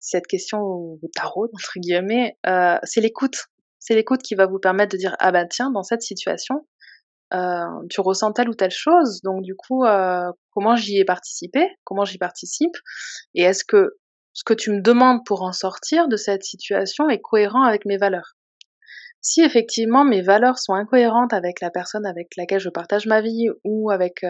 cette 0.00 0.26
question 0.26 0.58
vous 0.60 1.10
taraude 1.14 1.50
entre 1.54 1.78
guillemets, 1.78 2.36
euh, 2.46 2.78
c'est 2.82 3.00
l'écoute. 3.00 3.46
C'est 3.78 3.94
l'écoute 3.94 4.22
qui 4.22 4.34
va 4.34 4.46
vous 4.46 4.58
permettre 4.58 4.92
de 4.92 4.98
dire 4.98 5.16
ah 5.20 5.32
ben 5.32 5.46
tiens 5.48 5.70
dans 5.70 5.82
cette 5.82 6.02
situation 6.02 6.66
euh, 7.32 7.64
tu 7.88 8.00
ressens 8.00 8.32
telle 8.32 8.48
ou 8.48 8.54
telle 8.54 8.72
chose 8.72 9.20
donc 9.22 9.42
du 9.42 9.54
coup 9.54 9.84
comment 10.50 10.76
j'y 10.76 10.98
ai 10.98 11.04
participé, 11.04 11.66
comment 11.84 12.04
j'y 12.04 12.18
participe 12.18 12.76
et 13.34 13.42
est-ce 13.42 13.64
que 13.64 13.96
ce 14.32 14.44
que 14.44 14.52
tu 14.52 14.70
me 14.70 14.80
demandes 14.80 15.24
pour 15.24 15.42
en 15.42 15.52
sortir 15.52 16.08
de 16.08 16.16
cette 16.16 16.44
situation 16.44 17.08
est 17.08 17.20
cohérent 17.20 17.62
avec 17.62 17.86
mes 17.86 17.96
valeurs? 17.96 18.36
Si 19.22 19.42
effectivement 19.42 20.04
mes 20.04 20.22
valeurs 20.22 20.58
sont 20.58 20.74
incohérentes 20.74 21.32
avec 21.32 21.60
la 21.60 21.70
personne 21.70 22.04
avec 22.04 22.28
laquelle 22.36 22.60
je 22.60 22.68
partage 22.68 23.06
ma 23.06 23.22
vie 23.22 23.48
ou 23.64 23.90
avec 23.90 24.24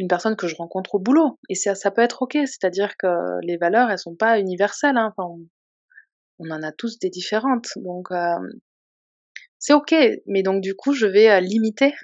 une 0.00 0.08
personne 0.08 0.34
que 0.34 0.48
je 0.48 0.56
rencontre 0.56 0.94
au 0.94 0.98
boulot. 0.98 1.38
Et 1.50 1.54
ça, 1.54 1.74
ça 1.74 1.90
peut 1.90 2.00
être 2.00 2.22
ok, 2.22 2.32
c'est-à-dire 2.32 2.96
que 2.96 3.06
les 3.42 3.58
valeurs, 3.58 3.90
elles 3.90 3.98
sont 3.98 4.16
pas 4.16 4.40
universelles. 4.40 4.96
Hein. 4.96 5.12
Enfin, 5.14 5.30
on, 6.38 6.50
en 6.50 6.62
a 6.62 6.72
tous 6.72 6.98
des 6.98 7.10
différentes, 7.10 7.68
donc 7.76 8.10
euh, 8.10 8.38
c'est 9.58 9.74
ok. 9.74 9.94
Mais 10.26 10.42
donc 10.42 10.62
du 10.62 10.74
coup, 10.74 10.94
je 10.94 11.04
vais 11.04 11.30
euh, 11.30 11.40
limiter 11.40 11.94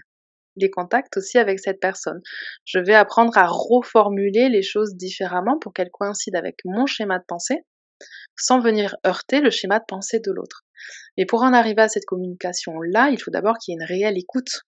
les 0.57 0.71
contacts 0.71 1.17
aussi 1.17 1.39
avec 1.39 1.59
cette 1.59 1.81
personne. 1.81 2.21
Je 2.67 2.79
vais 2.79 2.95
apprendre 2.95 3.37
à 3.39 3.47
reformuler 3.47 4.51
les 4.51 4.63
choses 4.63 4.95
différemment 4.95 5.59
pour 5.59 5.73
qu'elles 5.73 5.91
coïncident 5.91 6.39
avec 6.39 6.57
mon 6.67 6.85
schéma 6.85 7.19
de 7.19 7.25
pensée, 7.27 7.65
sans 8.37 8.61
venir 8.61 8.97
heurter 9.07 9.41
le 9.41 9.51
schéma 9.51 9.79
de 9.79 9.85
pensée 9.89 10.21
de 10.21 10.33
l'autre. 10.33 10.65
Mais 11.17 11.25
pour 11.25 11.43
en 11.43 11.55
arriver 11.55 11.81
à 11.81 11.89
cette 11.89 12.05
communication-là, 12.05 13.09
il 13.09 13.19
faut 13.19 13.31
d'abord 13.31 13.57
qu'il 13.57 13.73
y 13.73 13.75
ait 13.75 13.81
une 13.81 13.87
réelle 13.87 14.19
écoute 14.19 14.67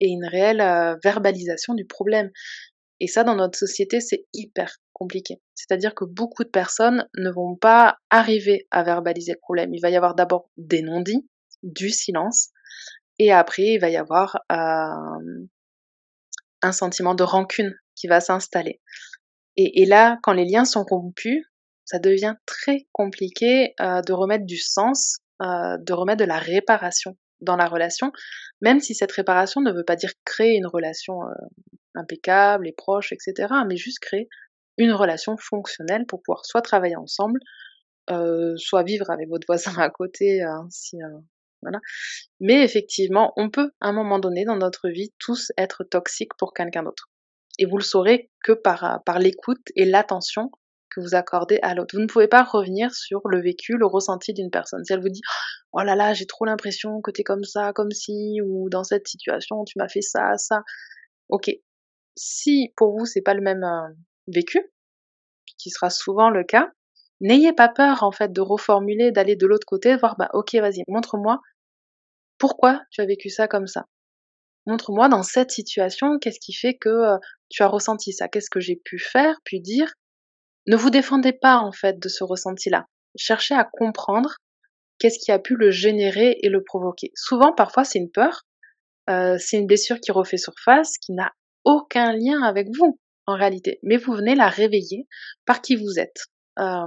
et 0.00 0.08
une 0.08 0.26
réelle 0.26 0.60
euh, 0.60 0.96
verbalisation 1.02 1.74
du 1.74 1.84
problème. 1.84 2.30
Et 3.00 3.06
ça, 3.06 3.24
dans 3.24 3.36
notre 3.36 3.58
société, 3.58 4.00
c'est 4.00 4.26
hyper 4.32 4.76
compliqué. 4.92 5.40
C'est-à-dire 5.54 5.94
que 5.94 6.04
beaucoup 6.04 6.44
de 6.44 6.48
personnes 6.48 7.06
ne 7.16 7.30
vont 7.30 7.56
pas 7.56 7.98
arriver 8.10 8.66
à 8.70 8.82
verbaliser 8.82 9.32
le 9.32 9.40
problème. 9.40 9.74
Il 9.74 9.80
va 9.80 9.90
y 9.90 9.96
avoir 9.96 10.14
d'abord 10.14 10.48
des 10.56 10.80
non-dits, 10.80 11.28
du 11.62 11.90
silence, 11.90 12.50
et 13.18 13.32
après, 13.32 13.74
il 13.74 13.78
va 13.78 13.88
y 13.88 13.96
avoir 13.96 14.36
euh, 14.52 15.46
un 16.62 16.72
sentiment 16.72 17.14
de 17.14 17.22
rancune 17.22 17.74
qui 17.94 18.06
va 18.06 18.20
s'installer. 18.20 18.80
Et, 19.58 19.86
là, 19.86 20.18
quand 20.22 20.34
les 20.34 20.44
liens 20.44 20.66
sont 20.66 20.84
rompus, 20.84 21.42
ça 21.86 21.98
devient 21.98 22.34
très 22.44 22.86
compliqué 22.92 23.72
euh, 23.80 24.02
de 24.02 24.12
remettre 24.12 24.44
du 24.44 24.58
sens, 24.58 25.20
euh, 25.40 25.78
de 25.78 25.92
remettre 25.94 26.18
de 26.18 26.28
la 26.28 26.38
réparation 26.38 27.16
dans 27.40 27.56
la 27.56 27.66
relation, 27.66 28.12
même 28.60 28.80
si 28.80 28.94
cette 28.94 29.12
réparation 29.12 29.60
ne 29.60 29.72
veut 29.72 29.84
pas 29.84 29.96
dire 29.96 30.12
créer 30.24 30.56
une 30.56 30.66
relation 30.66 31.22
euh, 31.22 31.34
impeccable 31.94 32.68
et 32.68 32.72
proche, 32.72 33.12
etc., 33.12 33.52
mais 33.66 33.76
juste 33.76 33.98
créer 33.98 34.28
une 34.78 34.92
relation 34.92 35.36
fonctionnelle 35.36 36.06
pour 36.06 36.22
pouvoir 36.22 36.44
soit 36.44 36.62
travailler 36.62 36.96
ensemble, 36.96 37.40
euh, 38.10 38.54
soit 38.56 38.82
vivre 38.82 39.10
avec 39.10 39.28
votre 39.28 39.46
voisin 39.46 39.74
à 39.78 39.90
côté, 39.90 40.42
hein, 40.42 40.66
si, 40.70 40.96
euh, 41.02 41.18
voilà. 41.62 41.80
Mais 42.40 42.62
effectivement, 42.62 43.32
on 43.36 43.50
peut 43.50 43.72
à 43.80 43.88
un 43.88 43.92
moment 43.92 44.18
donné 44.18 44.44
dans 44.44 44.56
notre 44.56 44.88
vie 44.88 45.12
tous 45.18 45.52
être 45.56 45.84
toxiques 45.84 46.34
pour 46.38 46.52
quelqu'un 46.52 46.82
d'autre. 46.82 47.10
Et 47.58 47.64
vous 47.64 47.78
le 47.78 47.82
saurez 47.82 48.30
que 48.44 48.52
par, 48.52 49.02
par 49.04 49.18
l'écoute 49.18 49.72
et 49.74 49.86
l'attention 49.86 50.50
vous 51.00 51.14
accordez 51.14 51.58
à 51.62 51.74
l'autre. 51.74 51.94
Vous 51.96 52.02
ne 52.02 52.06
pouvez 52.06 52.28
pas 52.28 52.42
revenir 52.42 52.94
sur 52.94 53.20
le 53.28 53.40
vécu, 53.40 53.76
le 53.76 53.86
ressenti 53.86 54.32
d'une 54.32 54.50
personne. 54.50 54.84
Si 54.84 54.92
elle 54.92 55.00
vous 55.00 55.08
dit 55.08 55.22
Oh 55.72 55.80
là 55.80 55.94
là, 55.94 56.14
j'ai 56.14 56.26
trop 56.26 56.44
l'impression 56.44 57.00
que 57.02 57.10
t'es 57.10 57.22
comme 57.22 57.44
ça, 57.44 57.72
comme 57.72 57.90
si, 57.90 58.40
ou 58.44 58.68
dans 58.70 58.84
cette 58.84 59.08
situation, 59.08 59.64
tu 59.64 59.78
m'as 59.78 59.88
fait 59.88 60.02
ça, 60.02 60.36
ça. 60.38 60.62
Ok. 61.28 61.50
Si 62.16 62.72
pour 62.76 62.98
vous 62.98 63.06
c'est 63.06 63.22
pas 63.22 63.34
le 63.34 63.42
même 63.42 63.64
euh, 63.64 63.92
vécu, 64.28 64.72
qui 65.58 65.70
sera 65.70 65.90
souvent 65.90 66.30
le 66.30 66.44
cas, 66.44 66.70
n'ayez 67.20 67.52
pas 67.52 67.68
peur 67.68 68.02
en 68.02 68.12
fait 68.12 68.32
de 68.32 68.40
reformuler, 68.40 69.12
d'aller 69.12 69.36
de 69.36 69.46
l'autre 69.46 69.66
côté, 69.66 69.96
voir 69.96 70.16
bah 70.18 70.30
ok 70.32 70.54
vas-y, 70.56 70.82
montre-moi 70.88 71.40
pourquoi 72.38 72.82
tu 72.90 73.00
as 73.00 73.06
vécu 73.06 73.30
ça 73.30 73.48
comme 73.48 73.66
ça. 73.66 73.86
Montre-moi 74.66 75.08
dans 75.08 75.22
cette 75.22 75.50
situation 75.50 76.18
qu'est-ce 76.18 76.40
qui 76.40 76.52
fait 76.52 76.74
que 76.74 76.88
euh, 76.88 77.18
tu 77.48 77.62
as 77.62 77.68
ressenti 77.68 78.12
ça, 78.12 78.28
qu'est-ce 78.28 78.50
que 78.50 78.60
j'ai 78.60 78.76
pu 78.76 78.98
faire, 78.98 79.40
puis 79.44 79.60
dire 79.60 79.92
ne 80.66 80.76
vous 80.76 80.90
défendez 80.90 81.32
pas 81.32 81.58
en 81.58 81.72
fait 81.72 81.98
de 81.98 82.08
ce 82.08 82.24
ressenti-là. 82.24 82.86
Cherchez 83.16 83.54
à 83.54 83.64
comprendre 83.64 84.36
qu'est-ce 84.98 85.18
qui 85.18 85.32
a 85.32 85.38
pu 85.38 85.56
le 85.56 85.70
générer 85.70 86.38
et 86.42 86.48
le 86.48 86.62
provoquer. 86.62 87.12
Souvent, 87.14 87.52
parfois, 87.52 87.84
c'est 87.84 87.98
une 87.98 88.10
peur, 88.10 88.42
euh, 89.08 89.36
c'est 89.38 89.58
une 89.58 89.66
blessure 89.66 90.00
qui 90.00 90.12
refait 90.12 90.36
surface, 90.36 90.98
qui 90.98 91.12
n'a 91.12 91.32
aucun 91.64 92.12
lien 92.12 92.42
avec 92.42 92.68
vous 92.76 92.98
en 93.26 93.34
réalité, 93.34 93.78
mais 93.82 93.96
vous 93.96 94.12
venez 94.12 94.34
la 94.34 94.48
réveiller 94.48 95.06
par 95.44 95.60
qui 95.60 95.76
vous 95.76 95.98
êtes. 95.98 96.26
Euh, 96.58 96.86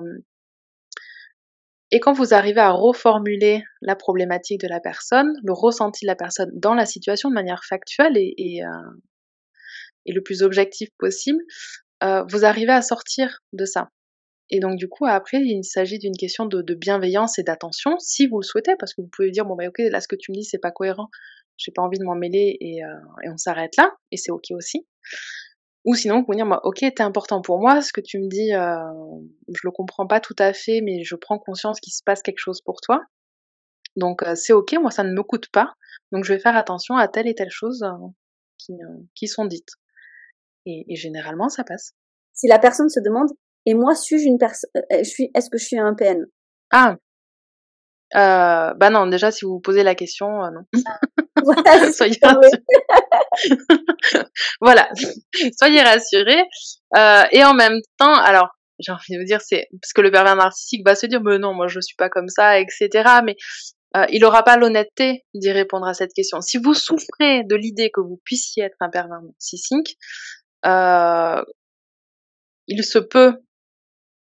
et 1.92 2.00
quand 2.00 2.14
vous 2.14 2.34
arrivez 2.34 2.62
à 2.62 2.72
reformuler 2.72 3.64
la 3.82 3.96
problématique 3.96 4.62
de 4.62 4.68
la 4.68 4.80
personne, 4.80 5.34
le 5.44 5.54
ressenti 5.54 6.06
de 6.06 6.08
la 6.08 6.16
personne 6.16 6.52
dans 6.54 6.76
la 6.76 6.86
situation 6.86 7.30
de 7.30 7.34
manière 7.34 7.64
factuelle 7.66 8.16
et, 8.16 8.34
et, 8.38 8.64
euh, 8.64 8.92
et 10.06 10.14
le 10.14 10.22
plus 10.22 10.44
objectif 10.44 10.90
possible, 10.98 11.42
euh, 12.04 12.24
vous 12.30 12.46
arrivez 12.46 12.72
à 12.72 12.82
sortir 12.82 13.40
de 13.54 13.66
ça. 13.66 13.90
Et 14.50 14.60
donc 14.60 14.78
du 14.78 14.88
coup, 14.88 15.06
après, 15.06 15.40
il 15.42 15.64
s'agit 15.64 16.00
d'une 16.00 16.16
question 16.18 16.46
de, 16.46 16.74
bienveillance 16.74 17.38
et 17.38 17.44
d'attention, 17.44 17.98
si 18.00 18.28
vous 18.28 18.40
le 18.40 18.44
souhaitez, 18.44 18.74
parce 18.80 18.94
que 18.94 19.02
vous 19.02 19.10
pouvez 19.12 19.32
dire, 19.32 19.46
bon 19.46 19.56
bah 19.56 19.68
ok, 19.68 19.80
là 19.80 20.02
ce 20.02 20.08
que 20.08 20.16
tu 20.16 20.32
me 20.32 20.38
dis, 20.38 20.44
c'est 20.44 20.58
pas 20.58 20.72
cohérent, 20.72 21.10
j'ai 21.58 21.72
pas 21.72 21.84
envie 21.84 22.00
de 22.00 22.04
m'en 22.04 22.16
mêler 22.16 22.58
et, 22.60 22.84
euh, 22.84 22.88
et 23.24 23.30
on 23.30 23.38
s'arrête 23.38 23.76
là, 23.78 23.92
et 24.12 24.18
c'est 24.18 24.32
ok 24.32 24.46
aussi. 24.52 24.88
Ou 25.86 25.96
sinon, 25.96 26.20
vous 26.20 26.26
pouvez 26.26 26.38
dire, 26.38 26.48
bah, 26.48 26.60
ok, 26.64 26.80
t'es 26.80 27.02
important 27.02 27.42
pour 27.42 27.60
moi, 27.60 27.82
ce 27.82 27.94
que 27.94 28.02
tu 28.02 28.20
me 28.20 28.28
dis, 28.28 28.54
euh, 28.54 28.76
je 29.48 29.62
le 29.64 29.72
comprends 29.72 30.08
pas 30.08 30.20
tout 30.20 30.36
à 30.38 30.52
fait, 30.54 30.82
mais 30.82 31.04
je 31.04 31.16
prends 31.16 31.40
conscience 31.40 31.80
qu'il 31.80 31.94
se 31.94 32.04
passe 32.04 32.22
quelque 32.22 32.40
chose 32.40 32.62
pour 32.62 32.82
toi. 32.82 33.02
Donc 33.96 34.24
euh, 34.24 34.36
c'est 34.36 34.54
ok, 34.54 34.74
moi 34.82 34.92
ça 34.92 35.04
ne 35.04 35.14
me 35.14 35.24
coûte 35.24 35.50
pas, 35.52 35.74
donc 36.12 36.24
je 36.24 36.34
vais 36.34 36.40
faire 36.40 36.56
attention 36.56 36.96
à 36.96 37.08
telle 37.08 37.28
et 37.28 37.36
telle 37.36 37.50
chose 37.50 37.84
euh, 37.84 38.08
qui, 38.58 38.74
qui 39.16 39.28
sont 39.28 39.46
dites. 39.46 39.72
Et, 40.66 40.86
et, 40.88 40.96
généralement, 40.96 41.50
ça 41.50 41.64
passe. 41.64 41.94
Si 42.34 42.48
la 42.48 42.60
personne 42.60 42.90
se 42.90 43.00
demande, 43.00 43.30
et 43.66 43.74
moi, 43.74 43.96
suis-je 43.96 44.26
une 44.26 44.38
personne, 44.38 44.70
euh, 44.78 44.82
euh, 44.94 45.04
suis, 45.04 45.32
est-ce 45.36 45.50
que 45.50 45.58
je 45.58 45.66
suis 45.66 45.80
un 45.80 45.94
PN 45.94 46.26
Ah, 46.72 46.96
euh, 48.16 48.74
bah 48.74 48.90
non, 48.90 49.06
déjà, 49.08 49.32
si 49.32 49.46
vous 49.46 49.54
vous 49.54 49.60
posez 49.60 49.84
la 49.84 49.96
question, 49.96 50.44
euh, 50.44 50.50
non. 50.52 50.62
Voilà, 51.44 51.92
soyez 51.94 52.18
rassurés. 52.22 52.50
voilà, 54.62 54.90
soyez 55.58 55.82
rassurés. 55.82 56.44
Euh, 56.98 57.24
et 57.32 57.44
en 57.44 57.54
même 57.54 57.80
temps, 57.98 58.14
alors, 58.14 58.50
j'ai 58.80 58.92
envie 58.92 59.14
de 59.14 59.20
vous 59.20 59.26
dire, 59.26 59.42
c'est 59.42 59.68
parce 59.82 59.94
que 59.94 60.02
le 60.02 60.12
pervers 60.12 60.36
narcissique 60.36 60.86
va 60.86 60.96
se 60.96 61.06
dire, 61.06 61.22
mais 61.24 61.38
non, 61.38 61.54
moi 61.54 61.68
je 61.68 61.80
suis 61.80 61.96
pas 61.96 62.10
comme 62.10 62.28
ça, 62.30 62.60
etc. 62.60 62.90
Mais 63.24 63.36
euh, 63.96 64.06
il 64.10 64.22
n'aura 64.22 64.44
pas 64.44 64.58
l'honnêteté 64.58 65.24
d'y 65.34 65.52
répondre 65.52 65.88
à 65.88 65.94
cette 65.94 66.14
question. 66.14 66.42
Si 66.42 66.58
vous 66.58 66.74
souffrez 66.74 67.44
de 67.44 67.56
l'idée 67.56 67.90
que 67.90 68.02
vous 68.02 68.20
puissiez 68.26 68.64
être 68.64 68.78
un 68.82 68.90
pervers 68.90 69.22
narcissique, 69.22 69.98
euh, 70.66 71.42
il 72.68 72.84
se 72.84 73.00
peut 73.00 73.34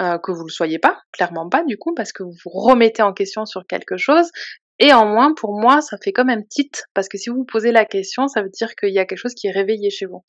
euh, 0.01 0.17
que 0.17 0.31
vous 0.31 0.45
le 0.45 0.51
soyez 0.51 0.79
pas, 0.79 0.99
clairement 1.11 1.49
pas 1.49 1.63
du 1.63 1.77
coup, 1.77 1.93
parce 1.93 2.11
que 2.11 2.23
vous 2.23 2.33
vous 2.43 2.51
remettez 2.51 3.03
en 3.03 3.13
question 3.13 3.45
sur 3.45 3.65
quelque 3.67 3.97
chose. 3.97 4.31
Et 4.79 4.93
en 4.93 5.05
moins, 5.05 5.33
pour 5.35 5.59
moi, 5.59 5.81
ça 5.81 5.97
fait 6.01 6.11
quand 6.11 6.25
même 6.25 6.47
titre, 6.47 6.85
parce 6.95 7.07
que 7.07 7.17
si 7.17 7.29
vous 7.29 7.45
posez 7.45 7.71
la 7.71 7.85
question, 7.85 8.27
ça 8.27 8.41
veut 8.41 8.49
dire 8.49 8.75
qu'il 8.75 8.93
y 8.93 8.99
a 8.99 9.05
quelque 9.05 9.19
chose 9.19 9.35
qui 9.35 9.47
est 9.47 9.51
réveillé 9.51 9.91
chez 9.91 10.07
vous. 10.07 10.23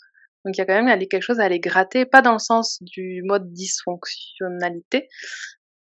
Donc 0.44 0.56
il 0.56 0.58
y 0.58 0.60
a 0.60 0.66
quand 0.66 0.82
même 0.82 0.98
quelque 1.08 1.22
chose 1.22 1.40
à 1.40 1.44
aller 1.44 1.60
gratter, 1.60 2.04
pas 2.04 2.20
dans 2.20 2.32
le 2.32 2.38
sens 2.38 2.78
du 2.82 3.22
mode 3.24 3.52
dysfonctionnalité, 3.52 5.08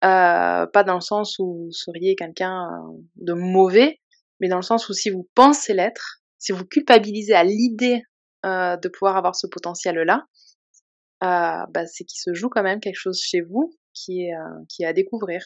euh, 0.04 0.68
pas 0.68 0.84
dans 0.84 0.96
le 0.96 1.02
sens 1.02 1.40
où 1.40 1.66
vous 1.66 1.72
seriez 1.72 2.16
quelqu'un 2.16 2.68
de 3.16 3.34
mauvais, 3.34 4.00
mais 4.40 4.50
dans 4.50 4.58
le 4.58 4.62
sens 4.62 4.88
où 4.90 4.94
si 4.94 5.10
vous 5.10 5.28
pensez 5.34 5.74
l'être, 5.74 6.22
si 6.38 6.52
vous 6.52 6.66
culpabilisez 6.66 7.34
à 7.34 7.44
l'idée 7.44 8.04
euh, 8.46 8.78
de 8.78 8.88
pouvoir 8.90 9.18
avoir 9.18 9.36
ce 9.36 9.48
potentiel-là, 9.48 10.26
euh, 11.24 11.66
bah, 11.74 11.86
c'est 11.86 12.06
qu'il 12.06 12.20
se 12.20 12.34
joue 12.34 12.50
quand 12.50 12.64
même 12.64 12.80
quelque 12.80 13.00
chose 13.00 13.20
chez 13.22 13.42
vous 13.42 13.72
qui 13.94 14.26
est, 14.26 14.34
euh, 14.34 14.64
qui 14.70 14.86
à 14.86 14.94
découvrir. 14.94 15.44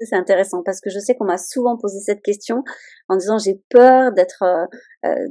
C'est 0.00 0.16
intéressant 0.16 0.62
parce 0.64 0.80
que 0.80 0.90
je 0.90 0.98
sais 1.00 1.14
qu'on 1.16 1.24
m'a 1.24 1.38
souvent 1.38 1.76
posé 1.76 1.98
cette 2.00 2.22
question 2.22 2.62
en 3.08 3.16
disant 3.16 3.38
j'ai 3.38 3.60
peur 3.68 4.12
d'être 4.12 4.44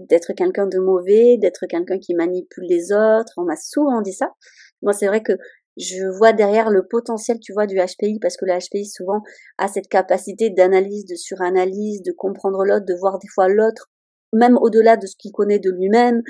d'être 0.10 0.34
quelqu'un 0.34 0.68
de 0.68 0.78
mauvais, 0.78 1.38
d'être 1.38 1.68
quelqu'un 1.68 2.00
qui 2.00 2.14
manipule 2.16 2.66
les 2.68 2.92
autres. 2.92 3.32
On 3.38 3.44
m'a 3.44 3.56
souvent 3.56 4.02
dit 4.02 4.12
ça. 4.12 4.34
Moi, 4.82 4.92
c'est 4.92 5.08
vrai 5.08 5.24
que 5.24 5.34
je 5.78 6.06
vois 6.18 6.34
derrière 6.34 6.70
le 6.70 6.86
potentiel, 6.86 7.40
tu 7.40 7.54
vois, 7.54 7.68
du 7.68 7.78
HPI 7.78 8.20
parce 8.20 8.36
que 8.36 8.46
le 8.46 8.58
HPI 8.58 8.86
souvent 8.86 9.22
a 9.58 9.68
cette 9.68 9.88
capacité 9.88 10.50
d'analyse, 10.50 11.06
de 11.06 11.16
suranalyse, 11.16 12.02
de 12.02 12.12
comprendre 12.12 12.66
l'autre, 12.66 12.86
de 12.86 12.96
voir 13.00 13.20
des 13.20 13.28
fois 13.34 13.48
l'autre 13.48 13.90
même 14.34 14.58
au-delà 14.58 14.98
de 14.98 15.06
ce 15.08 15.16
qu'il 15.18 15.32
connaît 15.32 15.60
de 15.60 15.70
lui-même. 15.70 16.22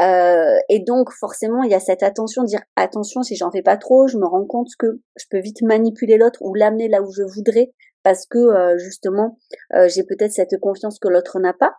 Euh, 0.00 0.56
et 0.68 0.80
donc 0.80 1.10
forcément, 1.12 1.62
il 1.62 1.70
y 1.70 1.74
a 1.74 1.80
cette 1.80 2.02
attention, 2.02 2.44
dire 2.44 2.62
attention, 2.76 3.22
si 3.22 3.36
j'en 3.36 3.50
fais 3.50 3.62
pas 3.62 3.76
trop, 3.76 4.08
je 4.08 4.18
me 4.18 4.26
rends 4.26 4.46
compte 4.46 4.68
que 4.78 5.00
je 5.16 5.26
peux 5.30 5.40
vite 5.40 5.62
manipuler 5.62 6.16
l'autre 6.16 6.40
ou 6.42 6.54
l'amener 6.54 6.88
là 6.88 7.02
où 7.02 7.10
je 7.12 7.22
voudrais, 7.22 7.72
parce 8.02 8.26
que 8.26 8.38
euh, 8.38 8.78
justement, 8.78 9.38
euh, 9.74 9.88
j'ai 9.88 10.04
peut-être 10.04 10.32
cette 10.32 10.58
confiance 10.60 10.98
que 10.98 11.08
l'autre 11.08 11.38
n'a 11.40 11.52
pas. 11.52 11.74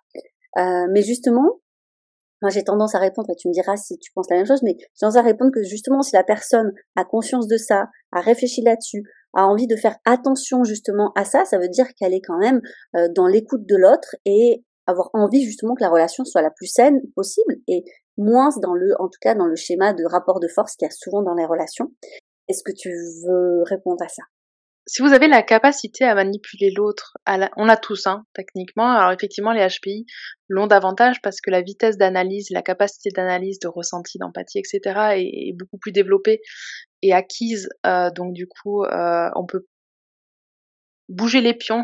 Euh, 0.57 0.87
mais 0.91 1.01
justement, 1.01 1.59
moi 2.41 2.51
j'ai 2.51 2.63
tendance 2.63 2.93
à 2.95 2.99
répondre, 2.99 3.29
et 3.31 3.35
tu 3.35 3.47
me 3.47 3.53
diras 3.53 3.75
si 3.77 3.97
tu 3.97 4.11
penses 4.13 4.29
la 4.29 4.37
même 4.37 4.45
chose, 4.45 4.61
mais 4.63 4.75
j'ai 4.77 4.99
tendance 4.99 5.17
à 5.17 5.21
répondre 5.21 5.51
que 5.51 5.63
justement, 5.63 6.01
si 6.01 6.15
la 6.15 6.23
personne 6.23 6.71
a 6.95 7.05
conscience 7.05 7.47
de 7.47 7.57
ça, 7.57 7.87
a 8.11 8.21
réfléchi 8.21 8.61
là-dessus, 8.61 9.03
a 9.33 9.45
envie 9.45 9.67
de 9.67 9.75
faire 9.75 9.97
attention 10.05 10.63
justement 10.63 11.11
à 11.15 11.25
ça, 11.25 11.45
ça 11.45 11.57
veut 11.57 11.69
dire 11.69 11.87
qu'elle 11.95 12.13
est 12.13 12.21
quand 12.21 12.37
même 12.37 12.61
euh, 12.95 13.07
dans 13.15 13.27
l'écoute 13.27 13.65
de 13.65 13.75
l'autre 13.75 14.15
et 14.25 14.63
avoir 14.87 15.09
envie 15.13 15.43
justement 15.43 15.75
que 15.75 15.83
la 15.83 15.89
relation 15.89 16.25
soit 16.25 16.41
la 16.41 16.51
plus 16.51 16.67
saine 16.67 17.01
possible 17.15 17.55
et 17.67 17.83
moins 18.17 18.49
dans 18.61 18.73
le, 18.73 18.93
en 18.99 19.07
tout 19.07 19.19
cas 19.21 19.35
dans 19.35 19.45
le 19.45 19.55
schéma 19.55 19.93
de 19.93 20.03
rapport 20.05 20.39
de 20.39 20.47
force 20.47 20.75
qu'il 20.75 20.85
y 20.85 20.89
a 20.89 20.91
souvent 20.91 21.23
dans 21.23 21.35
les 21.35 21.45
relations. 21.45 21.91
Est-ce 22.49 22.63
que 22.63 22.73
tu 22.75 22.89
veux 22.89 23.63
répondre 23.63 24.03
à 24.03 24.09
ça? 24.09 24.23
Si 24.85 25.01
vous 25.01 25.13
avez 25.13 25.29
la 25.29 25.41
capacité 25.43 26.03
à 26.03 26.13
manipuler 26.13 26.69
l'autre, 26.75 27.15
on 27.55 27.65
l'a 27.65 27.77
tous, 27.77 28.05
hein, 28.05 28.25
techniquement. 28.33 28.91
Alors 28.91 29.13
effectivement, 29.13 29.53
les 29.53 29.65
HPI 29.65 30.05
l'ont 30.49 30.67
davantage 30.67 31.21
parce 31.21 31.39
que 31.39 31.49
la 31.49 31.61
vitesse 31.61 31.97
d'analyse, 31.97 32.49
la 32.49 32.61
capacité 32.61 33.09
d'analyse, 33.09 33.59
de 33.59 33.69
ressenti, 33.69 34.17
d'empathie, 34.17 34.59
etc. 34.59 35.15
Est, 35.15 35.53
beaucoup 35.57 35.77
plus 35.77 35.93
développée 35.93 36.41
et 37.01 37.13
acquise. 37.13 37.69
Euh, 37.85 38.11
donc 38.11 38.33
du 38.33 38.45
coup, 38.45 38.83
euh, 38.83 39.29
on 39.35 39.45
peut 39.45 39.65
bouger 41.07 41.39
les 41.39 41.53
pions, 41.53 41.83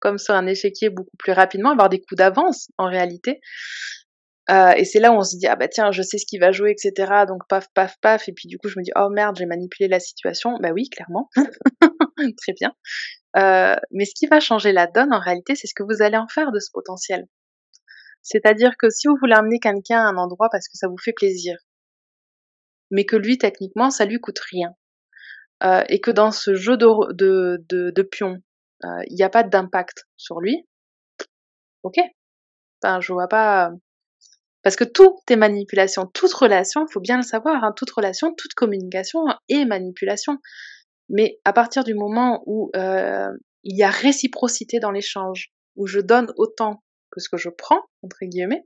comme 0.00 0.18
sur 0.18 0.34
un 0.34 0.46
échiquier 0.46 0.90
beaucoup 0.90 1.16
plus 1.18 1.32
rapidement, 1.32 1.70
avoir 1.70 1.88
des 1.88 1.98
coups 1.98 2.16
d'avance 2.18 2.68
en 2.78 2.88
réalité. 2.88 3.40
Euh, 4.50 4.72
et 4.72 4.84
c'est 4.84 5.00
là 5.00 5.12
où 5.12 5.16
on 5.16 5.22
se 5.22 5.36
dit 5.36 5.46
ah 5.46 5.54
bah 5.54 5.68
tiens 5.68 5.92
je 5.92 6.02
sais 6.02 6.18
ce 6.18 6.26
qui 6.26 6.38
va 6.38 6.50
jouer 6.50 6.72
etc 6.72 7.24
donc 7.28 7.42
paf 7.48 7.66
paf 7.72 7.94
paf 8.00 8.28
et 8.28 8.32
puis 8.32 8.48
du 8.48 8.58
coup 8.58 8.68
je 8.68 8.78
me 8.78 8.82
dis 8.82 8.90
oh 8.96 9.08
merde 9.08 9.36
j'ai 9.38 9.46
manipulé 9.46 9.88
la 9.88 10.00
situation. 10.00 10.56
Bah 10.60 10.70
oui 10.72 10.88
clairement. 10.88 11.28
Très 12.38 12.52
bien. 12.58 12.72
Euh, 13.36 13.76
mais 13.92 14.04
ce 14.06 14.12
qui 14.14 14.26
va 14.26 14.40
changer 14.40 14.72
la 14.72 14.86
donne 14.86 15.12
en 15.12 15.20
réalité 15.20 15.54
c'est 15.54 15.68
ce 15.68 15.74
que 15.74 15.84
vous 15.84 16.02
allez 16.02 16.16
en 16.16 16.26
faire 16.26 16.50
de 16.52 16.58
ce 16.58 16.70
potentiel. 16.72 17.26
C'est-à-dire 18.22 18.72
que 18.78 18.90
si 18.90 19.08
vous 19.08 19.16
voulez 19.20 19.34
amener 19.34 19.58
quelqu'un 19.60 20.00
à 20.00 20.08
un 20.08 20.16
endroit 20.16 20.48
parce 20.50 20.68
que 20.68 20.76
ça 20.76 20.88
vous 20.88 20.98
fait 20.98 21.12
plaisir, 21.12 21.56
mais 22.90 23.04
que 23.04 23.16
lui, 23.16 23.38
techniquement, 23.38 23.90
ça 23.90 24.04
lui 24.04 24.20
coûte 24.20 24.38
rien, 24.38 24.74
euh, 25.62 25.84
et 25.88 26.00
que 26.00 26.10
dans 26.10 26.32
ce 26.32 26.54
jeu 26.54 26.76
de, 26.76 27.12
de, 27.12 27.64
de, 27.68 27.90
de 27.90 28.02
pions, 28.02 28.42
il 28.82 29.14
n'y 29.14 29.22
a 29.22 29.30
pas 29.30 29.42
d'impact 29.42 30.04
sur 30.16 30.40
lui, 30.40 30.66
ok. 31.82 31.98
Enfin, 32.82 33.00
je 33.00 33.12
vois 33.12 33.28
pas. 33.28 33.72
Parce 34.62 34.76
que 34.76 34.84
tout 34.84 35.16
est 35.30 35.36
manipulation, 35.36 36.06
toute 36.06 36.32
relation, 36.32 36.86
faut 36.86 37.00
bien 37.00 37.16
le 37.16 37.22
savoir, 37.22 37.64
hein, 37.64 37.72
toute 37.74 37.90
relation, 37.90 38.34
toute 38.34 38.54
communication 38.54 39.20
est 39.48 39.64
manipulation. 39.64 40.38
Mais 41.08 41.38
à 41.44 41.52
partir 41.52 41.82
du 41.82 41.94
moment 41.94 42.42
où 42.46 42.70
euh, 42.76 43.30
il 43.64 43.76
y 43.76 43.82
a 43.82 43.90
réciprocité 43.90 44.78
dans 44.78 44.90
l'échange, 44.90 45.50
où 45.76 45.86
je 45.86 46.00
donne 46.00 46.32
autant 46.36 46.82
que 47.10 47.20
ce 47.20 47.28
que 47.28 47.38
je 47.38 47.48
prends, 47.48 47.80
entre 48.02 48.18
guillemets, 48.22 48.64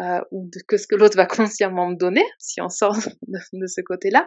euh, 0.00 0.20
ou 0.30 0.50
que 0.66 0.76
ce 0.76 0.86
que 0.86 0.96
l'autre 0.96 1.16
va 1.16 1.26
consciemment 1.26 1.88
me 1.88 1.96
donner, 1.96 2.24
si 2.38 2.60
on 2.62 2.68
sort 2.70 2.96
de, 3.52 3.66
ce 3.66 3.80
côté-là, 3.82 4.26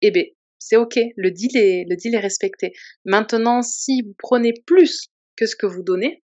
eh 0.00 0.10
bien, 0.12 0.24
c'est 0.64 0.76
ok, 0.76 0.98
le 1.16 1.30
deal 1.30 1.56
est, 1.58 1.84
le 1.86 2.18
respecté. 2.18 2.72
Maintenant, 3.04 3.60
si 3.60 4.00
vous 4.00 4.14
prenez 4.16 4.54
plus 4.66 5.08
que 5.36 5.44
ce 5.44 5.56
que 5.56 5.66
vous 5.66 5.82
donnez, 5.82 6.22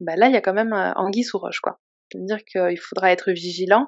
bah 0.00 0.16
là, 0.16 0.26
il 0.26 0.32
y 0.32 0.36
a 0.36 0.40
quand 0.40 0.52
même 0.52 0.72
euh, 0.72 0.92
anguille 0.96 1.22
sous 1.22 1.38
roche, 1.38 1.60
quoi. 1.60 1.78
C'est-à-dire 2.10 2.44
qu'il 2.44 2.78
faudra 2.80 3.12
être 3.12 3.30
vigilant, 3.30 3.86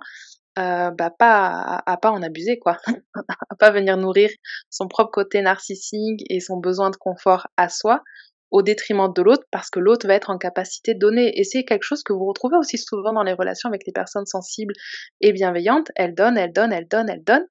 euh, 0.58 0.90
bah 0.90 1.10
pas 1.10 1.82
à, 1.84 1.96
pas 1.96 2.12
en 2.12 2.22
abuser, 2.22 2.60
quoi. 2.60 2.78
à 3.50 3.56
pas 3.56 3.72
venir 3.72 3.96
nourrir 3.96 4.30
son 4.70 4.86
propre 4.86 5.10
côté 5.10 5.42
narcissique 5.42 6.22
et 6.30 6.38
son 6.38 6.58
besoin 6.58 6.90
de 6.90 6.96
confort 6.96 7.48
à 7.56 7.68
soi 7.68 8.02
au 8.52 8.62
détriment 8.62 9.12
de 9.12 9.20
l'autre 9.20 9.44
parce 9.50 9.68
que 9.68 9.80
l'autre 9.80 10.06
va 10.06 10.14
être 10.14 10.30
en 10.30 10.38
capacité 10.38 10.94
de 10.94 11.00
donner. 11.00 11.38
Et 11.38 11.44
c'est 11.44 11.64
quelque 11.64 11.82
chose 11.82 12.04
que 12.04 12.12
vous 12.12 12.24
retrouvez 12.24 12.56
aussi 12.56 12.78
souvent 12.78 13.12
dans 13.12 13.24
les 13.24 13.34
relations 13.34 13.68
avec 13.68 13.82
les 13.84 13.92
personnes 13.92 14.26
sensibles 14.26 14.74
et 15.20 15.32
bienveillantes. 15.32 15.90
Elles 15.96 16.14
donnent, 16.14 16.38
elles 16.38 16.52
donnent, 16.52 16.72
elles 16.72 16.88
donnent, 16.88 17.10
elles 17.10 17.24
donnent. 17.24 17.46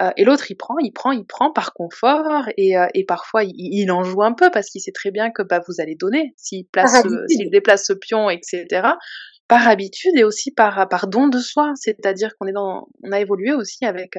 Euh, 0.00 0.10
et 0.16 0.24
l'autre, 0.24 0.50
il 0.50 0.54
prend, 0.54 0.78
il 0.78 0.92
prend, 0.92 1.10
il 1.10 1.26
prend 1.26 1.52
par 1.52 1.72
confort 1.72 2.48
et, 2.56 2.78
euh, 2.78 2.86
et 2.94 3.04
parfois 3.04 3.42
il, 3.42 3.54
il, 3.56 3.90
en 3.90 4.04
joue 4.04 4.22
un 4.22 4.32
peu 4.32 4.50
parce 4.50 4.70
qu'il 4.70 4.80
sait 4.80 4.92
très 4.92 5.10
bien 5.10 5.30
que 5.30 5.42
bah, 5.42 5.60
vous 5.66 5.80
allez 5.80 5.96
donner 5.96 6.34
s'il 6.36 6.66
place, 6.66 7.02
s'il 7.28 7.50
déplace 7.50 7.84
ce 7.86 7.92
pion, 7.92 8.30
etc. 8.30 8.66
Par 9.48 9.66
habitude 9.66 10.12
et 10.16 10.24
aussi 10.24 10.52
par, 10.52 10.88
par 10.88 11.08
don 11.08 11.26
de 11.26 11.38
soi, 11.38 11.72
c'est-à-dire 11.74 12.30
qu'on 12.38 12.46
est 12.46 12.52
dans, 12.52 12.86
on 13.02 13.12
a 13.12 13.18
évolué 13.18 13.52
aussi 13.52 13.84
avec, 13.84 14.18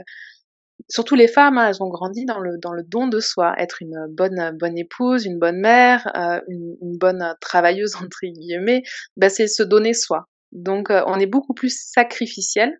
surtout 0.89 1.15
les 1.15 1.27
femmes, 1.27 1.57
hein, 1.57 1.69
elles 1.69 1.83
ont 1.83 1.89
grandi 1.89 2.25
dans 2.25 2.39
le 2.39 2.57
dans 2.57 2.73
le 2.73 2.83
don 2.83 3.07
de 3.07 3.19
soi, 3.19 3.53
être 3.57 3.81
une 3.81 4.07
bonne 4.09 4.57
bonne 4.57 4.77
épouse, 4.77 5.25
une 5.25 5.39
bonne 5.39 5.59
mère, 5.59 6.11
euh, 6.15 6.41
une, 6.47 6.75
une, 6.81 6.97
bonne 6.97 7.35
travailleuse 7.41 7.95
entre 8.03 8.25
guillemets, 8.25 8.83
bah, 9.17 9.29
c'est 9.29 9.47
se 9.47 9.63
donner 9.63 9.93
soi. 9.93 10.27
Donc 10.51 10.89
euh, 10.89 11.03
on 11.07 11.19
est 11.19 11.27
beaucoup 11.27 11.53
plus 11.53 11.77
sacrificiel 11.79 12.79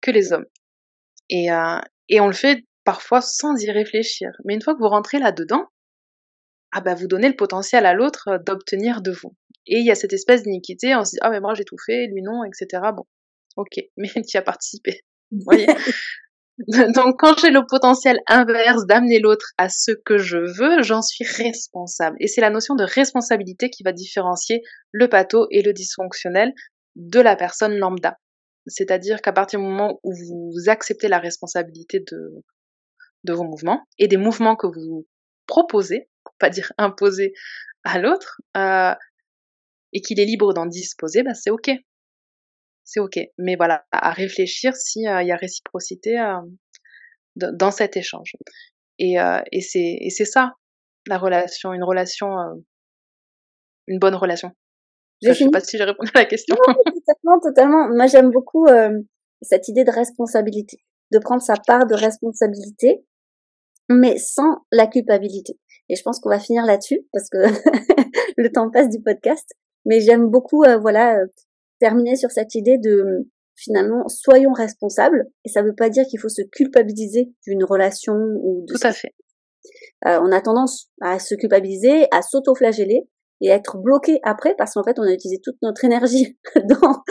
que 0.00 0.10
les 0.10 0.32
hommes. 0.32 0.46
Et, 1.28 1.52
euh, 1.52 1.78
et 2.10 2.20
on 2.20 2.26
le 2.26 2.34
fait 2.34 2.64
parfois 2.84 3.22
sans 3.22 3.56
y 3.56 3.70
réfléchir. 3.70 4.30
Mais 4.44 4.54
une 4.54 4.62
fois 4.62 4.74
que 4.74 4.80
vous 4.80 4.88
rentrez 4.88 5.18
là-dedans, 5.18 5.66
ah 6.72 6.80
bah 6.80 6.94
vous 6.94 7.06
donnez 7.06 7.28
le 7.28 7.36
potentiel 7.36 7.86
à 7.86 7.94
l'autre 7.94 8.28
euh, 8.28 8.38
d'obtenir 8.38 9.00
de 9.00 9.12
vous. 9.12 9.34
Et 9.66 9.78
il 9.78 9.86
y 9.86 9.90
a 9.90 9.94
cette 9.94 10.12
espèce 10.12 10.42
d'iniquité, 10.42 10.94
on 10.94 11.04
se 11.04 11.12
dit 11.12 11.18
ah 11.22 11.30
mais 11.30 11.40
moi 11.40 11.54
j'ai 11.54 11.64
tout 11.64 11.78
fait, 11.84 12.06
lui 12.06 12.22
non, 12.22 12.44
etc. 12.44 12.82
Bon, 12.94 13.04
ok, 13.56 13.80
mais 13.96 14.10
tu 14.28 14.36
as 14.36 14.42
participé. 14.42 15.00
Vous 15.30 15.40
voyez? 15.44 15.66
Donc 16.94 17.18
quand 17.18 17.38
j'ai 17.38 17.50
le 17.50 17.66
potentiel 17.66 18.20
inverse 18.26 18.84
d'amener 18.84 19.18
l'autre 19.18 19.52
à 19.56 19.70
ce 19.70 19.92
que 19.92 20.18
je 20.18 20.36
veux, 20.36 20.82
j'en 20.82 21.00
suis 21.00 21.24
responsable. 21.24 22.16
Et 22.20 22.26
c'est 22.26 22.42
la 22.42 22.50
notion 22.50 22.74
de 22.74 22.84
responsabilité 22.84 23.70
qui 23.70 23.82
va 23.82 23.92
différencier 23.92 24.62
le 24.92 25.08
pato 25.08 25.46
et 25.50 25.62
le 25.62 25.72
dysfonctionnel 25.72 26.52
de 26.96 27.20
la 27.20 27.34
personne 27.34 27.78
lambda. 27.78 28.18
C'est-à-dire 28.66 29.22
qu'à 29.22 29.32
partir 29.32 29.58
du 29.58 29.66
moment 29.66 30.00
où 30.02 30.12
vous 30.12 30.68
acceptez 30.68 31.08
la 31.08 31.18
responsabilité 31.18 32.00
de, 32.00 33.32
vos 33.32 33.44
mouvements 33.44 33.84
et 33.98 34.08
des 34.08 34.16
mouvements 34.16 34.56
que 34.56 34.66
vous 34.66 35.06
proposez, 35.46 36.08
pour 36.24 36.34
pas 36.38 36.50
dire 36.50 36.72
imposer 36.78 37.32
à 37.84 37.98
l'autre, 37.98 38.40
euh, 38.56 38.94
et 39.92 40.00
qu'il 40.00 40.20
est 40.20 40.24
libre 40.24 40.52
d'en 40.54 40.66
disposer, 40.66 41.22
bah 41.22 41.34
c'est 41.34 41.50
ok. 41.50 41.70
C'est 42.84 43.00
ok. 43.00 43.18
Mais 43.38 43.56
voilà, 43.56 43.84
à 43.92 44.12
réfléchir 44.12 44.74
s'il 44.76 45.08
euh, 45.08 45.22
y 45.22 45.32
a 45.32 45.36
réciprocité 45.36 46.18
euh, 46.18 46.40
dans 47.36 47.70
cet 47.70 47.96
échange. 47.96 48.34
Et, 48.98 49.18
euh, 49.20 49.40
et 49.50 49.60
c'est 49.60 50.24
ça, 50.24 50.52
la 51.06 51.18
relation, 51.18 51.72
une 51.72 51.84
relation, 51.84 52.38
euh, 52.38 52.54
une 53.86 53.98
bonne 53.98 54.14
relation. 54.14 54.52
Je 55.22 55.32
sais 55.32 55.48
pas 55.50 55.60
si 55.60 55.76
j'ai 55.76 55.84
répondu 55.84 56.10
à 56.14 56.20
la 56.20 56.24
question. 56.24 56.56
Non, 56.66 56.74
totalement, 56.74 57.40
totalement. 57.40 57.88
Moi, 57.94 58.06
j'aime 58.06 58.30
beaucoup 58.30 58.66
euh, 58.66 58.98
cette 59.42 59.68
idée 59.68 59.84
de 59.84 59.90
responsabilité, 59.90 60.78
de 61.12 61.18
prendre 61.18 61.42
sa 61.42 61.54
part 61.66 61.86
de 61.86 61.94
responsabilité, 61.94 63.04
mais 63.88 64.16
sans 64.18 64.58
la 64.72 64.86
culpabilité. 64.86 65.58
Et 65.88 65.96
je 65.96 66.02
pense 66.02 66.20
qu'on 66.20 66.30
va 66.30 66.38
finir 66.38 66.64
là-dessus 66.64 67.06
parce 67.12 67.28
que 67.28 67.38
le 68.36 68.52
temps 68.52 68.70
passe 68.70 68.88
du 68.88 69.00
podcast. 69.02 69.50
Mais 69.84 70.00
j'aime 70.00 70.28
beaucoup, 70.28 70.62
euh, 70.62 70.78
voilà, 70.78 71.18
euh, 71.18 71.26
terminer 71.80 72.16
sur 72.16 72.30
cette 72.30 72.54
idée 72.54 72.78
de 72.78 73.28
finalement 73.56 74.08
soyons 74.08 74.52
responsables. 74.52 75.26
Et 75.44 75.48
ça 75.48 75.62
ne 75.62 75.68
veut 75.68 75.74
pas 75.74 75.90
dire 75.90 76.04
qu'il 76.06 76.20
faut 76.20 76.28
se 76.28 76.42
culpabiliser 76.42 77.32
d'une 77.46 77.64
relation 77.64 78.14
ou 78.14 78.64
de. 78.66 78.74
Tout 78.74 78.86
à 78.86 78.92
fait. 78.92 79.14
Euh, 80.06 80.18
on 80.22 80.32
a 80.32 80.40
tendance 80.40 80.88
à 81.00 81.18
se 81.18 81.34
culpabiliser, 81.34 82.06
à 82.10 82.22
s'auto-flageller 82.22 83.06
et 83.40 83.48
être 83.48 83.78
bloqué 83.78 84.20
après 84.22 84.54
parce 84.56 84.74
qu'en 84.74 84.84
fait 84.84 84.98
on 84.98 85.02
a 85.02 85.12
utilisé 85.12 85.40
toute 85.42 85.56
notre 85.62 85.84
énergie 85.84 86.38
dans 86.64 87.02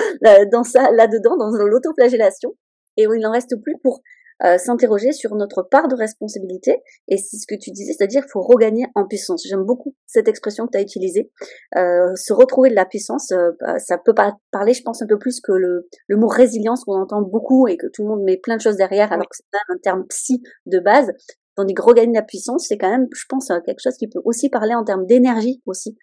dans 0.52 0.64
ça 0.64 0.92
là-dedans 0.92 1.38
dans 1.38 1.50
l'autoflagellation. 1.50 2.56
Et 2.98 3.04
il 3.04 3.22
n'en 3.22 3.32
reste 3.32 3.56
plus 3.64 3.76
pour 3.82 4.02
euh, 4.46 4.58
s'interroger 4.58 5.12
sur 5.12 5.36
notre 5.36 5.64
part 5.64 5.90
de 5.90 5.96
responsabilité. 5.96 6.82
Et 7.10 7.18
c'est 7.18 7.36
ce 7.36 7.46
que 7.46 7.60
tu 7.60 7.72
disais 7.72 7.92
c'est-à-dire 7.92 8.24
faut 8.32 8.42
regagner 8.42 8.86
en 8.96 9.06
puissance. 9.06 9.46
J'aime 9.46 9.66
beaucoup 9.66 9.96
cette 10.06 10.30
expression 10.30 10.66
que 10.66 10.72
tu 10.72 10.78
as 10.78 10.82
utilisée. 10.82 11.30
Euh, 11.76 12.16
se 12.16 12.32
retrouver 12.32 12.70
de 12.70 12.76
la 12.76 12.86
puissance 12.86 13.32
euh, 13.32 13.52
bah, 13.60 13.80
ça 13.80 13.98
peut 13.98 14.14
parler 14.52 14.74
je 14.74 14.82
pense 14.82 15.02
un 15.02 15.08
peu 15.08 15.20
plus 15.20 15.42
que 15.42 15.52
le, 15.52 15.90
le 16.08 16.16
mot 16.16 16.28
résilience 16.28 16.86
qu'on 16.86 17.02
entend 17.02 17.22
beaucoup 17.22 17.68
et 17.68 17.76
que 17.76 17.88
tout 17.88 18.04
le 18.04 18.10
monde 18.10 18.24
met 18.24 18.38
plein 18.38 18.56
de 18.56 18.62
choses 18.62 18.78
derrière 18.78 19.12
alors 19.12 19.28
que 19.28 19.36
c'est 19.36 19.44
même 19.52 19.78
un 19.78 19.80
terme 19.82 20.06
psy 20.08 20.42
de 20.66 20.80
base 20.80 21.12
tandis 21.60 21.74
que 21.74 21.82
regagner 21.82 22.14
la 22.14 22.24
puissance 22.24 22.68
c'est 22.68 22.78
quand 22.78 22.89
même 22.89 23.07
je 23.14 23.24
pense 23.30 23.51
quelque 23.66 23.80
chose 23.84 23.95
qui 23.97 24.07
peut 24.07 24.22
aussi 24.26 24.49
parler 24.49 24.74
en 24.74 24.84
termes 24.84 25.05
d'énergie 25.05 25.62
aussi 25.66 25.97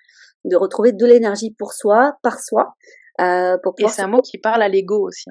de 0.46 0.56
retrouver 0.56 0.92
de 0.92 1.06
l'énergie 1.06 1.54
pour 1.58 1.72
soi, 1.72 2.16
par 2.22 2.40
soi. 2.40 2.74
Euh, 3.20 3.56
pour 3.62 3.74
Et 3.78 3.88
c'est 3.88 4.02
un 4.02 4.08
mot 4.08 4.20
qui 4.20 4.38
parle 4.38 4.62
à 4.62 4.68
l'ego 4.68 5.06
aussi. 5.06 5.30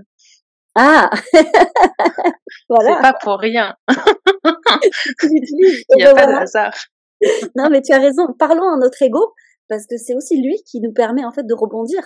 Ah 0.75 1.09
Voilà. 2.69 2.95
C'est 2.95 3.01
pas 3.01 3.13
pour 3.21 3.39
rien. 3.39 3.75
Il 5.23 5.95
n'y 5.95 6.03
a 6.03 6.13
pas 6.13 6.27
de 6.27 6.33
hasard. 6.33 6.73
non, 7.55 7.69
mais 7.69 7.81
tu 7.81 7.93
as 7.93 7.99
raison. 7.99 8.27
Parlons 8.37 8.67
à 8.73 8.77
notre 8.77 9.01
ego, 9.01 9.33
parce 9.69 9.85
que 9.87 9.97
c'est 9.97 10.15
aussi 10.15 10.41
lui 10.41 10.61
qui 10.65 10.81
nous 10.81 10.91
permet 10.91 11.23
en 11.23 11.31
fait 11.31 11.45
de 11.45 11.53
rebondir. 11.53 12.01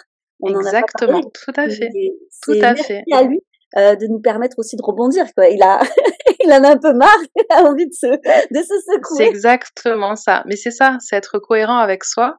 Exactement, 0.46 1.22
tout 1.22 1.52
à 1.56 1.68
fait. 1.68 1.90
Tout 2.44 2.60
à 2.62 2.76
fait. 2.76 3.04
à 3.12 3.24
lui 3.24 3.42
euh, 3.78 3.96
de 3.96 4.08
nous 4.08 4.20
permettre 4.20 4.58
aussi 4.60 4.76
de 4.76 4.82
rebondir. 4.84 5.26
Quoi. 5.36 5.50
Il 5.50 5.62
a, 5.64 5.80
il 6.44 6.52
en 6.52 6.64
a 6.64 6.72
un 6.72 6.78
peu 6.78 6.94
marre, 6.94 7.18
il 7.36 7.46
a 7.50 7.64
envie 7.64 7.88
de 7.88 7.94
se, 7.94 8.08
de 8.08 8.64
se 8.64 8.80
secouer. 8.86 9.18
C'est 9.18 9.28
exactement 9.28 10.16
ça. 10.16 10.44
Mais 10.46 10.56
c'est 10.56 10.72
ça, 10.72 10.98
c'est 11.00 11.16
être 11.16 11.40
cohérent 11.40 11.78
avec 11.78 12.04
soi 12.04 12.38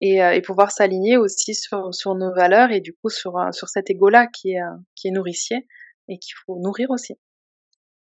et, 0.00 0.22
euh, 0.22 0.32
et 0.32 0.42
pouvoir 0.42 0.70
s'aligner 0.70 1.16
aussi 1.16 1.54
sur, 1.54 1.92
sur 1.94 2.14
nos 2.14 2.32
valeurs 2.34 2.70
et 2.70 2.80
du 2.80 2.94
coup 2.94 3.10
sur, 3.10 3.38
euh, 3.38 3.50
sur 3.52 3.68
cet 3.68 3.90
ego-là 3.90 4.26
qui 4.26 4.52
est, 4.52 4.60
euh, 4.60 4.76
qui 4.94 5.08
est 5.08 5.10
nourricier 5.10 5.66
et 6.08 6.18
qu'il 6.18 6.34
faut 6.44 6.56
nourrir 6.60 6.90
aussi. 6.90 7.14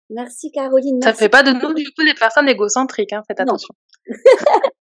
Merci 0.09 0.51
Caroline. 0.51 1.01
Ça 1.03 1.11
ne 1.11 1.17
fait 1.17 1.29
pas 1.29 1.43
de 1.43 1.51
nous 1.51 1.73
du 1.73 1.85
coup 1.91 2.03
des 2.03 2.15
personnes 2.15 2.49
égocentriques, 2.49 3.13
hein, 3.13 3.23
faites 3.27 3.39
attention. 3.39 3.75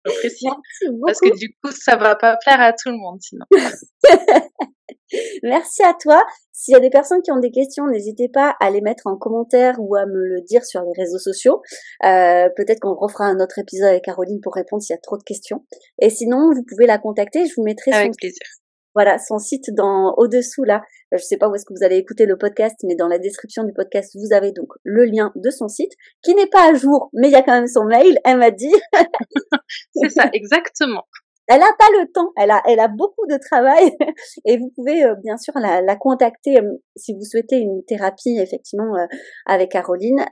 Parce 1.05 1.19
que 1.19 1.37
du 1.37 1.55
coup, 1.61 1.71
ça 1.71 1.95
va 1.95 2.15
pas 2.15 2.37
plaire 2.37 2.61
à 2.61 2.73
tout 2.73 2.89
le 2.89 2.97
monde 2.97 3.19
sinon. 3.21 3.45
Merci 5.43 5.83
à 5.83 5.93
toi. 5.93 6.23
S'il 6.51 6.73
y 6.73 6.75
a 6.75 6.79
des 6.79 6.89
personnes 6.89 7.21
qui 7.21 7.31
ont 7.31 7.39
des 7.39 7.51
questions, 7.51 7.85
n'hésitez 7.87 8.29
pas 8.29 8.55
à 8.59 8.69
les 8.69 8.81
mettre 8.81 9.07
en 9.07 9.17
commentaire 9.17 9.75
ou 9.79 9.95
à 9.95 10.05
me 10.05 10.25
le 10.25 10.41
dire 10.41 10.63
sur 10.65 10.81
les 10.81 10.93
réseaux 10.97 11.19
sociaux. 11.19 11.61
Euh, 12.03 12.49
Peut-être 12.55 12.79
qu'on 12.79 12.95
refera 12.95 13.25
un 13.25 13.39
autre 13.39 13.59
épisode 13.59 13.89
avec 13.89 14.03
Caroline 14.03 14.39
pour 14.41 14.55
répondre 14.55 14.81
s'il 14.81 14.93
y 14.93 14.97
a 14.97 15.01
trop 15.01 15.17
de 15.17 15.23
questions. 15.23 15.65
Et 16.01 16.09
sinon, 16.09 16.51
vous 16.53 16.63
pouvez 16.63 16.85
la 16.85 16.97
contacter. 16.97 17.45
Je 17.45 17.53
vous 17.55 17.63
mettrai 17.63 17.91
avec 17.91 18.15
plaisir. 18.17 18.45
Voilà, 18.95 19.17
son 19.17 19.39
site 19.39 19.73
dans 19.73 20.13
au-dessous 20.17 20.63
là. 20.63 20.81
Je 21.11 21.23
sais 21.23 21.37
pas 21.37 21.49
où 21.49 21.55
est-ce 21.55 21.65
que 21.65 21.73
vous 21.73 21.83
allez 21.83 21.97
écouter 21.97 22.25
le 22.25 22.37
podcast, 22.37 22.75
mais 22.83 22.95
dans 22.95 23.07
la 23.07 23.19
description 23.19 23.63
du 23.63 23.73
podcast, 23.73 24.15
vous 24.15 24.35
avez 24.35 24.51
donc 24.51 24.69
le 24.83 25.05
lien 25.05 25.31
de 25.35 25.49
son 25.49 25.67
site, 25.67 25.91
qui 26.23 26.33
n'est 26.35 26.47
pas 26.47 26.71
à 26.71 26.73
jour, 26.73 27.09
mais 27.13 27.27
il 27.27 27.31
y 27.31 27.35
a 27.35 27.43
quand 27.43 27.53
même 27.53 27.67
son 27.67 27.85
mail, 27.85 28.17
elle 28.23 28.37
m'a 28.37 28.51
dit. 28.51 28.73
C'est 29.93 30.09
ça, 30.09 30.29
exactement. 30.33 31.03
Elle 31.47 31.61
a 31.61 31.73
pas 31.77 31.89
le 31.99 32.09
temps, 32.11 32.31
elle 32.37 32.51
a, 32.51 32.61
elle 32.65 32.79
a 32.79 32.87
beaucoup 32.87 33.27
de 33.27 33.37
travail 33.37 33.91
et 34.45 34.57
vous 34.57 34.71
pouvez 34.75 35.03
euh, 35.03 35.15
bien 35.21 35.35
sûr 35.37 35.53
la, 35.55 35.81
la 35.81 35.95
contacter 35.97 36.57
euh, 36.57 36.77
si 36.95 37.13
vous 37.13 37.23
souhaitez 37.23 37.57
une 37.57 37.83
thérapie 37.83 38.37
effectivement 38.39 38.95
euh, 38.95 39.05
avec 39.45 39.71
Caroline 39.71 40.25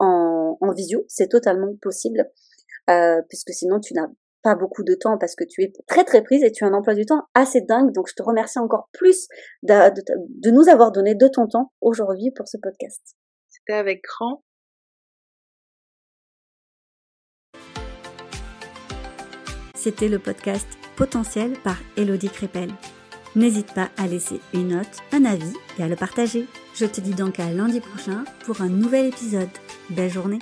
en, 0.00 0.58
en 0.60 0.72
visio, 0.72 1.04
c'est 1.08 1.28
totalement 1.28 1.72
possible 1.80 2.28
puisque 3.28 3.52
sinon 3.52 3.78
tu 3.78 3.94
n'as 3.94 4.08
pas 4.42 4.54
beaucoup 4.54 4.82
de 4.82 4.94
temps 4.94 5.18
parce 5.18 5.34
que 5.34 5.44
tu 5.44 5.62
es 5.62 5.72
très 5.86 6.04
très 6.04 6.22
prise 6.22 6.42
et 6.42 6.52
tu 6.52 6.64
as 6.64 6.68
un 6.68 6.72
emploi 6.72 6.94
du 6.94 7.06
temps 7.06 7.22
assez 7.34 7.60
dingue. 7.60 7.92
Donc 7.92 8.08
je 8.08 8.14
te 8.14 8.22
remercie 8.22 8.58
encore 8.58 8.88
plus 8.92 9.28
de, 9.62 9.74
de 10.40 10.50
nous 10.50 10.68
avoir 10.68 10.92
donné 10.92 11.14
de 11.14 11.28
ton 11.28 11.46
temps 11.46 11.72
aujourd'hui 11.80 12.30
pour 12.30 12.48
ce 12.48 12.56
podcast. 12.56 13.16
C'était 13.48 13.74
avec 13.74 14.02
grand 14.02 14.42
C'était 19.74 20.08
le 20.08 20.18
podcast 20.18 20.68
Potentiel 20.94 21.54
par 21.64 21.78
Elodie 21.96 22.28
Crépel. 22.28 22.68
N'hésite 23.34 23.72
pas 23.72 23.88
à 23.96 24.06
laisser 24.06 24.40
une 24.52 24.68
note, 24.68 24.98
un 25.12 25.24
avis 25.24 25.54
et 25.78 25.82
à 25.82 25.88
le 25.88 25.96
partager. 25.96 26.46
Je 26.74 26.84
te 26.84 27.00
dis 27.00 27.14
donc 27.14 27.40
à 27.40 27.50
lundi 27.50 27.80
prochain 27.80 28.24
pour 28.44 28.60
un 28.60 28.68
nouvel 28.68 29.06
épisode. 29.06 29.48
Belle 29.88 30.10
journée 30.10 30.40